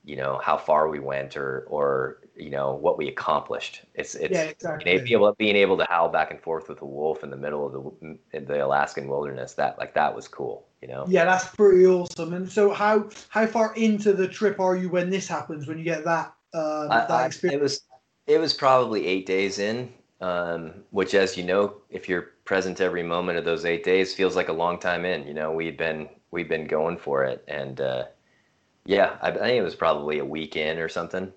[0.05, 3.83] you know, how far we went or, or, you know what we accomplished.
[3.95, 4.85] It's it's Yeah, exactly.
[4.85, 7.67] being able being able to howl back and forth with a wolf in the middle
[7.67, 9.53] of the in the Alaskan wilderness.
[9.53, 10.67] That like that was cool.
[10.81, 11.05] You know.
[11.09, 12.33] Yeah, that's pretty awesome.
[12.33, 15.67] And so, how how far into the trip are you when this happens?
[15.67, 17.61] When you get that um, I, that I, experience?
[17.61, 17.81] it was
[18.27, 19.93] it was probably eight days in,
[20.23, 24.37] um, which, as you know, if you're present every moment of those eight days, feels
[24.37, 25.27] like a long time in.
[25.27, 28.07] You know, we'd been we'd been going for it, and uh,
[28.85, 31.33] yeah, I, I think it was probably a week in or something.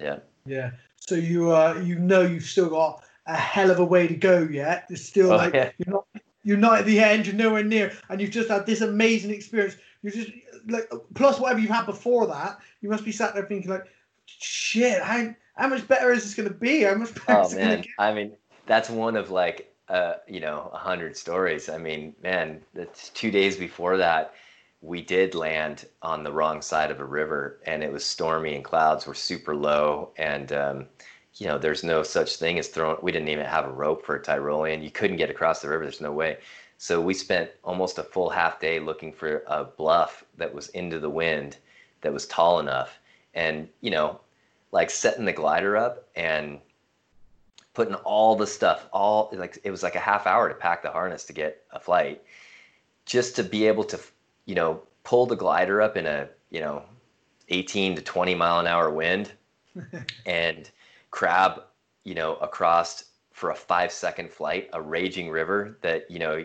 [0.00, 0.18] Yeah.
[0.44, 0.72] Yeah.
[0.96, 4.42] So you uh you know you've still got a hell of a way to go
[4.42, 4.86] yet.
[4.90, 5.70] It's still Oh, like yeah.
[5.78, 6.06] you're not
[6.44, 9.76] you're not at the end, you're nowhere near, and you've just had this amazing experience.
[10.02, 10.32] You're just
[10.66, 13.86] like plus whatever you've had before that, you must be sat there thinking like,
[14.26, 16.82] shit, how how much better is this gonna be?
[16.82, 17.90] How much better Oh is it gonna man, get?
[17.98, 18.32] I mean,
[18.66, 21.68] that's one of like uh, you know, a hundred stories.
[21.68, 24.34] I mean, man, that's two days before that,
[24.80, 28.64] we did land on the wrong side of a river, and it was stormy, and
[28.64, 30.86] clouds were super low, and um,
[31.34, 32.96] you know, there's no such thing as throwing.
[33.02, 34.82] We didn't even have a rope for a Tyrolean.
[34.82, 35.84] You couldn't get across the river.
[35.84, 36.38] There's no way.
[36.78, 41.00] So we spent almost a full half day looking for a bluff that was into
[41.00, 41.58] the wind,
[42.00, 42.98] that was tall enough,
[43.34, 44.20] and you know,
[44.72, 46.60] like setting the glider up and
[47.74, 50.90] putting all the stuff all like it was like a half hour to pack the
[50.90, 52.22] harness to get a flight
[53.06, 53.98] just to be able to
[54.46, 56.82] you know pull the glider up in a you know
[57.48, 59.32] 18 to 20 mile an hour wind
[60.26, 60.70] and
[61.10, 61.62] crab
[62.04, 66.44] you know across for a five second flight a raging river that you know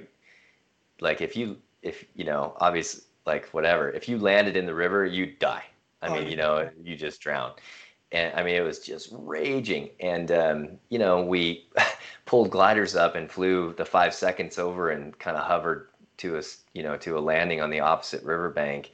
[1.02, 5.06] like if you if you know obviously, like whatever if you landed in the river
[5.06, 5.64] you'd die.
[6.02, 7.54] I Oh, mean you know you just drown
[8.12, 9.90] and I mean it was just raging.
[10.00, 11.68] And um, you know, we
[12.26, 16.64] pulled gliders up and flew the five seconds over and kind of hovered to us,
[16.74, 18.92] you know, to a landing on the opposite riverbank,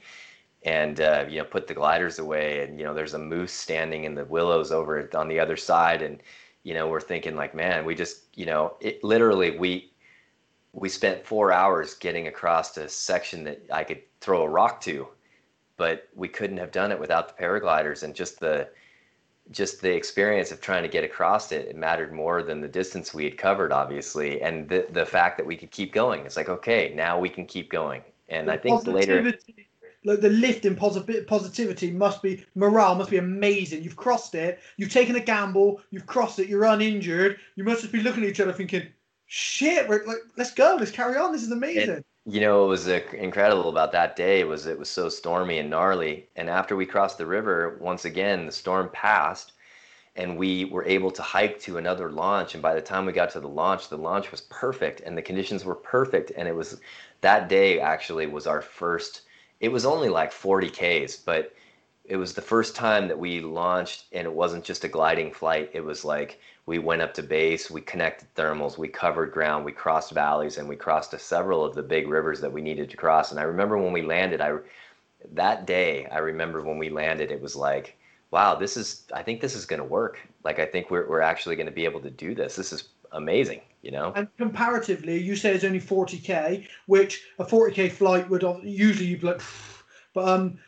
[0.64, 2.62] and uh, you know, put the gliders away.
[2.62, 6.02] And you know, there's a moose standing in the willows over on the other side,
[6.02, 6.22] and
[6.64, 9.92] you know, we're thinking like, man, we just, you know, it literally we
[10.72, 15.06] we spent four hours getting across a section that I could throw a rock to,
[15.76, 18.68] but we couldn't have done it without the paragliders and just the
[19.50, 23.12] just the experience of trying to get across it, it mattered more than the distance
[23.12, 26.24] we had covered, obviously, and the the fact that we could keep going.
[26.24, 28.02] It's like, okay, now we can keep going.
[28.28, 29.34] And I think later,
[30.04, 33.82] like the lift in posi- positivity must be morale must be amazing.
[33.82, 34.60] You've crossed it.
[34.76, 35.80] You've taken a gamble.
[35.90, 36.48] You've crossed it.
[36.48, 37.38] You're uninjured.
[37.56, 38.86] You must just be looking at each other thinking,
[39.26, 40.76] "Shit, we're like, let's go.
[40.78, 41.32] Let's carry on.
[41.32, 44.88] This is amazing." You know, what was uh, incredible about that day was it was
[44.88, 46.28] so stormy and gnarly.
[46.36, 49.52] And after we crossed the river, once again, the storm passed,
[50.16, 52.54] and we were able to hike to another launch.
[52.54, 55.22] And by the time we got to the launch, the launch was perfect, and the
[55.22, 56.32] conditions were perfect.
[56.36, 56.80] And it was
[57.20, 59.22] that day actually was our first.
[59.60, 61.52] It was only like 40 Ks, but
[62.04, 65.70] it was the first time that we launched and it wasn't just a gliding flight.
[65.72, 69.72] It was like we went up to base we connected thermals we covered ground we
[69.72, 73.30] crossed valleys and we crossed several of the big rivers that we needed to cross.
[73.30, 74.56] And i remember when we landed i
[75.32, 77.96] that day i remember when we landed it was like
[78.30, 80.18] wow this is i think this is going to work.
[80.42, 82.56] Like i think we're, we're actually going to be able to do this.
[82.56, 84.14] This is amazing you know?
[84.16, 89.26] And comparatively, you say it's only 40k, which a 40k flight would usually you'd be
[89.26, 89.42] like,
[90.14, 90.58] but um,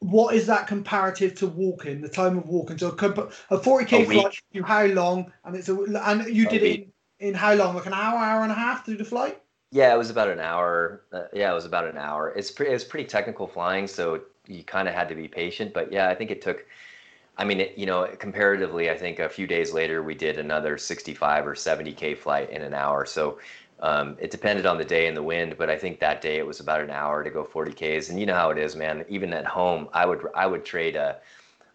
[0.00, 2.00] what is that comparative to walking?
[2.00, 2.78] The time of walking.
[2.78, 5.32] So comp- a 40k A flight, you how long?
[5.44, 7.74] And it's a and you A did it in, in how long?
[7.74, 9.40] Like an hour, hour and a half through the flight.
[9.72, 11.02] Yeah, it was about an hour.
[11.12, 12.30] Uh, yeah, it was about an hour.
[12.36, 12.70] It's pretty.
[12.70, 15.72] It was pretty technical flying, so you kind of had to be patient.
[15.72, 16.66] But yeah, I think it took.
[17.38, 20.78] I mean, it, you know, comparatively, I think a few days later we did another
[20.78, 23.04] 65 or 70k flight in an hour.
[23.04, 23.38] So
[23.80, 26.46] um, it depended on the day and the wind, but I think that day it
[26.46, 28.10] was about an hour to go 40ks.
[28.10, 29.04] And you know how it is, man.
[29.08, 31.20] Even at home, I would I would trade a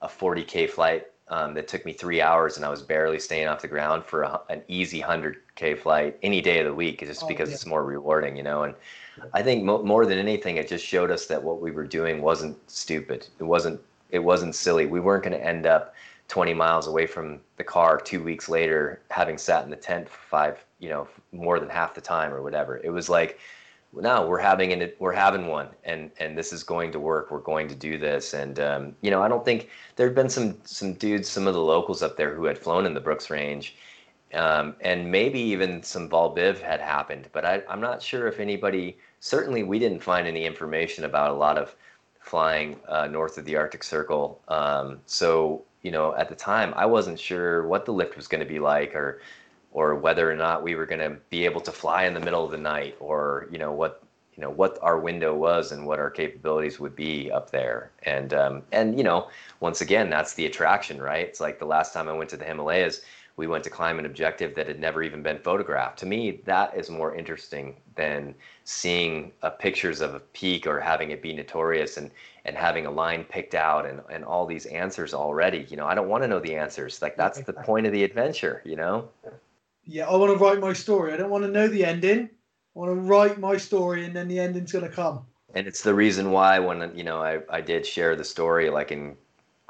[0.02, 3.62] a 40k flight um, that took me three hours and I was barely staying off
[3.62, 7.28] the ground for a, an easy 100k flight any day of the week, just Oh,
[7.28, 7.56] because yeah.
[7.56, 8.64] it's more rewarding, you know.
[8.64, 8.74] And
[9.34, 12.22] I think mo- more than anything, it just showed us that what we were doing
[12.22, 13.28] wasn't stupid.
[13.40, 13.80] It wasn't
[14.10, 14.88] it wasn't silly.
[14.88, 15.94] We weren't going to end up
[16.28, 20.20] 20 miles away from the car two weeks later, having sat in the tent for
[20.30, 22.82] five, you know, more than half the time or whatever.
[22.84, 23.40] It was like,
[23.94, 27.30] no, we're having an we're having one, and and this is going to work.
[27.30, 30.30] We're going to do this, and um, you know, I don't think there had been
[30.30, 33.30] some some dudes, some of the locals up there who had flown in the Brooks
[33.30, 33.76] Range,
[34.34, 38.40] um, and maybe even some Vol Biv had happened, but I, I'm not sure if
[38.40, 38.98] anybody.
[39.20, 41.76] Certainly, we didn't find any information about a lot of
[42.22, 44.42] flying uh, north of the Arctic Circle.
[44.48, 48.40] Um, so you know, at the time, I wasn't sure what the lift was going
[48.40, 49.22] to be like, or
[49.72, 52.44] or whether or not we were going to be able to fly in the middle
[52.44, 54.04] of the night, or you know what
[54.36, 57.92] you know what our window was and what our capabilities would be up there.
[58.04, 59.30] And um, and you know
[59.60, 61.28] once again that's the attraction right?
[61.28, 63.02] It's like the last time i went to the himalayas
[63.38, 66.00] we went to climb an objective that had never even been photographed.
[66.00, 71.12] To me that is more interesting than seeing uh, pictures of a peak or having
[71.12, 72.12] it be notorious and
[72.46, 75.68] and having a line picked out and and all these answers already.
[75.70, 77.02] You know i don't want to know the answers.
[77.02, 79.10] Like that's the point of the adventure you know
[79.92, 82.30] yeah i want to write my story i don't want to know the ending
[82.74, 85.26] I want to write my story and then the ending's to come.
[85.54, 88.92] And it's the reason why when you know I, I did share the story like
[88.94, 89.18] in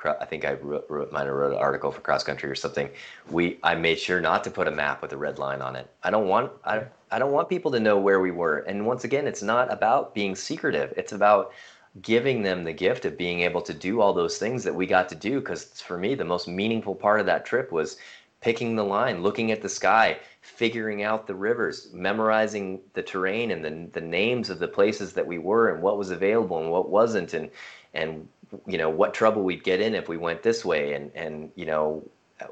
[0.04, 2.90] I think I wrote, wrote might have wrote an article for cross country or something.
[3.32, 5.90] We I made sure not to put a map with a red line on it.
[6.04, 8.60] I don't want I I don't want people to know where we were.
[8.60, 10.94] And once again, it's not about being secretive.
[10.96, 11.54] It's about
[12.02, 15.10] giving them the gift of being able to do all those things that we got
[15.10, 17.98] to do because for me the most meaningful part of that trip was
[18.42, 23.64] picking the line, looking at the sky, figuring out the rivers, memorizing the terrain and
[23.64, 26.90] the, the names of the places that we were and what was available and what
[26.90, 27.50] wasn't and
[27.94, 28.28] and
[28.68, 31.66] you know what trouble we'd get in if we went this way and and you
[31.66, 32.04] know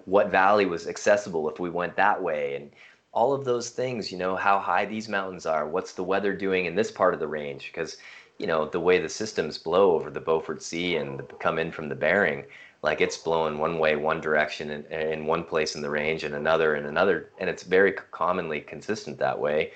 [0.06, 2.72] what valley was accessible if we went that way and
[3.11, 6.66] all of those things you know how high these mountains are what's the weather doing
[6.66, 7.68] in this part of the range?
[7.68, 7.98] Because
[8.38, 11.90] you know the way the systems blow over the beaufort sea and come in from
[11.90, 12.45] the bering
[12.81, 16.35] like it's blowing one way one direction in, in one place in the range and
[16.35, 19.72] another and another and it's very commonly consistent that way.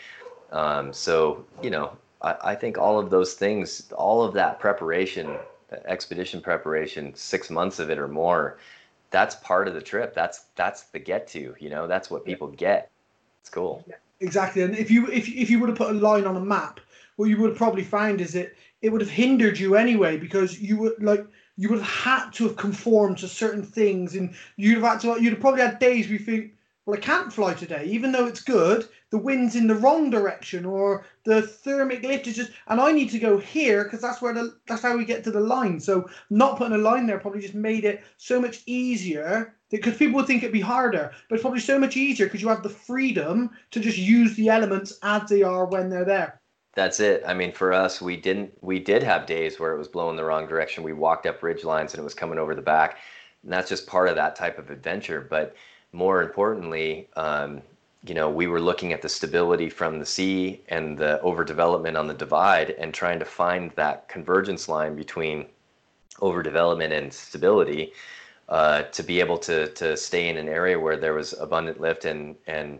[0.51, 5.38] Um, so you know I, I, think all of those things all of that preparation
[5.85, 8.59] expedition preparation six months of it or more
[9.09, 10.13] that's part of the trip.
[10.13, 11.88] That's that's the get to you know?
[11.88, 12.89] That's what people get.
[13.41, 13.84] It's cool.
[14.19, 14.61] Exactly.
[14.61, 16.80] And if you if, if you would have put a line on a map
[17.15, 20.59] what you would have probably found is that it would have hindered you anyway because
[20.59, 21.25] you would like
[21.55, 25.21] you would have had to have conformed to certain things, and you'd have had to.
[25.21, 26.53] You'd have probably had days where you think,
[26.85, 28.88] "Well, I can't fly today, even though it's good.
[29.11, 33.11] The wind's in the wrong direction, or the thermic lift is just, and I need
[33.11, 36.09] to go here because that's where the that's how we get to the line." So
[36.30, 40.27] not putting a line there probably just made it so much easier because people would
[40.27, 43.51] think it'd be harder, but it's probably so much easier because you have the freedom
[43.71, 46.41] to just use the elements as they are when they're there
[46.75, 47.23] that's it.
[47.25, 48.51] I mean, for us, we didn't.
[48.61, 50.83] We did have days where it was blowing the wrong direction.
[50.83, 52.97] We walked up ridge lines and it was coming over the back,
[53.43, 55.21] and that's just part of that type of adventure.
[55.21, 55.55] But
[55.91, 57.61] more importantly, um,
[58.05, 62.07] you know, we were looking at the stability from the sea and the overdevelopment on
[62.07, 65.45] the divide, and trying to find that convergence line between
[66.21, 67.93] overdevelopment and stability
[68.49, 72.05] uh, to be able to to stay in an area where there was abundant lift
[72.05, 72.79] and and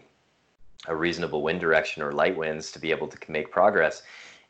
[0.88, 4.04] a reasonable wind direction or light winds to be able to make progress.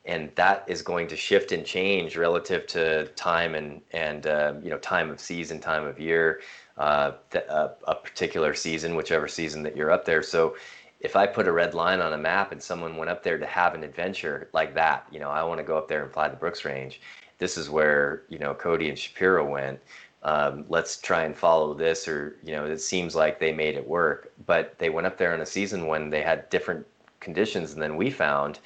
[0.05, 4.69] And that is going to shift and change relative to time and and uh, you
[4.69, 6.41] know time of season time of year
[6.77, 10.21] uh, th- uh, a particular season whichever season that you're up there.
[10.21, 10.55] So
[10.99, 13.45] if i put a red line on a map and someone went up there to
[13.45, 16.27] have an adventure like that you know i want to go up there and fly
[16.29, 17.01] the brooks range.
[17.37, 19.79] This is where you know cody and shapiro went
[20.23, 23.87] um, let's try and follow this or you know it seems like they made it
[23.87, 24.31] work.
[24.45, 26.85] But they went up there in a season when they had different
[27.19, 28.59] conditions than then we found.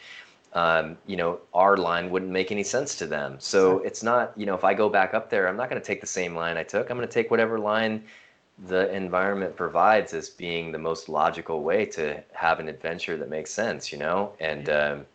[0.53, 3.35] Um, you know our line wouldn't make any sense to them.
[3.39, 5.85] So it's not you know if i go back up there i'm not going to
[5.85, 6.89] take the same line i took.
[6.89, 8.03] I'm going to take whatever line
[8.65, 13.51] the environment provides as being the most logical way to have an adventure that makes
[13.51, 14.33] sense you know?
[14.39, 15.05] And um,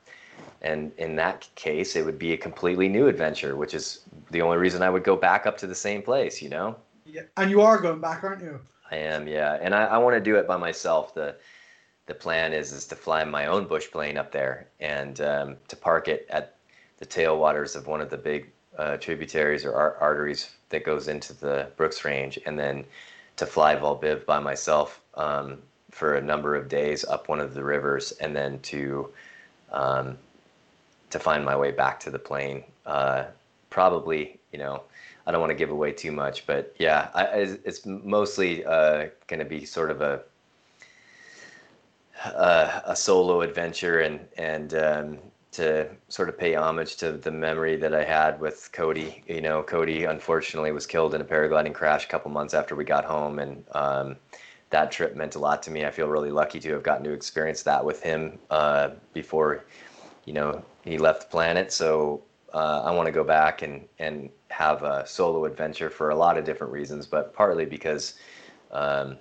[0.63, 4.57] and in that case, it would be a completely new adventure, which is the only
[4.57, 6.77] reason I would go back up to the same place, you know?
[7.05, 7.23] Yeah.
[7.37, 8.61] And you are going back, aren't you?
[8.91, 9.59] I am, yeah.
[9.61, 11.15] And I, I want to do it by myself.
[11.15, 11.37] The
[12.07, 15.77] the plan is is to fly my own bush plane up there and um, to
[15.77, 16.57] park it at
[16.99, 21.33] the tailwaters of one of the big uh, tributaries or ar- arteries that goes into
[21.33, 22.85] the Brooks Range, and then
[23.37, 25.59] to fly Vol Biv by myself um,
[25.91, 29.11] for a number of days up one of the rivers, and then to
[29.73, 30.19] um,
[31.13, 32.65] to find my way back to the plane.
[32.85, 33.25] Uh,
[33.71, 34.83] probably, you know,
[35.27, 37.25] I don't want to give away too much, but yeah, I,
[37.65, 40.23] it's mostly uh, going to be sort of a
[42.25, 45.19] uh, a solo adventure and and um,
[45.53, 49.23] to sort of pay homage to the memory that I had with Cody.
[49.27, 52.85] You know, Cody unfortunately was killed in a paragliding crash a couple months after we
[52.85, 54.17] got home, and um,
[54.71, 55.85] that trip meant a lot to me.
[55.85, 59.65] I feel really lucky to have gotten to experience that with him uh, before,
[60.25, 61.73] you know, he left the planet.
[61.73, 62.23] So
[62.53, 66.37] uh, I want to go back and and have a solo adventure for a lot
[66.37, 68.15] of different reasons, but partly because.
[68.71, 69.19] Um,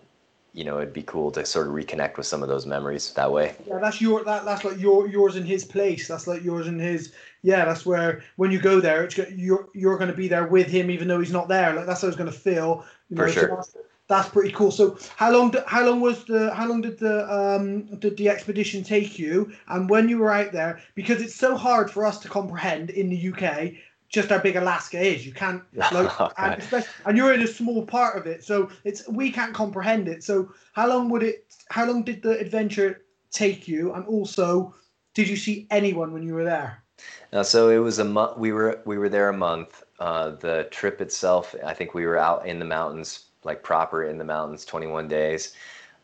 [0.53, 3.31] you know, it'd be cool to sort of reconnect with some of those memories that
[3.31, 3.55] way.
[3.65, 6.07] Yeah, that's your that that's like your yours in his place.
[6.07, 7.13] That's like yours in his.
[7.41, 10.67] Yeah, that's where when you go there, it's you're you're going to be there with
[10.67, 11.73] him, even though he's not there.
[11.73, 12.85] Like that's how it's going to feel.
[13.09, 13.63] You know, For sure.
[13.63, 13.79] So
[14.11, 14.71] that's pretty cool.
[14.71, 18.27] So how long did, how long was the how long did the um did the
[18.27, 19.53] expedition take you?
[19.69, 23.09] And when you were out there, because it's so hard for us to comprehend in
[23.09, 23.71] the UK
[24.09, 25.25] just how big Alaska is.
[25.25, 25.63] You can't
[25.93, 30.09] like, and, and, you're in a small part of it, so it's we can't comprehend
[30.09, 30.25] it.
[30.25, 31.45] So how long would it?
[31.69, 33.93] How long did the adventure take you?
[33.93, 34.75] And also,
[35.13, 36.83] did you see anyone when you were there?
[37.31, 38.37] Uh, so it was a month.
[38.37, 39.83] We were we were there a month.
[39.99, 44.17] Uh, the trip itself, I think we were out in the mountains like proper in
[44.17, 45.53] the mountains 21 days.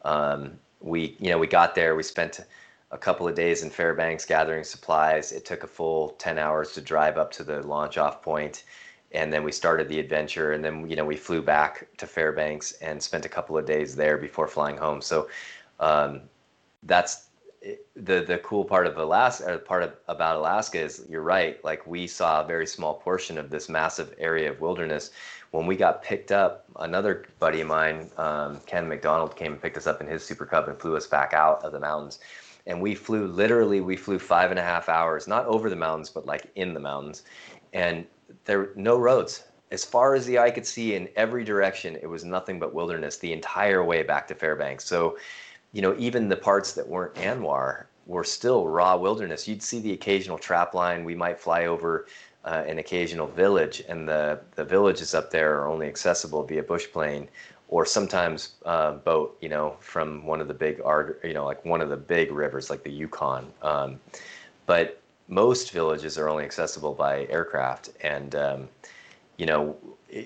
[0.04, 2.40] Um, we, you know, we got there, we spent
[2.92, 5.32] a couple of days in Fairbanks gathering supplies.
[5.32, 8.64] It took a full 10 hours to drive up to the launch off point,
[9.12, 10.54] And then we started the adventure.
[10.54, 13.96] And then, you know, we flew back to Fairbanks and spent a couple of days
[13.96, 15.02] there before flying home.
[15.02, 15.30] So
[15.80, 16.22] um,
[16.84, 17.28] that's
[17.96, 21.64] the the cool part of Alaska, part of, about Alaska is you're right.
[21.64, 25.12] Like we saw a very small portion of this massive area of wilderness,
[25.58, 29.76] when we got picked up, another buddy of mine, um, Ken McDonald, came and picked
[29.76, 32.20] us up in his Super Cub and flew us back out of the mountains.
[32.68, 36.12] And we flew literally, we flew five and a half hours, not over the mountains,
[36.12, 37.24] but like in the mountains.
[37.74, 38.06] And
[38.46, 39.46] there were no roads.
[39.72, 43.18] As far as the eye could see in every direction, it was nothing but wilderness
[43.18, 44.86] the entire way back to Fairbanks.
[44.86, 45.18] So,
[45.74, 49.48] you know, even the parts that weren't ANWR were still raw wilderness.
[49.48, 51.04] You'd see the occasional trap line.
[51.04, 52.06] We might fly over
[52.48, 56.88] uh, an occasional village, and the, the villages up there are only accessible via bush
[56.92, 57.28] plane
[57.68, 60.78] or sometimes uh, boat, you know, from one of the big,
[61.24, 63.52] you know, like one of the big rivers like the Yukon.
[63.62, 64.00] Um,
[64.66, 68.70] but most villages are only accessible by aircraft, and um,
[69.38, 69.76] you know,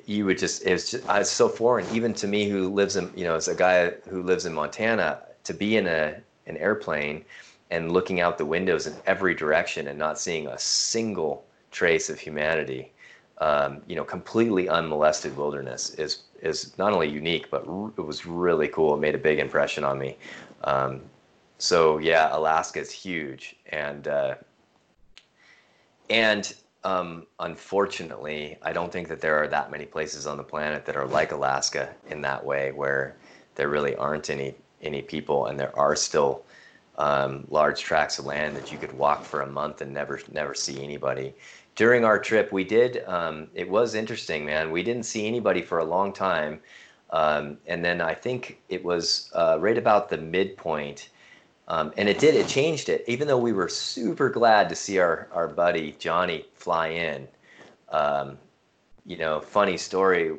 [0.05, 3.23] you would just it's just it's so foreign even to me who lives in you
[3.23, 7.25] know as a guy who lives in Montana to be in a an airplane
[7.71, 12.19] and looking out the windows in every direction and not seeing a single trace of
[12.19, 12.91] humanity,
[13.39, 18.25] um, you know, completely unmolested wilderness is is not only unique, but r- it was
[18.25, 18.93] really cool.
[18.93, 20.17] It made a big impression on me.
[20.63, 21.01] Um,
[21.57, 24.35] so yeah, Alaska is huge, and uh,
[26.09, 26.53] and
[26.83, 30.95] um, unfortunately, I don't think that there are that many places on the planet that
[30.95, 33.15] are like Alaska in that way, where
[33.55, 36.43] there really aren't any any people, and there are still
[37.01, 40.53] um, large tracts of land that you could walk for a month and never never
[40.53, 41.33] see anybody
[41.75, 43.03] during our trip, we did.
[43.07, 44.71] Um, it was interesting, man.
[44.71, 46.59] We didn't see anybody for a long time,
[47.11, 51.09] um, and then I think it was uh, right about the midpoint,
[51.67, 52.35] um, and it did.
[52.35, 53.03] It changed it.
[53.07, 57.27] Even though we were super glad to see our our buddy Johnny fly in.
[57.89, 58.37] Um,
[59.05, 60.37] you know, funny story.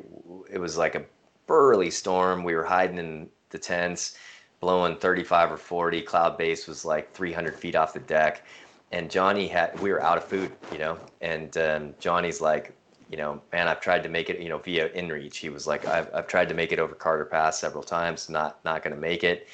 [0.49, 1.03] It was like a
[1.47, 2.43] burly storm.
[2.43, 4.15] We were hiding in the tents,
[4.63, 6.01] blowing 35 or 40.
[6.03, 8.45] Cloud base was like 300 feet off the deck
[8.93, 12.73] and Johnny had we were out of food, you know, and um, Johnny's like,
[13.09, 15.35] you know, man, I've tried to make it, you know, via InReach.
[15.35, 18.63] He was like, I've, I've tried to make it over Carter Pass several times, not
[18.63, 19.47] not gonna make it.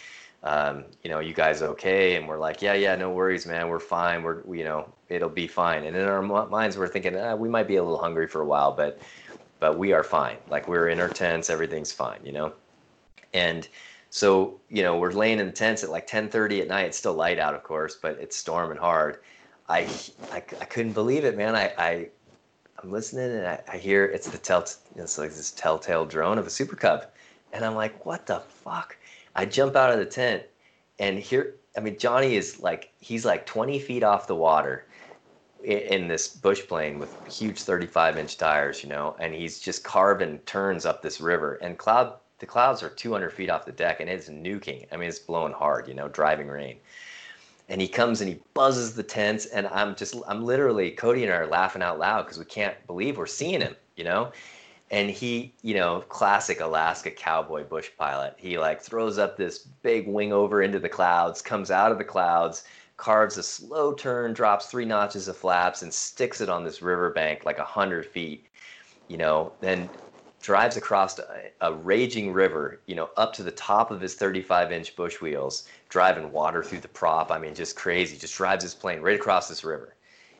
[0.44, 2.16] Um, you know, you guys okay?
[2.16, 4.24] And we're like, yeah, yeah, no worries, man, we're fine.
[4.24, 5.86] We're, you know, it'll be fine.
[5.86, 8.46] And in our minds, we're thinking, ah, we might be a little hungry for a
[8.46, 9.02] while, but
[9.60, 10.38] but we are fine.
[10.50, 12.54] Like we're in our tents, everything's fine, you know.
[13.34, 13.68] And
[14.10, 16.88] so, you know, we're laying in the tents at like 10:30 at night.
[16.88, 19.20] It's still light out, of course, but it's storming hard.
[19.68, 19.88] I,
[20.32, 21.56] I, I couldn't believe it, man.
[21.56, 22.10] I, I
[22.82, 26.48] I'm listening and I, I hear it's the tell it's like this telltale drone of
[26.48, 27.06] a Super Cub,
[27.54, 28.98] and I'm like, what the fuck?
[29.36, 30.44] I jump out of the tent
[31.00, 34.86] and here, I mean, Johnny is like he's like 20 feet off the water
[35.64, 40.40] in this bush plane with huge 35 inch tires, you know, and he's just carving
[40.40, 41.56] turns up this river.
[41.56, 44.86] And cloud, the clouds are 200 feet off the deck, and it's nuking.
[44.92, 46.78] I mean, it's blowing hard, you know, driving rain.
[47.68, 51.32] And he comes and he buzzes the tents and i'm just i'm literally cody and
[51.32, 54.32] i are laughing out loud because we can't believe we're seeing him you know?
[54.90, 58.34] And he you know classic alaska cowboy bush pilot.
[58.38, 62.04] He like throws up this big wing over into the clouds comes out of the
[62.04, 62.64] clouds
[62.98, 67.46] carves a slow turn drops three notches of flaps and sticks it on this riverbank
[67.46, 68.48] like a hundred feet
[69.10, 69.52] you know?
[69.60, 69.90] Then
[70.42, 74.72] drives across a, a, raging river, you know, up to the top of his 35
[74.72, 77.32] inch bush wheels, driving water through the prop.
[77.32, 78.18] I mean, just crazy.
[78.18, 79.96] Just drives his plane right across this river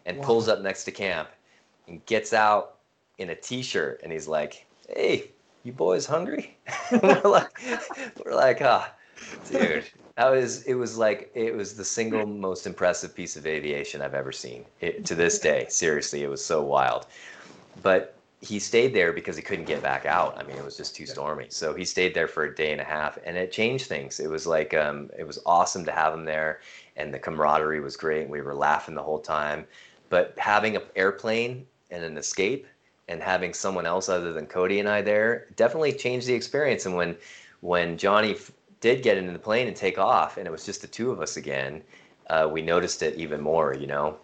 [0.06, 0.26] and wow.
[0.26, 1.30] pulls up next to camp
[1.88, 2.76] and gets out
[3.18, 5.32] in a t shirt and he's like, Hey,
[5.64, 6.58] you boys hungry?
[7.04, 7.60] we're like,
[8.26, 9.86] we're like, ah, oh, dude.
[10.16, 14.14] That was it was like it was the single most impressive piece of aviation I've
[14.14, 14.66] ever seen.
[14.82, 17.06] It, to this day, seriously, it was so wild.
[17.82, 20.38] But he stayed there because he couldn't get back out.
[20.38, 21.48] I mean, it was just too stormy.
[21.50, 24.20] So he stayed there for a day and a half, and it changed things.
[24.20, 26.62] It was like um, it was awesome to have him there,
[26.96, 28.24] and the camaraderie was great.
[28.24, 29.66] And We were laughing the whole time.
[30.10, 32.66] But having an airplane and an escape
[33.10, 36.86] and having someone else other than Cody and I there definitely changed the experience.
[36.86, 37.18] And when
[37.62, 40.82] when Johnny f- did get into the plane and take off, and it was just
[40.82, 41.84] the two of us again,
[42.30, 44.18] uh, we noticed it even more, you know.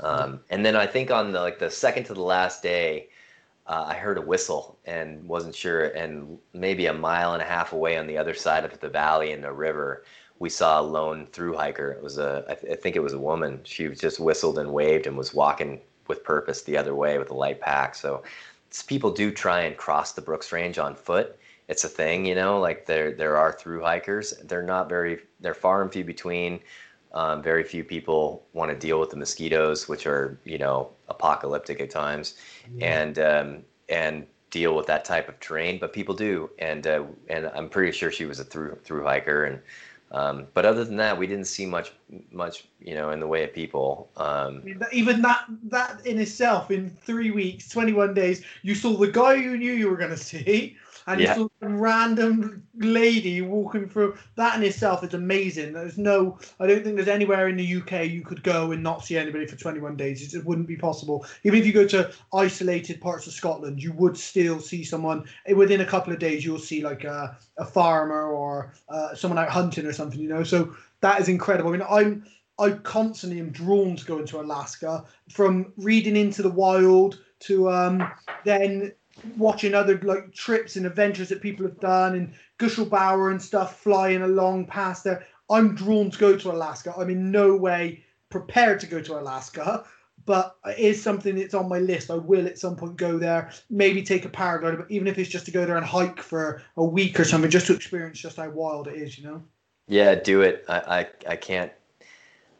[0.00, 3.08] Um, and then I think on the like the second to the last day,
[3.66, 5.86] uh, I heard a whistle and wasn't sure.
[5.86, 9.32] And maybe a mile and a half away on the other side of the valley
[9.32, 10.04] in the river,
[10.38, 11.92] we saw a lone through hiker.
[11.92, 13.60] It was a, I, th- I think it was a woman.
[13.64, 17.34] She just whistled and waved and was walking with purpose the other way with a
[17.34, 17.94] light pack.
[17.94, 18.22] So
[18.86, 21.38] people do try and cross the Brooks Range on foot.
[21.68, 22.60] It's a thing, you know.
[22.60, 24.34] Like there, there are through hikers.
[24.44, 25.20] They're not very.
[25.40, 26.60] They're far and few between.
[27.14, 31.80] Um, very few people want to deal with the mosquitoes, which are you know apocalyptic
[31.80, 32.34] at times,
[32.76, 33.02] yeah.
[33.02, 35.78] and um, and deal with that type of terrain.
[35.78, 39.44] But people do, and uh, and I'm pretty sure she was a through through hiker,
[39.44, 39.60] and
[40.10, 41.92] um, but other than that, we didn't see much
[42.32, 44.10] much you know in the way of people.
[44.16, 44.62] Um,
[44.92, 49.56] Even that that in itself, in three weeks, 21 days, you saw the guy you
[49.56, 50.76] knew you were going to see
[51.06, 51.36] and yeah.
[51.36, 54.16] you saw some random lady walking through.
[54.36, 55.72] That in itself is amazing.
[55.72, 59.04] There's no, I don't think there's anywhere in the UK you could go and not
[59.04, 60.22] see anybody for 21 days.
[60.22, 61.26] It just wouldn't be possible.
[61.44, 65.24] Even if you go to isolated parts of Scotland, you would still see someone
[65.54, 66.44] within a couple of days.
[66.44, 70.20] You'll see like a, a farmer or uh, someone out hunting or something.
[70.20, 71.70] You know, so that is incredible.
[71.70, 72.24] I mean, I'm
[72.58, 78.10] I constantly am drawn to go into Alaska from reading into the wild to um,
[78.44, 78.92] then
[79.36, 84.22] watching other like trips and adventures that people have done and Guschlbauer and stuff flying
[84.22, 85.26] along past there.
[85.50, 86.94] I'm drawn to go to Alaska.
[86.96, 89.84] I'm in no way prepared to go to Alaska,
[90.24, 92.10] but it is something that's on my list.
[92.10, 95.30] I will at some point go there, maybe take a paraglider, but even if it's
[95.30, 98.38] just to go there and hike for a week or something, just to experience just
[98.38, 99.42] how wild it is, you know?
[99.86, 100.64] Yeah, do it.
[100.68, 101.72] I, I, I can't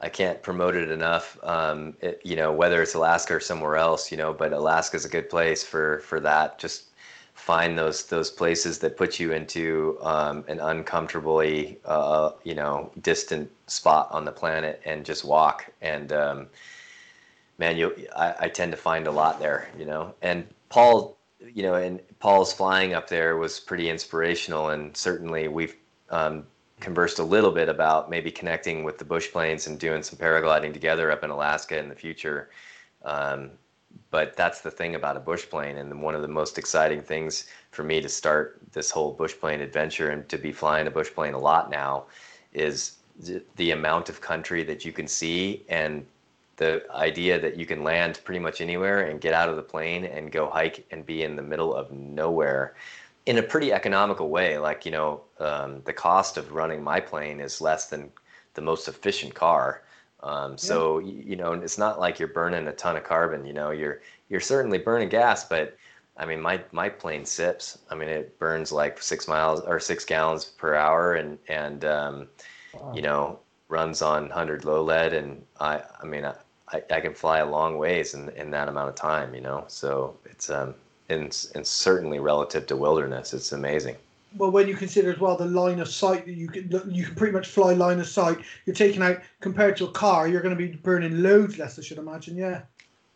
[0.04, 1.38] I can't promote it enough.
[1.42, 5.06] Um, it, you know, whether it's Alaska or somewhere else, you know, but Alaska is
[5.06, 6.58] a good place for for that.
[6.58, 6.90] Just
[7.32, 13.50] find those those places that put you into um, an uncomfortably, uh, you know, distant
[13.66, 15.70] spot on the planet and just walk.
[15.80, 16.48] And um,
[17.56, 20.14] man, you, I, I tend to find a lot there, you know.
[20.20, 25.76] And Paul, you know, and Paul's flying up there was pretty inspirational, and certainly we've
[26.10, 26.44] um,
[26.84, 30.74] conversed a little bit about maybe connecting with the bush planes and doing some paragliding
[30.74, 32.50] together up in Alaska in the future.
[33.06, 33.52] Um,
[34.10, 37.46] but that's the thing about a bush plane, and one of the most exciting things
[37.70, 41.10] for me to start this whole bush plane adventure and to be flying a bush
[41.10, 42.04] plane a lot now
[42.52, 42.96] is
[43.56, 46.04] the amount of country that you can see and
[46.56, 50.04] the idea that you can land pretty much anywhere and get out of the plane
[50.04, 52.74] and go hike and be in the middle of nowhere
[53.26, 54.58] in a pretty economical way.
[54.58, 58.10] Like you know, um, the cost of running my plane is less than
[58.54, 59.82] the most efficient car.
[60.22, 61.22] Um, so yeah.
[61.24, 63.46] you know, it's not like you're burning a ton of carbon.
[63.46, 65.76] You know, you're you're certainly burning gas, but
[66.16, 67.78] I mean, my my plane sips.
[67.90, 72.28] I mean, it burns like six miles or six gallons per hour, and and um,
[72.72, 72.92] wow.
[72.94, 73.38] you know
[73.68, 77.78] runs on hundred low lead, and I I mean I, I can fly a long
[77.78, 79.34] ways in in that amount of time.
[79.34, 80.74] You know, so it's um
[81.08, 83.96] and, and certainly relative to wilderness, it's amazing.
[84.36, 87.14] Well, when you consider as well the line of sight that you can you can
[87.14, 90.56] pretty much fly line of sight, you're taking out compared to a car, you're going
[90.56, 91.78] to be burning loads less.
[91.78, 92.62] I should imagine, yeah.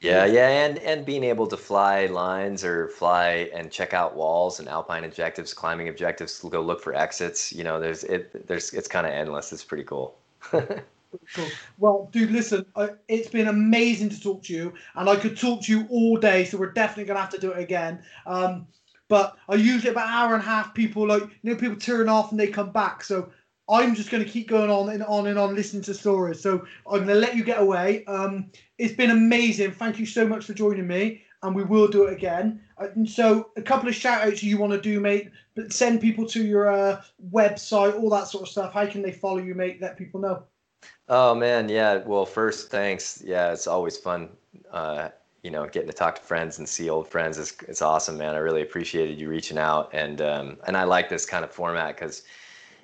[0.01, 4.61] Yeah, yeah, and and being able to fly lines or fly and check out walls
[4.61, 7.53] and alpine objectives, climbing objectives, go look for exits.
[7.53, 8.47] You know, there's it.
[8.47, 9.53] There's it's kind of endless.
[9.53, 10.17] It's pretty cool.
[11.35, 11.47] Cool.
[11.79, 12.67] Well, dude, listen,
[13.09, 16.45] it's been amazing to talk to you, and I could talk to you all day,
[16.45, 18.03] so we're definitely gonna have to do it again.
[18.27, 18.67] Um,
[19.09, 20.75] but I usually about an hour and a half.
[20.75, 23.31] People like you know people turn off and they come back, so
[23.71, 26.41] I'm just gonna keep going on and on and on listening to stories.
[26.41, 28.05] So I'm gonna let you get away.
[28.05, 29.73] Um, it's been amazing.
[29.73, 32.61] Thank you so much for joining me, and we will do it again.
[32.77, 35.31] Uh, so a couple of shout outs you want to do, mate.
[35.55, 37.03] But send people to your uh,
[37.33, 38.73] website, all that sort of stuff.
[38.75, 39.81] How can they follow you, mate?
[39.81, 40.45] Let people know.
[41.09, 41.99] Oh man, yeah.
[42.05, 43.23] Well, first, thanks.
[43.25, 44.29] Yeah, it's always fun.
[44.71, 45.09] Uh,
[45.43, 48.35] you know, getting to talk to friends and see old friends is it's awesome, man.
[48.35, 51.95] I really appreciated you reaching out, and um, and I like this kind of format
[51.97, 52.25] because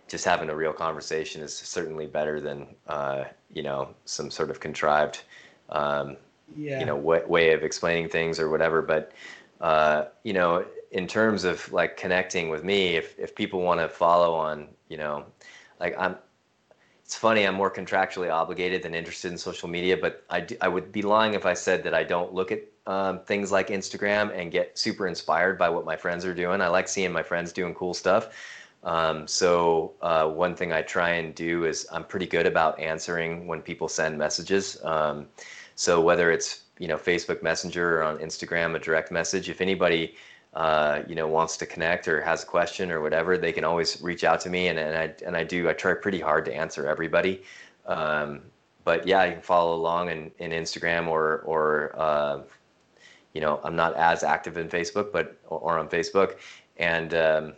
[0.09, 4.61] just having a real conversation is certainly better than uh, you know some sort of
[4.61, 5.23] contrived,
[5.71, 6.17] um,
[6.57, 6.81] yeah.
[6.81, 8.81] you know, way, way of explaining things or whatever.
[8.81, 9.13] But
[9.61, 13.89] uh, you know, in terms of like connecting with me, if if people want to
[13.89, 15.27] follow on, you know,
[15.81, 16.17] like I'm
[17.05, 20.69] it's funny i'm more contractually obligated than interested in social media but i, do, I
[20.69, 24.37] would be lying if i said that i don't look at um, things like instagram
[24.39, 27.53] and get super inspired by what my friends are doing i like seeing my friends
[27.53, 28.29] doing cool stuff
[28.83, 33.47] um, so uh, one thing i try and do is i'm pretty good about answering
[33.47, 35.27] when people send messages um,
[35.75, 39.49] so whether it's you know Facebook Messenger or on Instagram a direct message.
[39.49, 40.15] If anybody
[40.55, 44.01] uh, you know wants to connect or has a question or whatever, they can always
[44.01, 45.69] reach out to me, and, and I and I do.
[45.69, 47.43] I try pretty hard to answer everybody.
[47.87, 48.43] Um,
[48.85, 52.43] but yeah, you can follow along in, in Instagram or or uh,
[53.33, 56.37] you know I'm not as active in Facebook, but or, on Facebook,
[56.77, 57.53] and um,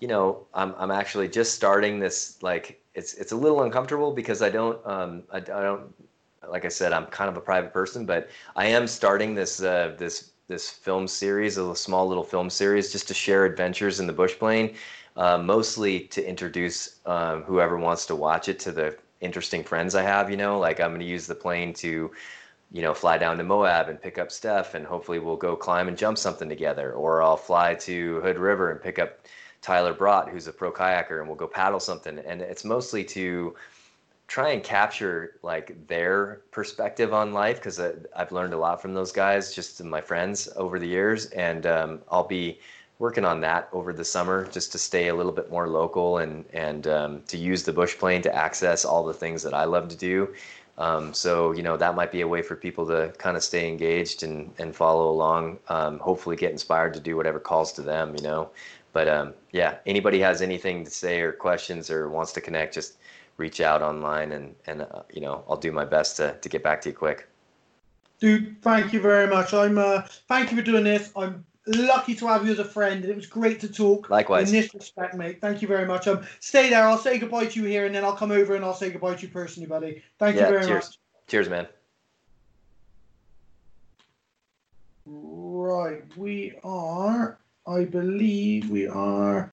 [0.00, 4.42] you know I'm I'm actually just starting this like it's it's a little uncomfortable because
[4.42, 5.94] I don't um, I, I don't
[6.46, 9.94] like I said I'm kind of a private person, but I am starting this uh,
[9.96, 14.12] this this film series, a small little film series, just to share adventures in the
[14.12, 14.74] bush plane,
[15.16, 20.02] uh, mostly to introduce um, whoever wants to watch it to the interesting friends I
[20.02, 20.30] have.
[20.30, 22.10] You know, like I'm going to use the plane to,
[22.70, 25.88] you know, fly down to Moab and pick up Steph, and hopefully we'll go climb
[25.88, 26.92] and jump something together.
[26.92, 29.20] Or I'll fly to Hood River and pick up
[29.60, 32.18] Tyler Bradt, who's a pro kayaker, and we'll go paddle something.
[32.18, 33.54] And it's mostly to
[34.32, 39.12] try and capture like their perspective on life because I've learned a lot from those
[39.12, 42.58] guys, just my friends over the years, and um, I'll be
[42.98, 46.46] working on that over the summer just to stay a little bit more local and
[46.54, 49.88] and um, to use the bush plane to access all the things that I love
[49.88, 50.32] to do.
[50.78, 53.68] Um, so you know that might be a way for people to kind of stay
[53.68, 55.58] engaged and and follow along.
[55.68, 58.16] Um, hopefully, get inspired to do whatever calls to them.
[58.16, 58.48] You know,
[58.94, 62.96] but um, yeah, anybody has anything to say or questions or wants to connect, just
[63.36, 66.62] reach out online and and uh, you know I'll do my best to to get
[66.62, 67.28] back to you quick.
[68.20, 69.52] Dude, thank you very much.
[69.52, 71.10] I'm uh, thank you for doing this.
[71.16, 73.02] I'm lucky to have you as a friend.
[73.02, 74.10] and It was great to talk.
[74.10, 74.52] Likewise.
[74.52, 75.40] In this respect, mate.
[75.40, 76.06] Thank you very much.
[76.06, 76.86] Um, stay there.
[76.86, 79.14] I'll say goodbye to you here, and then I'll come over and I'll say goodbye
[79.14, 80.02] to you personally, buddy.
[80.18, 80.84] Thank yeah, you very cheers.
[80.84, 80.98] much.
[81.28, 81.66] Cheers, man.
[85.04, 87.38] Right, we are.
[87.66, 89.50] I believe we are